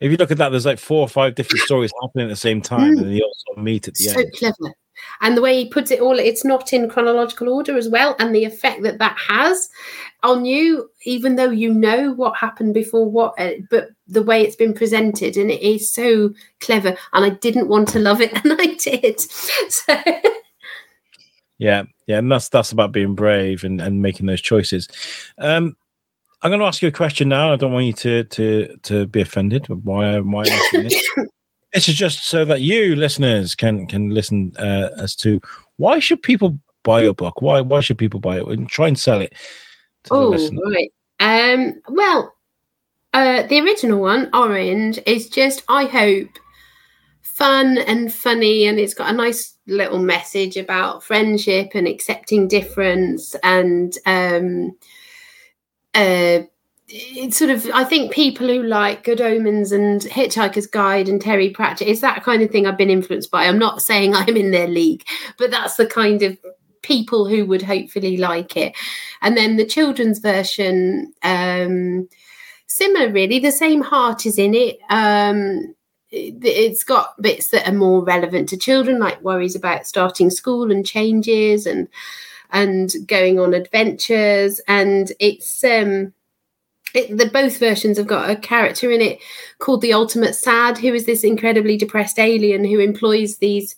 if 0.00 0.10
you 0.10 0.16
look 0.16 0.30
at 0.30 0.38
that, 0.38 0.50
there's 0.50 0.66
like 0.66 0.78
four 0.78 1.00
or 1.00 1.08
five 1.08 1.34
different 1.34 1.62
stories 1.62 1.92
happening 2.02 2.26
at 2.26 2.30
the 2.30 2.36
same 2.36 2.60
time, 2.60 2.96
Mm. 2.96 3.02
and 3.02 3.12
they 3.12 3.20
all 3.20 3.34
sort 3.46 3.58
of 3.58 3.64
meet 3.64 3.88
at 3.88 3.94
the 3.94 4.04
so 4.04 4.20
end. 4.20 4.30
So 4.34 4.38
clever 4.38 4.74
and 5.20 5.36
the 5.36 5.42
way 5.42 5.62
he 5.62 5.68
puts 5.68 5.90
it 5.90 6.00
all 6.00 6.18
it's 6.18 6.44
not 6.44 6.72
in 6.72 6.88
chronological 6.88 7.48
order 7.48 7.76
as 7.76 7.88
well 7.88 8.16
and 8.18 8.34
the 8.34 8.44
effect 8.44 8.82
that 8.82 8.98
that 8.98 9.16
has 9.18 9.68
on 10.22 10.44
you 10.44 10.88
even 11.04 11.36
though 11.36 11.50
you 11.50 11.72
know 11.72 12.12
what 12.12 12.36
happened 12.36 12.74
before 12.74 13.08
what 13.10 13.34
uh, 13.38 13.52
but 13.70 13.90
the 14.06 14.22
way 14.22 14.42
it's 14.42 14.56
been 14.56 14.74
presented 14.74 15.36
and 15.36 15.50
it 15.50 15.60
is 15.60 15.90
so 15.90 16.32
clever 16.60 16.96
and 17.12 17.24
i 17.24 17.28
didn't 17.28 17.68
want 17.68 17.88
to 17.88 17.98
love 17.98 18.20
it 18.20 18.32
and 18.44 18.54
i 18.60 18.74
did 18.74 19.20
so 19.20 19.94
Yeah, 21.58 21.84
yeah, 22.06 22.18
and 22.18 22.30
that's 22.30 22.50
that's 22.50 22.70
about 22.72 22.92
being 22.92 23.14
brave 23.14 23.64
and, 23.64 23.80
and 23.80 24.02
making 24.02 24.26
those 24.26 24.42
choices. 24.42 24.88
Um, 25.38 25.74
I'm 26.42 26.50
going 26.50 26.60
to 26.60 26.66
ask 26.66 26.82
you 26.82 26.88
a 26.88 26.92
question 26.92 27.28
now. 27.28 27.52
I 27.52 27.56
don't 27.56 27.72
want 27.72 27.86
you 27.86 27.92
to 27.94 28.24
to 28.24 28.76
to 28.82 29.06
be 29.06 29.20
offended. 29.20 29.66
Why 29.68 30.20
why 30.20 30.44
this? 30.44 31.10
this 31.72 31.88
is 31.88 31.94
just 31.94 32.24
so 32.24 32.44
that 32.44 32.60
you 32.60 32.94
listeners 32.94 33.54
can 33.54 33.86
can 33.86 34.10
listen 34.10 34.52
uh, 34.58 34.90
as 34.98 35.16
to 35.16 35.40
why 35.76 35.98
should 35.98 36.22
people 36.22 36.58
buy 36.84 37.02
your 37.02 37.14
book? 37.14 37.40
Why 37.40 37.60
why 37.60 37.80
should 37.80 37.98
people 37.98 38.20
buy 38.20 38.38
it 38.38 38.46
and 38.46 38.68
try 38.68 38.88
and 38.88 38.98
sell 38.98 39.20
it 39.20 39.34
to 40.06 40.14
the 40.14 40.60
oh 40.60 40.70
right 40.70 40.92
um 41.20 41.80
well 41.88 42.34
uh 43.14 43.42
the 43.44 43.60
original 43.60 44.00
one 44.00 44.28
orange 44.34 44.98
is 45.06 45.28
just 45.28 45.62
i 45.68 45.84
hope 45.84 46.28
fun 47.22 47.78
and 47.78 48.12
funny 48.12 48.66
and 48.66 48.78
it's 48.78 48.94
got 48.94 49.10
a 49.10 49.16
nice 49.16 49.56
little 49.66 49.98
message 49.98 50.56
about 50.56 51.02
friendship 51.02 51.70
and 51.74 51.88
accepting 51.88 52.48
difference 52.48 53.34
and 53.42 53.98
um 54.06 54.76
uh 55.96 56.42
it's 56.88 57.36
sort 57.36 57.50
of 57.50 57.68
i 57.74 57.82
think 57.82 58.12
people 58.12 58.46
who 58.46 58.62
like 58.62 59.02
good 59.02 59.20
omens 59.20 59.72
and 59.72 60.02
hitchhiker's 60.02 60.68
guide 60.68 61.08
and 61.08 61.20
terry 61.20 61.50
pratchett 61.50 61.88
it's 61.88 62.00
that 62.00 62.22
kind 62.22 62.42
of 62.42 62.50
thing 62.50 62.66
i've 62.66 62.78
been 62.78 62.90
influenced 62.90 63.30
by. 63.30 63.46
I'm 63.46 63.58
not 63.58 63.82
saying 63.82 64.14
i'm 64.16 64.36
in 64.36 64.52
their 64.52 64.68
league 64.68 65.04
but 65.38 65.50
that's 65.50 65.76
the 65.76 65.86
kind 65.86 66.22
of 66.22 66.38
people 66.82 67.26
who 67.26 67.44
would 67.46 67.62
hopefully 67.62 68.16
like 68.16 68.56
it. 68.56 68.72
And 69.20 69.36
then 69.36 69.56
the 69.56 69.64
children's 69.66 70.20
version 70.20 71.12
um 71.22 72.08
similar 72.68 73.10
really 73.10 73.40
the 73.40 73.50
same 73.50 73.80
heart 73.80 74.24
is 74.26 74.38
in 74.38 74.54
it. 74.54 74.78
Um 74.90 75.74
it- 76.12 76.36
it's 76.44 76.84
got 76.84 77.20
bits 77.20 77.48
that 77.48 77.68
are 77.68 77.74
more 77.74 78.04
relevant 78.04 78.48
to 78.50 78.56
children 78.56 79.00
like 79.00 79.20
worries 79.22 79.56
about 79.56 79.86
starting 79.88 80.30
school 80.30 80.70
and 80.70 80.86
changes 80.86 81.66
and 81.66 81.88
and 82.50 82.92
going 83.06 83.38
on 83.38 83.54
adventures. 83.54 84.60
And 84.68 85.12
it's 85.20 85.62
um 85.64 86.12
it, 86.94 87.16
the 87.16 87.26
both 87.26 87.58
versions 87.58 87.98
have 87.98 88.06
got 88.06 88.30
a 88.30 88.36
character 88.36 88.90
in 88.90 89.00
it 89.00 89.18
called 89.58 89.82
the 89.82 89.92
ultimate 89.92 90.34
sad 90.34 90.78
who 90.78 90.94
is 90.94 91.04
this 91.04 91.24
incredibly 91.24 91.76
depressed 91.76 92.18
alien 92.18 92.64
who 92.64 92.78
employs 92.78 93.36
these 93.36 93.76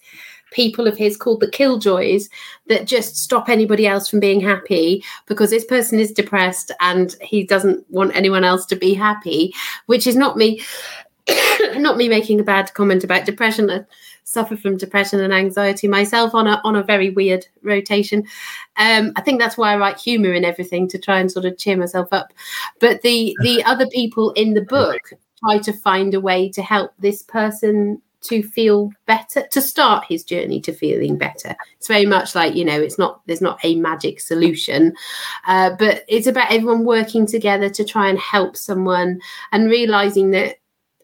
people 0.53 0.87
of 0.87 0.97
his 0.97 1.17
called 1.17 1.41
the 1.41 1.51
killjoys 1.51 2.29
that 2.69 2.87
just 2.87 3.17
stop 3.17 3.49
anybody 3.49 3.87
else 3.87 4.09
from 4.09 4.21
being 4.21 4.41
happy 4.41 5.05
because 5.27 5.51
this 5.51 5.65
person 5.65 5.99
is 5.99 6.13
depressed 6.13 6.71
and 6.81 7.17
he 7.21 7.45
doesn't 7.45 7.85
want 7.91 8.15
anyone 8.17 8.45
else 8.45 8.65
to 8.65 8.77
be 8.77 8.95
happy 8.95 9.53
which 9.87 10.07
is 10.07 10.17
not 10.17 10.37
me 10.37 10.63
not 11.77 11.97
me 11.97 12.09
making 12.09 12.41
a 12.41 12.45
bad 12.45 12.73
comment 12.75 13.05
about 13.05 13.27
depression 13.27 13.85
suffer 14.29 14.57
from 14.57 14.77
depression 14.77 15.21
and 15.21 15.33
anxiety 15.33 15.89
myself 15.89 16.35
on 16.35 16.47
a 16.47 16.61
on 16.65 16.77
a 16.77 16.83
very 16.83 17.11
weird 17.11 17.47
rotation. 17.63 18.25
Um 18.77 19.13
i 19.17 19.23
think 19.23 19.41
that's 19.41 19.57
why 19.57 19.73
i 19.73 19.77
write 19.77 19.99
humor 19.99 20.33
in 20.33 20.45
everything 20.45 20.89
to 20.89 20.99
try 20.99 21.19
and 21.19 21.31
sort 21.31 21.47
of 21.47 21.59
cheer 21.59 21.77
myself 21.77 22.09
up. 22.13 22.33
But 22.81 23.03
the 23.03 23.37
the 23.43 23.63
other 23.67 23.87
people 23.87 24.31
in 24.33 24.55
the 24.55 24.63
book 24.63 25.01
try 25.45 25.59
to 25.59 25.73
find 25.73 26.15
a 26.15 26.21
way 26.21 26.51
to 26.51 26.63
help 26.63 26.93
this 26.99 27.23
person 27.23 28.03
to 28.21 28.43
feel 28.43 28.91
better 29.07 29.47
to 29.47 29.61
start 29.61 30.05
his 30.09 30.25
journey 30.25 30.61
to 30.61 30.73
feeling 30.73 31.17
better. 31.17 31.55
It's 31.77 31.89
very 31.89 32.07
much 32.07 32.35
like 32.35 32.55
you 32.55 32.65
know 32.65 32.81
it's 32.81 32.99
not 32.99 33.23
there's 33.27 33.41
not 33.41 33.59
a 33.63 33.77
magic 33.77 34.21
solution. 34.21 34.95
Uh, 35.47 35.71
but 35.79 36.05
it's 36.09 36.27
about 36.27 36.53
everyone 36.53 36.85
working 36.85 37.27
together 37.27 37.71
to 37.71 37.85
try 37.85 38.09
and 38.09 38.19
help 38.19 38.57
someone 38.57 39.21
and 39.53 39.71
realizing 39.71 40.33
that 40.33 40.57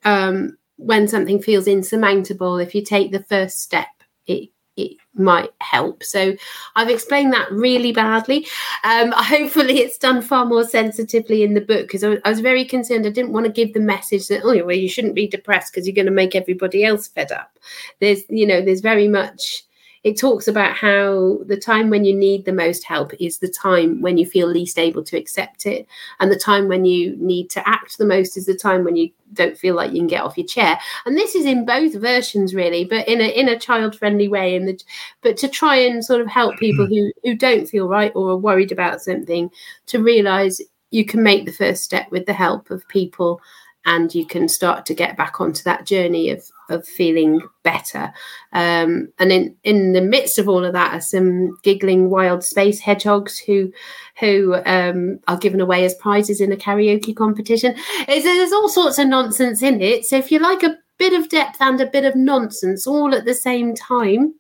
um, 0.05 0.59
when 0.77 1.07
something 1.09 1.41
feels 1.41 1.66
insurmountable 1.66 2.57
if 2.59 2.75
you 2.75 2.83
take 2.83 3.12
the 3.12 3.22
first 3.25 3.61
step 3.61 3.89
it 4.27 4.51
it 4.77 4.97
might 5.14 5.51
help. 5.61 6.03
So 6.03 6.35
I've 6.75 6.91
explained 6.91 7.33
that 7.33 7.51
really 7.53 7.93
badly. 7.93 8.47
Um, 8.83 9.12
hopefully, 9.16 9.79
it's 9.79 9.99
done 9.99 10.22
far 10.22 10.45
more 10.45 10.64
sensitively 10.64 11.43
in 11.43 11.55
the 11.55 11.61
book 11.61 11.83
because 11.83 12.03
I, 12.03 12.18
I, 12.25 12.31
was 12.31 12.41
very 12.41 12.64
concerned. 12.64 13.07
I 13.07 13.11
didn't 13.11 13.33
want 13.33 13.47
to 13.47 13.53
give 13.53 13.72
the 13.72 13.81
message 13.81 14.29
that 14.29 14.43
oh, 14.45 14.64
well, 14.64 14.77
you 14.77 14.89
shouldn't 14.89 15.14
be 15.14 15.29
depressed 15.29 15.72
because 15.72 15.87
you're 15.87 15.95
going 15.95 16.07
to 16.07 16.12
make 16.12 16.35
everybody 16.35 16.85
else 16.85 17.09
fed 17.09 17.31
up. 17.31 17.59
There's, 18.01 18.22
you 18.29 18.47
know, 18.47 18.61
there's 18.61 18.81
very 18.81 19.09
much 19.09 19.64
it 20.05 20.19
talks 20.19 20.47
about 20.47 20.77
how 20.77 21.39
the 21.47 21.57
time 21.57 21.89
when 21.89 22.05
you 22.05 22.15
need 22.15 22.45
the 22.45 22.53
most 22.53 22.85
help 22.85 23.13
is 23.19 23.39
the 23.39 23.49
time 23.49 24.03
when 24.03 24.19
you 24.19 24.27
feel 24.27 24.47
least 24.47 24.79
able 24.79 25.03
to 25.03 25.17
accept 25.17 25.65
it. 25.65 25.87
And 26.21 26.31
the 26.31 26.39
time 26.39 26.69
when 26.69 26.85
you 26.85 27.17
need 27.17 27.49
to 27.51 27.67
act 27.67 27.97
the 27.97 28.05
most 28.05 28.37
is 28.37 28.45
the 28.45 28.55
time 28.55 28.85
when 28.85 28.97
you 28.97 29.11
don't 29.33 29.57
feel 29.57 29.75
like 29.75 29.93
you 29.93 30.01
can 30.01 30.07
get 30.07 30.23
off 30.23 30.37
your 30.37 30.47
chair. 30.47 30.79
And 31.07 31.17
this 31.17 31.35
is 31.35 31.47
in 31.47 31.65
both 31.65 31.95
versions 31.95 32.55
really 32.55 32.85
but 32.85 33.09
in 33.09 33.23
a 33.23 33.29
in 33.29 33.49
a 33.49 33.59
child 33.59 33.97
friendly 33.97 34.29
way. 34.29 34.55
In 34.55 34.67
the 34.67 34.79
but 35.23 35.39
to 35.39 35.49
try 35.49 35.77
and 35.77 36.05
sort 36.05 36.21
of 36.21 36.29
help 36.29 36.59
people 36.59 36.87
who 36.87 37.11
who 37.23 37.35
don't 37.35 37.67
feel 37.67 37.89
right 37.89 38.13
or 38.15 38.33
are 38.33 38.37
worried 38.37 38.73
about 38.73 39.01
something 39.01 39.51
to 39.87 40.03
realize 40.03 40.61
you 40.91 41.07
can 41.07 41.23
make 41.23 41.47
the 41.47 41.53
first 41.53 41.83
step 41.83 42.11
with 42.11 42.27
the 42.27 42.35
help 42.35 42.71
of 42.71 42.87
people 42.89 43.41
and 43.87 44.15
you 44.15 44.27
can 44.27 44.49
start 44.49 44.87
to 44.87 44.95
get 44.95 45.17
back 45.17 45.41
onto 45.41 45.63
that 45.63 45.87
journey 45.87 46.31
of 46.31 46.51
of 46.71 46.87
feeling 46.87 47.41
better. 47.62 48.12
Um, 48.53 49.12
and 49.19 49.33
in 49.33 49.57
in 49.65 49.93
the 49.93 50.01
midst 50.01 50.39
of 50.39 50.49
all 50.49 50.65
of 50.65 50.73
that 50.73 50.95
are 50.95 51.01
some 51.01 51.57
giggling 51.62 52.11
wild 52.11 52.45
space 52.45 52.81
hedgehogs 52.81 53.39
who 53.39 53.73
who 54.21 54.55
um, 54.67 55.21
are 55.29 55.37
given 55.37 55.61
away 55.61 55.85
as 55.85 55.95
prizes 55.95 56.41
in 56.41 56.53
a 56.53 56.57
karaoke 56.57 57.15
competition. 57.15 57.75
It's, 58.09 58.25
there's 58.25 58.53
all 58.53 58.69
sorts 58.69 58.99
of 58.99 59.09
nonsense 59.09 59.62
in 59.62 59.81
it. 59.81 60.05
So 60.05 60.17
if 60.17 60.31
you 60.31 60.39
like 60.39 60.62
a 60.62 60.77
bit 60.99 61.12
of 61.12 61.29
depth 61.29 61.57
and 61.61 61.81
a 61.81 61.87
bit 61.87 62.05
of 62.05 62.15
nonsense 62.15 62.87
all 62.87 63.15
at 63.15 63.25
the 63.25 63.35
same 63.35 63.75
time. 63.75 64.35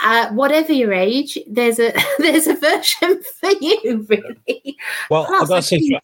Uh, 0.00 0.28
whatever 0.32 0.74
your 0.74 0.92
age, 0.92 1.38
there's 1.48 1.78
a 1.78 1.92
there's 2.18 2.46
a 2.46 2.54
version 2.54 3.22
for 3.40 3.50
you, 3.60 4.06
really. 4.08 4.76
Well, 5.10 5.24
Plus, 5.24 5.42
I've 5.42 5.48
got 5.48 5.62
to 5.62 5.62
say, 5.62 6.00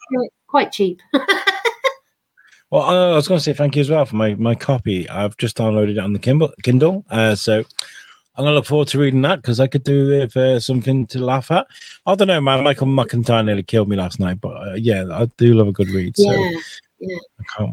quite 0.46 0.72
cheap. 0.72 1.02
Well, 2.72 2.84
I 2.84 3.14
was 3.14 3.28
going 3.28 3.38
to 3.38 3.44
say 3.44 3.52
thank 3.52 3.76
you 3.76 3.82
as 3.82 3.90
well 3.90 4.06
for 4.06 4.16
my, 4.16 4.34
my 4.36 4.54
copy. 4.54 5.06
I've 5.06 5.36
just 5.36 5.58
downloaded 5.58 5.90
it 5.90 5.98
on 5.98 6.14
the 6.14 6.18
Kindle. 6.18 6.54
Kindle 6.62 7.04
uh, 7.10 7.34
so 7.34 7.58
I'm 7.58 8.44
going 8.44 8.52
to 8.52 8.54
look 8.54 8.64
forward 8.64 8.88
to 8.88 8.98
reading 8.98 9.20
that 9.22 9.42
because 9.42 9.60
I 9.60 9.66
could 9.66 9.84
do 9.84 10.10
it 10.10 10.32
for 10.32 10.58
something 10.58 11.06
to 11.08 11.18
laugh 11.18 11.50
at. 11.50 11.66
I 12.06 12.14
don't 12.14 12.28
know, 12.28 12.40
man. 12.40 12.64
Michael 12.64 12.86
McIntyre 12.86 13.44
nearly 13.44 13.62
killed 13.62 13.90
me 13.90 13.96
last 13.96 14.18
night, 14.18 14.40
but 14.40 14.56
uh, 14.56 14.74
yeah, 14.76 15.04
I 15.10 15.26
do 15.36 15.52
love 15.52 15.68
a 15.68 15.72
good 15.72 15.90
read. 15.90 16.16
So, 16.16 16.32
yeah, 16.32 16.58
yeah. 17.00 17.18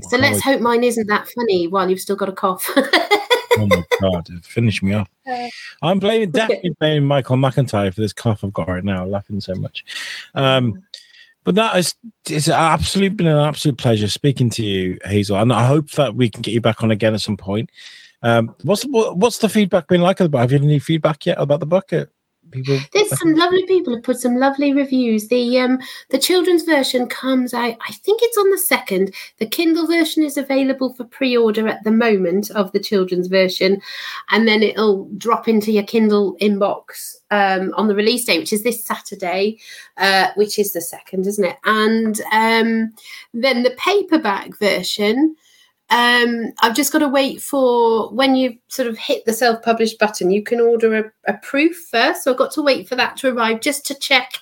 so 0.10 0.18
let's 0.18 0.34
wait. 0.34 0.44
hope 0.44 0.60
mine 0.60 0.84
isn't 0.84 1.08
that 1.08 1.30
funny 1.30 1.70
while 1.70 1.90
you've 1.90 2.02
still 2.02 2.18
got 2.18 2.28
a 2.28 2.34
cough. 2.34 2.70
oh 2.76 3.68
my 3.68 3.86
god, 4.02 4.28
finish 4.44 4.84
me 4.84 4.96
off. 4.96 5.08
Uh, 5.26 5.48
I'm 5.82 6.00
blaming 6.00 6.32
definitely 6.32 6.76
blaming 6.78 7.08
Michael 7.08 7.38
McIntyre 7.38 7.94
for 7.94 8.02
this 8.02 8.12
cough 8.12 8.44
I've 8.44 8.52
got 8.52 8.68
right 8.68 8.84
now, 8.84 9.06
laughing 9.06 9.40
so 9.40 9.56
much. 9.56 9.86
Um, 10.36 10.84
but 11.50 11.56
that 11.56 11.78
is 11.78 11.96
it's 12.30 12.48
absolutely 12.48 13.10
been 13.10 13.26
an 13.26 13.40
absolute 13.40 13.80
pleasure 13.80 14.08
speaking 14.08 14.52
to 14.52 14.64
you, 14.64 15.00
Hazel, 15.04 15.36
and 15.36 15.52
I 15.52 15.66
hope 15.66 15.90
that 15.94 16.14
we 16.14 16.30
can 16.30 16.44
get 16.44 16.54
you 16.54 16.62
back 16.62 16.84
on 16.84 16.92
again 16.92 17.16
at 17.16 17.22
some 17.22 17.38
point. 17.38 17.72
Um, 18.22 18.54
what's 18.62 18.84
what's 18.84 19.40
the 19.40 19.50
feedback 19.50 19.88
been 19.88 20.02
like 20.02 20.20
about? 20.20 20.42
Have 20.42 20.52
you 20.52 20.60
had 20.60 20.66
any 20.66 20.78
feedback 20.78 21.26
yet 21.26 21.42
about 21.42 21.60
the 21.60 21.66
book? 21.66 21.92
People 22.52 22.80
there's 22.94 23.18
some 23.18 23.36
lovely 23.36 23.66
people 23.66 23.96
have 23.96 24.04
put 24.04 24.20
some 24.20 24.38
lovely 24.38 24.74
reviews. 24.74 25.28
The 25.28 25.60
um 25.60 25.80
the 26.10 26.18
children's 26.18 26.64
version 26.64 27.08
comes 27.08 27.54
out 27.54 27.78
i 27.88 27.94
think 27.94 28.22
it's 28.22 28.38
on 28.38 28.50
the 28.50 28.58
second. 28.58 29.14
The 29.38 29.48
kindle 29.48 29.88
version 29.88 30.24
is 30.24 30.38
available 30.38 30.94
for 30.94 31.06
pre-order 31.06 31.68
at 31.68 31.84
the 31.84 31.92
moment 31.92 32.52
of 32.52 32.72
the 32.72 32.80
children's 32.80 33.28
version 33.28 33.82
and 34.32 34.48
then 34.48 34.64
it'll 34.64 35.06
drop 35.18 35.48
into 35.48 35.72
your 35.72 35.84
kindle 35.84 36.36
inbox 36.42 37.16
um, 37.32 37.74
on 37.78 37.88
the 37.88 37.96
release 37.96 38.26
date 38.26 38.40
which 38.40 38.54
is 38.54 38.64
this 38.64 38.84
saturday 38.84 39.58
uh, 39.98 40.30
which 40.36 40.60
is 40.60 40.74
the 40.74 40.82
second 40.82 41.28
isn't 41.28 41.46
it? 41.46 41.58
And 41.64 42.20
um, 42.32 42.94
then 43.34 43.64
the 43.64 43.76
paperback 43.78 44.58
version 44.58 45.36
um, 45.92 46.54
I've 46.60 46.76
just 46.76 46.92
got 46.92 47.00
to 47.00 47.08
wait 47.08 47.42
for 47.42 48.10
when 48.14 48.36
you 48.36 48.58
sort 48.68 48.88
of 48.88 48.98
hit 48.98 49.26
the 49.26 49.34
self 49.34 49.64
published 49.64 49.98
button, 49.98 50.30
you 50.30 50.44
can 50.44 50.60
order 50.60 50.94
a, 50.96 51.32
a, 51.32 51.38
proof 51.40 51.76
first. 51.90 52.24
So 52.24 52.32
I've 52.32 52.38
got 52.38 52.52
to 52.52 52.62
wait 52.62 52.88
for 52.88 52.96
that 52.96 53.18
to 53.18 53.34
arrive 53.34 53.62
just 53.62 53.86
to 53.88 53.96
check 53.96 54.34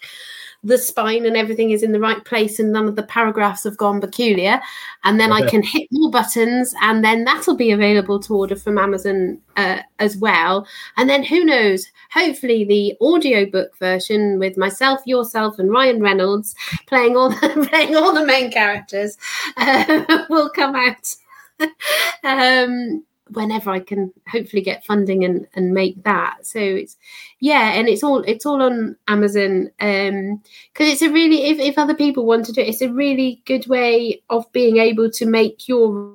the 0.63 0.77
spine 0.77 1.25
and 1.25 1.37
everything 1.37 1.71
is 1.71 1.83
in 1.83 1.93
the 1.93 1.99
right 1.99 2.25
place 2.25 2.59
and 2.59 2.73
none 2.73 2.87
of 2.87 2.95
the 2.97 3.03
paragraphs 3.03 3.63
have 3.63 3.77
gone 3.77 4.01
peculiar. 4.01 4.59
And 5.05 5.19
then 5.19 5.31
okay. 5.31 5.45
I 5.45 5.49
can 5.49 5.63
hit 5.63 5.87
more 5.91 6.11
buttons 6.11 6.73
and 6.81 7.01
then 7.03 7.23
that'll 7.23 7.55
be 7.55 7.71
available 7.71 8.19
to 8.21 8.35
order 8.35 8.55
from 8.55 8.77
Amazon 8.77 9.39
uh, 9.55 9.79
as 9.99 10.17
well. 10.17 10.67
And 10.97 11.09
then 11.09 11.23
who 11.23 11.45
knows, 11.45 11.87
hopefully 12.11 12.65
the 12.65 12.95
audiobook 12.99 13.77
version 13.77 14.39
with 14.39 14.57
myself, 14.57 14.99
yourself, 15.05 15.59
and 15.59 15.71
Ryan 15.71 16.01
Reynolds 16.01 16.55
playing 16.87 17.15
all 17.15 17.29
the, 17.29 17.67
playing 17.71 17.95
all 17.95 18.13
the 18.13 18.25
main 18.25 18.51
characters 18.51 19.17
uh, 19.55 20.25
will 20.29 20.49
come 20.49 20.75
out 20.75 21.15
um, 22.23 23.03
whenever 23.31 23.69
I 23.69 23.79
can 23.79 24.13
hopefully 24.27 24.61
get 24.61 24.85
funding 24.85 25.23
and 25.23 25.47
and 25.55 25.73
make 25.73 26.03
that. 26.03 26.45
So 26.45 26.59
it's 26.59 26.97
yeah, 27.39 27.73
and 27.73 27.87
it's 27.87 28.03
all 28.03 28.19
it's 28.19 28.45
all 28.45 28.61
on 28.61 28.95
Amazon 29.07 29.71
um 29.79 30.41
because 30.73 30.91
it's 30.91 31.01
a 31.01 31.11
really 31.11 31.45
if, 31.45 31.59
if 31.59 31.77
other 31.77 31.95
people 31.95 32.25
want 32.25 32.45
to 32.45 32.53
do 32.53 32.61
it, 32.61 32.69
it's 32.69 32.81
a 32.81 32.91
really 32.91 33.41
good 33.45 33.67
way 33.67 34.21
of 34.29 34.51
being 34.51 34.77
able 34.77 35.09
to 35.11 35.25
make 35.25 35.67
your 35.67 36.13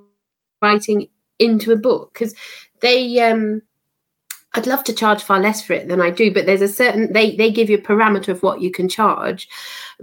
writing 0.61 1.09
into 1.38 1.72
a 1.72 1.76
book 1.76 2.12
because 2.12 2.34
they 2.80 3.20
um 3.20 3.62
I'd 4.55 4.66
love 4.66 4.84
to 4.84 4.93
charge 4.93 5.22
far 5.22 5.40
less 5.40 5.62
for 5.62 5.72
it 5.72 5.88
than 5.88 6.01
I 6.01 6.11
do, 6.11 6.32
but 6.32 6.45
there's 6.45 6.62
a 6.62 6.68
certain 6.68 7.12
they 7.12 7.36
they 7.36 7.51
give 7.51 7.70
you 7.70 7.78
a 7.78 7.82
parameter 7.82 8.28
of 8.28 8.43
what 8.43 8.61
you 8.61 8.70
can 8.70 8.88
charge 8.88 9.49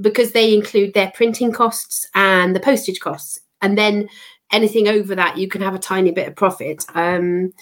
because 0.01 0.31
they 0.31 0.53
include 0.53 0.93
their 0.93 1.11
printing 1.13 1.51
costs 1.51 2.07
and 2.15 2.55
the 2.55 2.59
postage 2.59 2.99
costs. 2.99 3.39
And 3.61 3.77
then 3.77 4.09
anything 4.51 4.87
over 4.87 5.15
that, 5.15 5.37
you 5.37 5.47
can 5.47 5.61
have 5.61 5.75
a 5.75 5.79
tiny 5.79 6.11
bit 6.11 6.27
of 6.27 6.35
profit. 6.35 6.85
Um, 6.95 7.53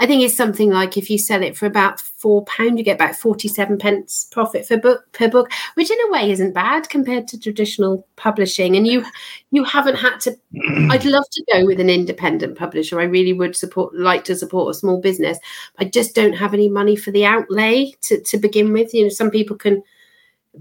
I 0.00 0.06
think 0.06 0.22
it's 0.22 0.34
something 0.34 0.70
like 0.70 0.96
if 0.96 1.10
you 1.10 1.18
sell 1.18 1.42
it 1.42 1.58
for 1.58 1.66
about 1.66 2.00
four 2.00 2.42
pound, 2.46 2.78
you 2.78 2.84
get 2.84 2.94
about 2.94 3.16
forty-seven 3.16 3.76
pence 3.76 4.26
profit 4.32 4.66
per 4.66 4.78
book 4.78 5.04
per 5.12 5.28
book, 5.28 5.52
which 5.74 5.90
in 5.90 5.98
a 6.08 6.10
way 6.10 6.30
isn't 6.30 6.54
bad 6.54 6.88
compared 6.88 7.28
to 7.28 7.38
traditional 7.38 8.06
publishing. 8.16 8.76
And 8.76 8.86
you 8.86 9.04
you 9.50 9.62
haven't 9.62 9.96
had 9.96 10.18
to. 10.20 10.30
I'd 10.90 11.04
love 11.04 11.28
to 11.30 11.44
go 11.52 11.66
with 11.66 11.80
an 11.80 11.90
independent 11.90 12.56
publisher. 12.56 12.98
I 12.98 13.04
really 13.04 13.34
would 13.34 13.54
support 13.54 13.94
like 13.94 14.24
to 14.24 14.34
support 14.34 14.74
a 14.74 14.78
small 14.78 15.02
business. 15.02 15.38
I 15.78 15.84
just 15.84 16.14
don't 16.14 16.32
have 16.32 16.54
any 16.54 16.70
money 16.70 16.96
for 16.96 17.10
the 17.10 17.26
outlay 17.26 17.92
to 18.02 18.22
to 18.22 18.38
begin 18.38 18.72
with. 18.72 18.94
You 18.94 19.02
know, 19.02 19.10
some 19.10 19.30
people 19.30 19.56
can 19.56 19.82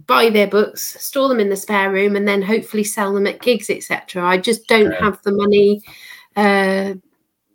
buy 0.05 0.29
their 0.29 0.47
books, 0.47 1.01
store 1.01 1.29
them 1.29 1.39
in 1.39 1.49
the 1.49 1.55
spare 1.55 1.91
room, 1.91 2.15
and 2.15 2.27
then 2.27 2.41
hopefully 2.41 2.83
sell 2.83 3.13
them 3.13 3.27
at 3.27 3.41
gigs, 3.41 3.69
etc. 3.69 4.25
I 4.25 4.37
just 4.37 4.67
don't 4.67 4.93
okay. 4.93 5.03
have 5.03 5.21
the 5.23 5.31
money 5.31 5.81
uh, 6.35 6.93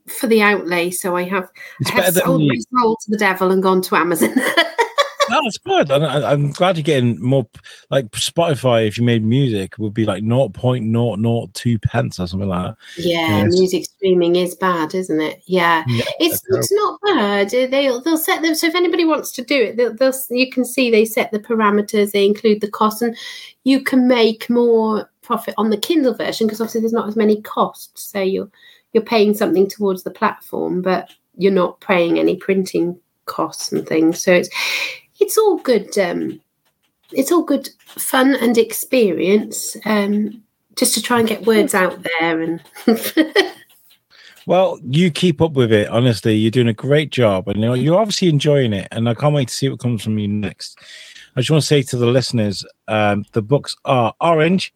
for 0.07 0.26
the 0.26 0.43
outlay, 0.43 0.91
so 0.91 1.16
I 1.16 1.22
have, 1.24 1.51
I 1.87 1.91
have 1.91 2.14
sold 2.14 2.43
my 2.43 2.59
soul 2.78 2.97
to 2.97 3.11
the 3.11 3.18
devil 3.18 3.51
and 3.51 3.62
gone 3.62 3.82
to 3.82 3.97
Amazon. 3.97 4.35
That's 5.29 5.59
good. 5.59 5.91
I, 5.91 6.33
am 6.33 6.51
glad 6.53 6.77
you're 6.77 6.83
getting 6.83 7.20
more 7.22 7.47
like 7.91 8.11
Spotify. 8.12 8.87
If 8.87 8.99
you 8.99 9.05
made 9.05 9.25
music, 9.25 9.79
would 9.79 9.95
be 9.95 10.05
like 10.05 10.22
0.002 10.22 11.83
pence 11.83 12.20
or 12.20 12.27
something 12.27 12.49
like 12.49 12.66
that. 12.66 12.77
Yeah, 12.97 13.45
yes. 13.45 13.53
music 13.53 13.85
streaming 13.85 14.37
is 14.37 14.55
bad, 14.55 14.95
isn't 14.95 15.20
it? 15.20 15.43
Yeah, 15.47 15.85
yeah 15.89 16.05
it's 16.20 16.43
it's 16.49 16.72
not 16.72 17.01
bad. 17.03 17.51
They'll 17.51 18.01
they'll 18.01 18.18
set 18.18 18.43
them. 18.43 18.55
So 18.55 18.66
if 18.66 18.75
anybody 18.75 19.05
wants 19.05 19.33
to 19.33 19.43
do 19.43 19.62
it, 19.62 19.77
they'll, 19.77 19.95
they'll 19.95 20.14
you 20.31 20.51
can 20.51 20.64
see 20.64 20.91
they 20.91 21.05
set 21.05 21.33
the 21.33 21.39
parameters. 21.39 22.12
They 22.12 22.27
include 22.27 22.61
the 22.61 22.70
cost, 22.70 23.03
and 23.03 23.16
you 23.64 23.83
can 23.83 24.09
make 24.09 24.49
more 24.51 25.11
profit 25.22 25.55
on 25.57 25.70
the 25.70 25.79
Kindle 25.79 26.14
version 26.14 26.47
because 26.47 26.61
obviously 26.61 26.83
there's 26.83 26.93
not 26.93 27.09
as 27.09 27.16
many 27.16 27.41
costs. 27.43 28.03
So 28.03 28.20
you're 28.20 28.51
you're 28.93 29.03
paying 29.03 29.35
something 29.35 29.68
towards 29.68 30.05
the 30.05 30.11
platform, 30.11 30.83
but 30.83 31.11
you're 31.37 31.53
not 31.53 31.81
paying 31.81 32.18
any 32.18 32.37
printing 32.37 32.99
costs 33.27 33.72
and 33.72 33.87
things. 33.87 34.22
So 34.22 34.33
it's 34.33 34.49
it's 35.21 35.39
all 35.39 35.59
good. 35.59 35.97
Um, 35.99 36.41
it's 37.12 37.31
all 37.31 37.43
good 37.43 37.69
fun 37.87 38.35
and 38.35 38.57
experience. 38.59 39.77
Um, 39.85 40.43
just 40.77 40.95
to 40.95 41.03
try 41.03 41.21
and 41.21 41.29
get 41.29 41.47
words 41.47 41.75
out 41.75 42.03
there 42.03 42.41
and. 42.41 42.62
well, 44.47 44.79
you 44.85 45.11
keep 45.11 45.41
up 45.41 45.53
with 45.53 45.73
it. 45.73 45.89
Honestly, 45.89 46.35
you're 46.35 46.51
doing 46.51 46.69
a 46.69 46.75
great 46.75 47.11
job, 47.11 47.49
and 47.49 47.61
you're, 47.61 47.77
you're 47.77 48.01
obviously 48.01 48.29
enjoying 48.29 48.73
it. 48.73 48.89
And 48.91 49.09
I 49.09 49.15
can't 49.15 49.35
wait 49.35 49.49
to 49.49 49.55
see 49.55 49.69
what 49.69 49.81
comes 49.81 50.03
from 50.03 50.19
you 50.19 50.29
next. 50.29 50.79
I 51.37 51.41
just 51.41 51.51
want 51.51 51.62
to 51.62 51.67
say 51.67 51.83
to 51.83 51.97
the 51.97 52.07
listeners, 52.07 52.65
um, 52.89 53.25
the 53.33 53.43
books 53.43 53.77
are 53.85 54.15
Orange 54.21 54.73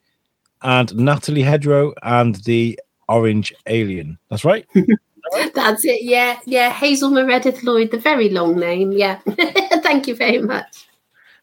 and 0.62 0.94
Natalie 0.96 1.42
Hedgerow 1.42 1.94
and 2.02 2.36
the 2.36 2.78
Orange 3.08 3.54
Alien. 3.66 4.18
That's 4.28 4.44
right. 4.44 4.66
That's 5.54 5.84
it. 5.84 6.02
Yeah, 6.02 6.38
yeah. 6.44 6.70
Hazel 6.70 7.10
Meredith 7.10 7.62
Lloyd, 7.62 7.90
the 7.90 7.98
very 7.98 8.28
long 8.28 8.58
name. 8.58 8.92
Yeah. 8.92 9.18
Thank 9.82 10.06
you 10.06 10.14
very 10.14 10.42
much. 10.42 10.88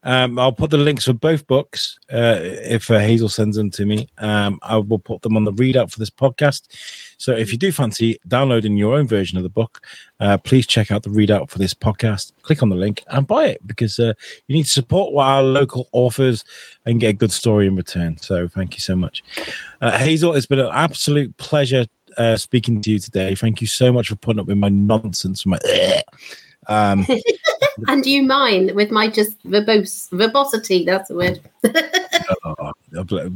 Um, 0.06 0.38
I'll 0.38 0.52
put 0.52 0.70
the 0.70 0.78
links 0.78 1.06
for 1.06 1.14
both 1.14 1.48
books 1.48 1.98
uh, 2.14 2.38
if 2.40 2.92
uh, 2.92 3.00
Hazel 3.00 3.28
sends 3.28 3.58
them 3.58 3.72
to 3.72 3.88
me. 3.88 4.08
Um, 4.20 4.60
I 4.62 4.78
will 4.78 5.00
put 5.00 5.24
them 5.24 5.36
on 5.36 5.46
the 5.46 5.52
readout 5.52 5.92
for 5.92 5.98
this 5.98 6.12
podcast. 6.12 6.68
So 7.18 7.32
if 7.32 7.52
you 7.52 7.58
do 7.58 7.72
fancy 7.72 8.20
downloading 8.28 8.78
your 8.78 8.94
own 8.96 9.08
version 9.08 9.38
of 9.38 9.44
the 9.44 9.50
book, 9.50 9.82
uh, 10.20 10.38
please 10.38 10.68
check 10.68 10.92
out 10.92 11.02
the 11.02 11.10
readout 11.10 11.50
for 11.50 11.58
this 11.58 11.74
podcast. 11.74 12.34
Click 12.44 12.62
on 12.62 12.70
the 12.70 12.76
link 12.76 13.04
and 13.08 13.26
buy 13.26 13.48
it 13.48 13.66
because 13.66 14.00
uh, 14.00 14.14
you 14.48 14.56
need 14.56 14.66
to 14.66 14.72
support 14.72 15.12
our 15.18 15.42
local 15.42 15.90
authors 15.92 16.46
and 16.86 17.00
get 17.00 17.10
a 17.10 17.14
good 17.14 17.32
story 17.32 17.66
in 17.66 17.76
return. 17.76 18.18
So 18.20 18.48
thank 18.48 18.76
you 18.76 18.82
so 18.82 18.96
much. 18.96 19.24
Uh, 19.82 19.98
Hazel, 19.98 20.36
it's 20.36 20.46
been 20.46 20.60
an 20.60 20.70
absolute 20.72 21.36
pleasure 21.38 21.88
uh, 22.18 22.38
speaking 22.38 22.82
to 22.82 22.92
you 22.92 23.00
today. 23.00 23.36
Thank 23.36 23.62
you 23.62 23.68
so 23.68 23.92
much 23.92 24.10
for 24.10 24.16
putting 24.16 24.40
up 24.40 24.48
with 24.48 24.58
my 24.58 24.70
nonsense, 24.70 25.46
my 25.46 25.58
um, 26.68 27.06
and 27.88 28.06
you 28.06 28.24
mine 28.24 28.74
with 28.76 28.92
my 28.92 29.10
just 29.10 29.42
verbose 29.44 30.10
verbosity. 30.12 30.86
That's 30.86 31.10
the 31.10 31.16
word. 31.16 31.42
oh, 32.46 32.72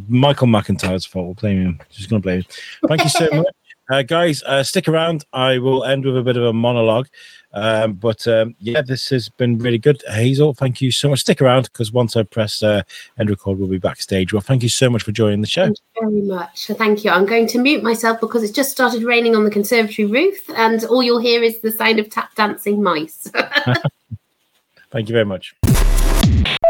Michael 0.07 0.47
McIntyre's 0.47 1.05
fault. 1.05 1.25
We'll 1.25 1.33
blame 1.35 1.61
him. 1.61 1.79
Just 1.89 2.09
going 2.09 2.21
to 2.21 2.25
blame 2.25 2.39
him. 2.39 2.87
Thank 2.87 3.03
you 3.03 3.09
so 3.09 3.29
much. 3.31 3.55
Uh, 3.89 4.03
guys, 4.03 4.43
uh, 4.43 4.63
stick 4.63 4.87
around. 4.87 5.25
I 5.33 5.57
will 5.57 5.83
end 5.83 6.05
with 6.05 6.15
a 6.15 6.21
bit 6.21 6.37
of 6.37 6.43
a 6.43 6.53
monologue. 6.53 7.07
Um, 7.51 7.93
but 7.93 8.27
um, 8.27 8.55
yeah, 8.59 8.81
this 8.81 9.09
has 9.09 9.29
been 9.29 9.57
really 9.57 9.79
good. 9.79 10.03
Hazel, 10.07 10.53
thank 10.53 10.81
you 10.81 10.91
so 10.91 11.09
much. 11.09 11.21
Stick 11.21 11.41
around 11.41 11.63
because 11.63 11.91
once 11.91 12.15
I 12.15 12.23
press 12.23 12.61
uh, 12.61 12.83
end 13.17 13.29
record, 13.29 13.57
we'll 13.57 13.67
be 13.67 13.79
backstage. 13.79 14.31
Well, 14.31 14.41
thank 14.41 14.61
you 14.61 14.69
so 14.69 14.89
much 14.89 15.01
for 15.01 15.11
joining 15.11 15.41
the 15.41 15.47
show. 15.47 15.65
Thank 15.65 15.77
you 15.79 16.09
very 16.09 16.21
much. 16.21 16.67
Thank 16.67 17.03
you. 17.03 17.09
I'm 17.09 17.25
going 17.25 17.47
to 17.47 17.57
mute 17.57 17.81
myself 17.81 18.21
because 18.21 18.43
it's 18.43 18.51
just 18.51 18.69
started 18.69 19.03
raining 19.03 19.35
on 19.35 19.45
the 19.45 19.51
conservatory 19.51 20.07
roof, 20.07 20.37
and 20.55 20.83
all 20.85 21.01
you'll 21.01 21.19
hear 21.19 21.41
is 21.41 21.59
the 21.61 21.71
sound 21.71 21.97
of 21.97 22.09
tap 22.09 22.35
dancing 22.35 22.83
mice. 22.83 23.31
thank 24.91 25.09
you 25.09 25.13
very 25.13 25.25
much. 25.25 25.55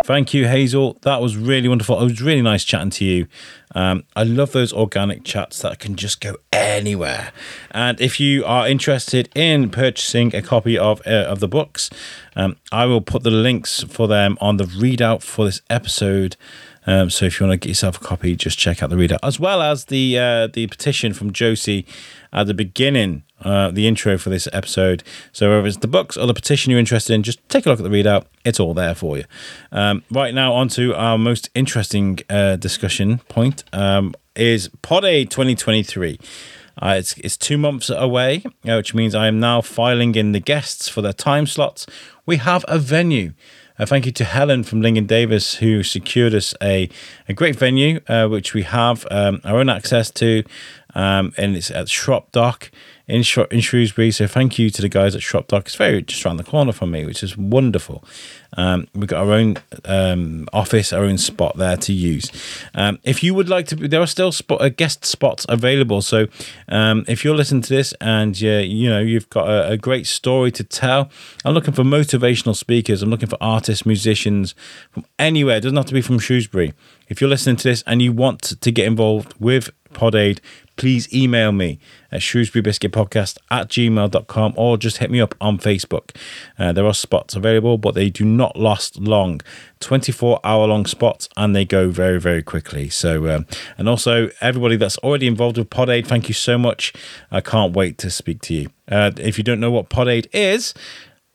Thank 0.05 0.33
you, 0.33 0.47
Hazel. 0.47 0.97
That 1.01 1.21
was 1.21 1.37
really 1.37 1.67
wonderful. 1.67 1.99
It 1.99 2.03
was 2.03 2.21
really 2.21 2.41
nice 2.41 2.63
chatting 2.63 2.89
to 2.91 3.05
you. 3.05 3.27
Um, 3.75 4.03
I 4.15 4.23
love 4.23 4.51
those 4.51 4.73
organic 4.73 5.23
chats 5.23 5.59
that 5.61 5.79
can 5.79 5.95
just 5.95 6.19
go 6.21 6.37
anywhere. 6.51 7.31
And 7.71 7.99
if 8.01 8.19
you 8.19 8.43
are 8.45 8.67
interested 8.67 9.29
in 9.35 9.69
purchasing 9.69 10.33
a 10.35 10.41
copy 10.41 10.77
of 10.77 11.01
uh, 11.05 11.25
of 11.27 11.39
the 11.39 11.47
books, 11.47 11.89
um, 12.35 12.55
I 12.71 12.85
will 12.85 13.01
put 13.01 13.23
the 13.23 13.31
links 13.31 13.83
for 13.83 14.07
them 14.07 14.37
on 14.41 14.57
the 14.57 14.63
readout 14.63 15.21
for 15.21 15.45
this 15.45 15.61
episode. 15.69 16.35
Um, 16.87 17.09
so 17.11 17.25
if 17.25 17.39
you 17.39 17.45
want 17.45 17.61
to 17.61 17.67
get 17.67 17.69
yourself 17.69 17.97
a 17.97 18.03
copy, 18.03 18.35
just 18.35 18.57
check 18.57 18.81
out 18.81 18.89
the 18.89 18.95
readout 18.95 19.19
as 19.21 19.39
well 19.39 19.61
as 19.61 19.85
the 19.85 20.17
uh, 20.17 20.47
the 20.47 20.65
petition 20.67 21.13
from 21.13 21.31
Josie 21.31 21.85
at 22.33 22.47
the 22.47 22.53
beginning 22.53 23.23
uh, 23.41 23.71
the 23.71 23.87
intro 23.87 24.17
for 24.17 24.29
this 24.29 24.47
episode. 24.53 25.03
So 25.31 25.49
whether 25.49 25.67
it's 25.67 25.77
the 25.77 25.87
books 25.87 26.17
or 26.17 26.27
the 26.27 26.33
petition 26.33 26.71
you're 26.71 26.79
interested 26.79 27.13
in, 27.13 27.23
just 27.23 27.47
take 27.49 27.65
a 27.65 27.69
look 27.69 27.79
at 27.79 27.83
the 27.83 27.89
readout. 27.89 28.25
It's 28.45 28.59
all 28.59 28.73
there 28.73 28.95
for 28.95 29.17
you. 29.17 29.25
Um, 29.71 30.03
right 30.11 30.33
now, 30.33 30.53
on 30.53 30.69
to 30.69 30.95
our 30.95 31.17
most 31.17 31.49
interesting 31.55 32.19
uh, 32.29 32.55
discussion 32.55 33.19
point 33.29 33.63
um, 33.73 34.13
is 34.35 34.69
Pod 34.81 35.05
Aid 35.05 35.31
2023. 35.31 36.19
Uh, 36.81 36.95
it's, 36.97 37.17
it's 37.17 37.35
two 37.35 37.57
months 37.57 37.89
away, 37.89 38.43
uh, 38.67 38.75
which 38.75 38.93
means 38.93 39.13
I 39.13 39.27
am 39.27 39.39
now 39.39 39.61
filing 39.61 40.15
in 40.15 40.31
the 40.31 40.39
guests 40.39 40.87
for 40.87 41.01
their 41.01 41.13
time 41.13 41.45
slots. 41.45 41.85
We 42.25 42.37
have 42.37 42.63
a 42.67 42.79
venue. 42.79 43.33
Uh, 43.77 43.85
thank 43.85 44.05
you 44.05 44.11
to 44.11 44.25
Helen 44.25 44.63
from 44.63 44.81
Lingen 44.81 45.05
Davies 45.05 45.55
who 45.55 45.83
secured 45.83 46.33
us 46.33 46.53
a, 46.61 46.89
a 47.29 47.33
great 47.33 47.55
venue, 47.55 48.01
uh, 48.07 48.27
which 48.27 48.53
we 48.53 48.63
have 48.63 49.07
um, 49.09 49.39
our 49.45 49.59
own 49.59 49.69
access 49.69 50.11
to, 50.11 50.43
um, 50.95 51.33
and 51.37 51.55
it's 51.55 51.71
at 51.71 51.87
Shrop 51.87 52.31
Dock 52.33 52.71
in, 53.09 53.23
Sh- 53.23 53.39
in 53.51 53.59
Shrewsbury. 53.59 54.11
So 54.11 54.27
thank 54.27 54.59
you 54.59 54.69
to 54.69 54.81
the 54.81 54.89
guys 54.89 55.15
at 55.15 55.21
Shop 55.21 55.47
Dock. 55.47 55.65
It's 55.65 55.75
very 55.75 56.01
just 56.03 56.25
around 56.25 56.37
the 56.37 56.43
corner 56.43 56.71
from 56.71 56.91
me, 56.91 57.05
which 57.05 57.23
is 57.23 57.35
wonderful. 57.35 58.03
Um, 58.55 58.87
we've 58.93 59.07
got 59.07 59.25
our 59.25 59.33
own 59.33 59.57
um, 59.85 60.47
office, 60.53 60.93
our 60.93 61.03
own 61.03 61.17
spot 61.17 61.57
there 61.57 61.77
to 61.77 61.93
use. 61.93 62.31
Um, 62.73 62.99
if 63.03 63.23
you 63.23 63.33
would 63.33 63.49
like 63.49 63.67
to, 63.67 63.75
there 63.75 64.01
are 64.01 64.07
still 64.07 64.31
spot, 64.31 64.61
uh, 64.61 64.69
guest 64.69 65.05
spots 65.05 65.45
available. 65.49 66.01
So 66.01 66.27
um, 66.67 67.03
if 67.07 67.23
you're 67.23 67.35
listening 67.35 67.61
to 67.63 67.69
this 67.69 67.93
and 67.99 68.39
you, 68.39 68.51
you 68.51 68.89
know 68.89 68.99
you've 68.99 69.29
got 69.29 69.49
a, 69.49 69.71
a, 69.71 69.77
great 69.77 70.07
story 70.07 70.51
to 70.51 70.63
tell, 70.63 71.09
I'm 71.43 71.53
looking 71.53 71.73
for 71.73 71.83
motivational 71.83 72.55
speakers. 72.55 73.01
I'm 73.01 73.09
looking 73.09 73.29
for 73.29 73.37
artists, 73.41 73.85
musicians 73.85 74.55
from 74.91 75.05
anywhere. 75.17 75.57
It 75.57 75.61
doesn't 75.61 75.77
have 75.77 75.85
to 75.85 75.93
be 75.93 76.01
from 76.01 76.19
Shrewsbury. 76.19 76.73
If 77.07 77.21
you're 77.21 77.29
listening 77.29 77.55
to 77.57 77.67
this 77.67 77.83
and 77.87 78.01
you 78.01 78.13
want 78.13 78.41
to 78.41 78.71
get 78.71 78.85
involved 78.85 79.33
with 79.39 79.71
Pod 79.93 80.15
Aid, 80.15 80.41
please 80.79 81.13
email 81.13 81.51
me 81.51 81.77
at 82.09 82.21
shrewsburybiscuitpodcast 82.21 83.37
at 83.51 83.67
gmail.com 83.67 84.53
or 84.55 84.77
just 84.77 84.97
hit 84.97 85.11
me 85.11 85.19
up 85.19 85.35
on 85.41 85.59
Facebook. 85.59 86.15
Uh, 86.57 86.71
there 86.71 86.85
are 86.85 86.93
spots 86.93 87.35
available, 87.35 87.77
but 87.77 87.95
they 87.95 88.09
do 88.09 88.23
not 88.23 88.57
last 88.57 88.97
long. 88.97 89.41
24 89.81 90.39
hour 90.43 90.67
long 90.67 90.85
spots 90.85 91.27
and 91.35 91.53
they 91.53 91.65
go 91.65 91.89
very, 91.89 92.19
very 92.19 92.41
quickly. 92.41 92.89
So, 92.89 93.29
um, 93.29 93.45
and 93.77 93.89
also 93.89 94.29
everybody 94.39 94.77
that's 94.77 94.97
already 94.99 95.27
involved 95.27 95.57
with 95.57 95.69
Pod 95.69 95.89
Aid, 95.89 96.07
thank 96.07 96.29
you 96.29 96.33
so 96.33 96.57
much. 96.57 96.93
I 97.29 97.41
can't 97.41 97.73
wait 97.73 97.97
to 97.99 98.09
speak 98.09 98.41
to 98.43 98.53
you. 98.53 98.69
Uh, 98.87 99.11
if 99.17 99.37
you 99.37 99.43
don't 99.43 99.59
know 99.59 99.71
what 99.71 99.89
Pod 99.89 100.07
Aid 100.07 100.29
is, 100.31 100.73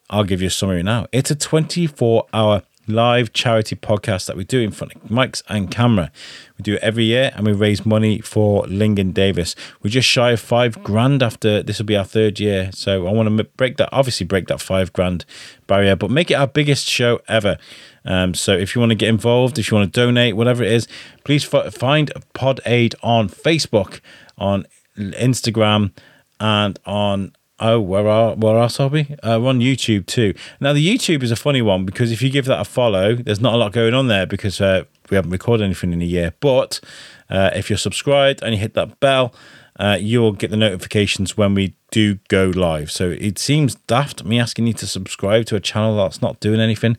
I'll 0.09 0.25
give 0.25 0.41
you 0.41 0.49
a 0.49 0.51
summary 0.51 0.83
now. 0.83 1.07
It's 1.13 1.31
a 1.31 1.37
24 1.37 2.27
hour 2.33 2.63
live 2.87 3.33
charity 3.33 3.77
podcast 3.77 4.27
that 4.27 4.37
we 4.37 4.45
do 4.45 4.61
in 4.61 4.71
front 4.71 4.95
of 4.95 5.03
mics 5.03 5.43
and 5.49 5.71
camera. 5.71 6.11
We 6.59 6.63
do 6.63 6.75
it 6.75 6.83
every 6.83 7.05
year 7.05 7.33
and 7.35 7.47
we 7.47 7.53
raise 7.53 7.85
money 7.85 8.21
for 8.21 8.67
Lingen 8.67 9.13
Davies. 9.13 9.57
We're 9.83 9.91
just 9.91 10.09
shy 10.09 10.33
of 10.33 10.41
five 10.41 10.83
grand 10.83 11.23
after 11.23 11.63
this 11.63 11.79
will 11.79 11.87
be 11.87 11.97
our 11.97 12.05
third 12.05 12.39
year. 12.41 12.71
So 12.73 13.07
I 13.07 13.13
want 13.13 13.37
to 13.37 13.45
break 13.45 13.77
that, 13.79 13.89
obviously, 13.93 14.27
break 14.27 14.49
that 14.49 14.61
five 14.61 14.93
grand 14.93 15.25
barrier, 15.67 15.97
but 15.97 16.11
make 16.11 16.31
it 16.31 16.35
our 16.35 16.47
biggest 16.47 16.87
show 16.87 17.21
ever. 17.29 17.59
Um, 18.05 18.35
so 18.35 18.53
if 18.53 18.75
you 18.75 18.81
want 18.81 18.91
to 18.91 18.97
get 18.97 19.09
involved, 19.09 19.59
if 19.59 19.71
you 19.71 19.77
want 19.77 19.93
to 19.93 20.01
donate, 20.01 20.37
whatever 20.37 20.63
it 20.63 20.73
is, 20.73 20.87
please 21.25 21.53
f- 21.53 21.73
find 21.75 22.13
Pod 22.35 22.61
Aid 22.67 22.95
on 23.03 23.29
Facebook, 23.29 24.01
on 24.37 24.67
Instagram, 24.97 25.93
and 26.39 26.79
on 26.85 27.33
Oh, 27.61 27.79
where 27.79 28.09
are 28.09 28.35
where 28.35 28.57
are 28.57 28.89
we? 28.89 29.03
Uh, 29.23 29.39
we're 29.41 29.49
on 29.49 29.61
YouTube 29.61 30.07
too. 30.07 30.35
Now 30.61 30.73
the 30.73 30.85
YouTube 30.85 31.23
is 31.23 31.31
a 31.31 31.37
funny 31.37 31.63
one 31.63 31.85
because 31.85 32.11
if 32.11 32.21
you 32.21 32.29
give 32.29 32.47
that 32.47 32.61
a 32.61 32.65
follow, 32.65 33.15
there's 33.15 33.41
not 33.41 33.55
a 33.55 33.57
lot 33.57 33.73
going 33.73 33.95
on 33.95 34.09
there 34.09 34.27
because 34.27 34.61
uh, 34.61 34.85
we 35.09 35.15
haven't 35.15 35.31
recorded 35.31 35.65
anything 35.65 35.93
in 35.93 36.03
a 36.03 36.07
year. 36.07 36.35
But 36.41 36.81
uh, 37.31 37.51
if 37.55 37.71
you're 37.71 37.77
subscribed 37.77 38.43
and 38.43 38.53
you 38.53 38.59
hit 38.59 38.75
that 38.75 38.99
bell, 38.99 39.33
uh, 39.79 39.99
you'll 40.01 40.33
get 40.33 40.51
the 40.51 40.57
notifications 40.57 41.37
when 41.37 41.55
we 41.55 41.77
do 41.93 42.17
go 42.29 42.47
live. 42.55 42.91
So 42.91 43.11
it 43.11 43.39
seems 43.39 43.77
daft 43.77 44.25
me 44.25 44.41
asking 44.41 44.67
you 44.67 44.73
to 44.75 44.87
subscribe 44.87 45.47
to 45.47 45.57
a 45.57 45.61
channel 45.61 45.97
that's 45.97 46.21
not 46.21 46.41
doing 46.41 46.61
anything, 46.61 46.97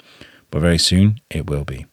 but 0.51 0.61
very 0.61 0.77
soon 0.77 1.19
it 1.29 1.49
will 1.49 1.65
be. 1.65 1.85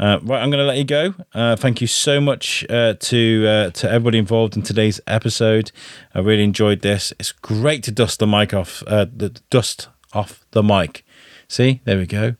Uh, 0.00 0.18
right, 0.22 0.42
I'm 0.42 0.48
going 0.50 0.62
to 0.62 0.64
let 0.64 0.78
you 0.78 0.84
go. 0.84 1.14
Uh, 1.34 1.56
thank 1.56 1.82
you 1.82 1.86
so 1.86 2.22
much 2.22 2.64
uh, 2.70 2.94
to 2.98 3.46
uh, 3.46 3.70
to 3.70 3.88
everybody 3.88 4.16
involved 4.16 4.56
in 4.56 4.62
today's 4.62 4.98
episode. 5.06 5.72
I 6.14 6.20
really 6.20 6.42
enjoyed 6.42 6.80
this. 6.80 7.12
It's 7.18 7.32
great 7.32 7.82
to 7.82 7.92
dust 7.92 8.18
the 8.18 8.26
mic 8.26 8.54
off 8.54 8.82
uh, 8.86 9.04
the 9.14 9.28
dust 9.50 9.88
off 10.14 10.46
the 10.52 10.62
mic. 10.62 11.04
See, 11.48 11.82
there 11.84 11.98
we 11.98 12.06
go. 12.06 12.36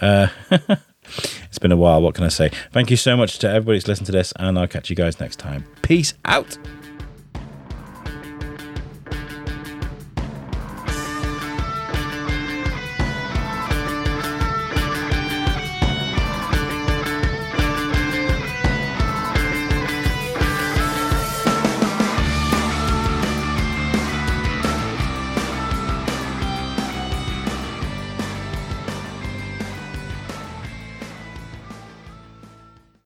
Uh, 0.00 0.28
it's 1.44 1.58
been 1.58 1.72
a 1.72 1.76
while. 1.76 2.00
What 2.00 2.14
can 2.14 2.22
I 2.22 2.28
say? 2.28 2.52
Thank 2.70 2.88
you 2.88 2.96
so 2.96 3.16
much 3.16 3.40
to 3.40 3.48
everybody 3.48 3.78
who's 3.78 3.88
listened 3.88 4.06
to 4.06 4.12
this, 4.12 4.32
and 4.36 4.56
I'll 4.56 4.68
catch 4.68 4.88
you 4.88 4.94
guys 4.94 5.18
next 5.18 5.40
time. 5.40 5.64
Peace 5.82 6.14
out. 6.24 6.56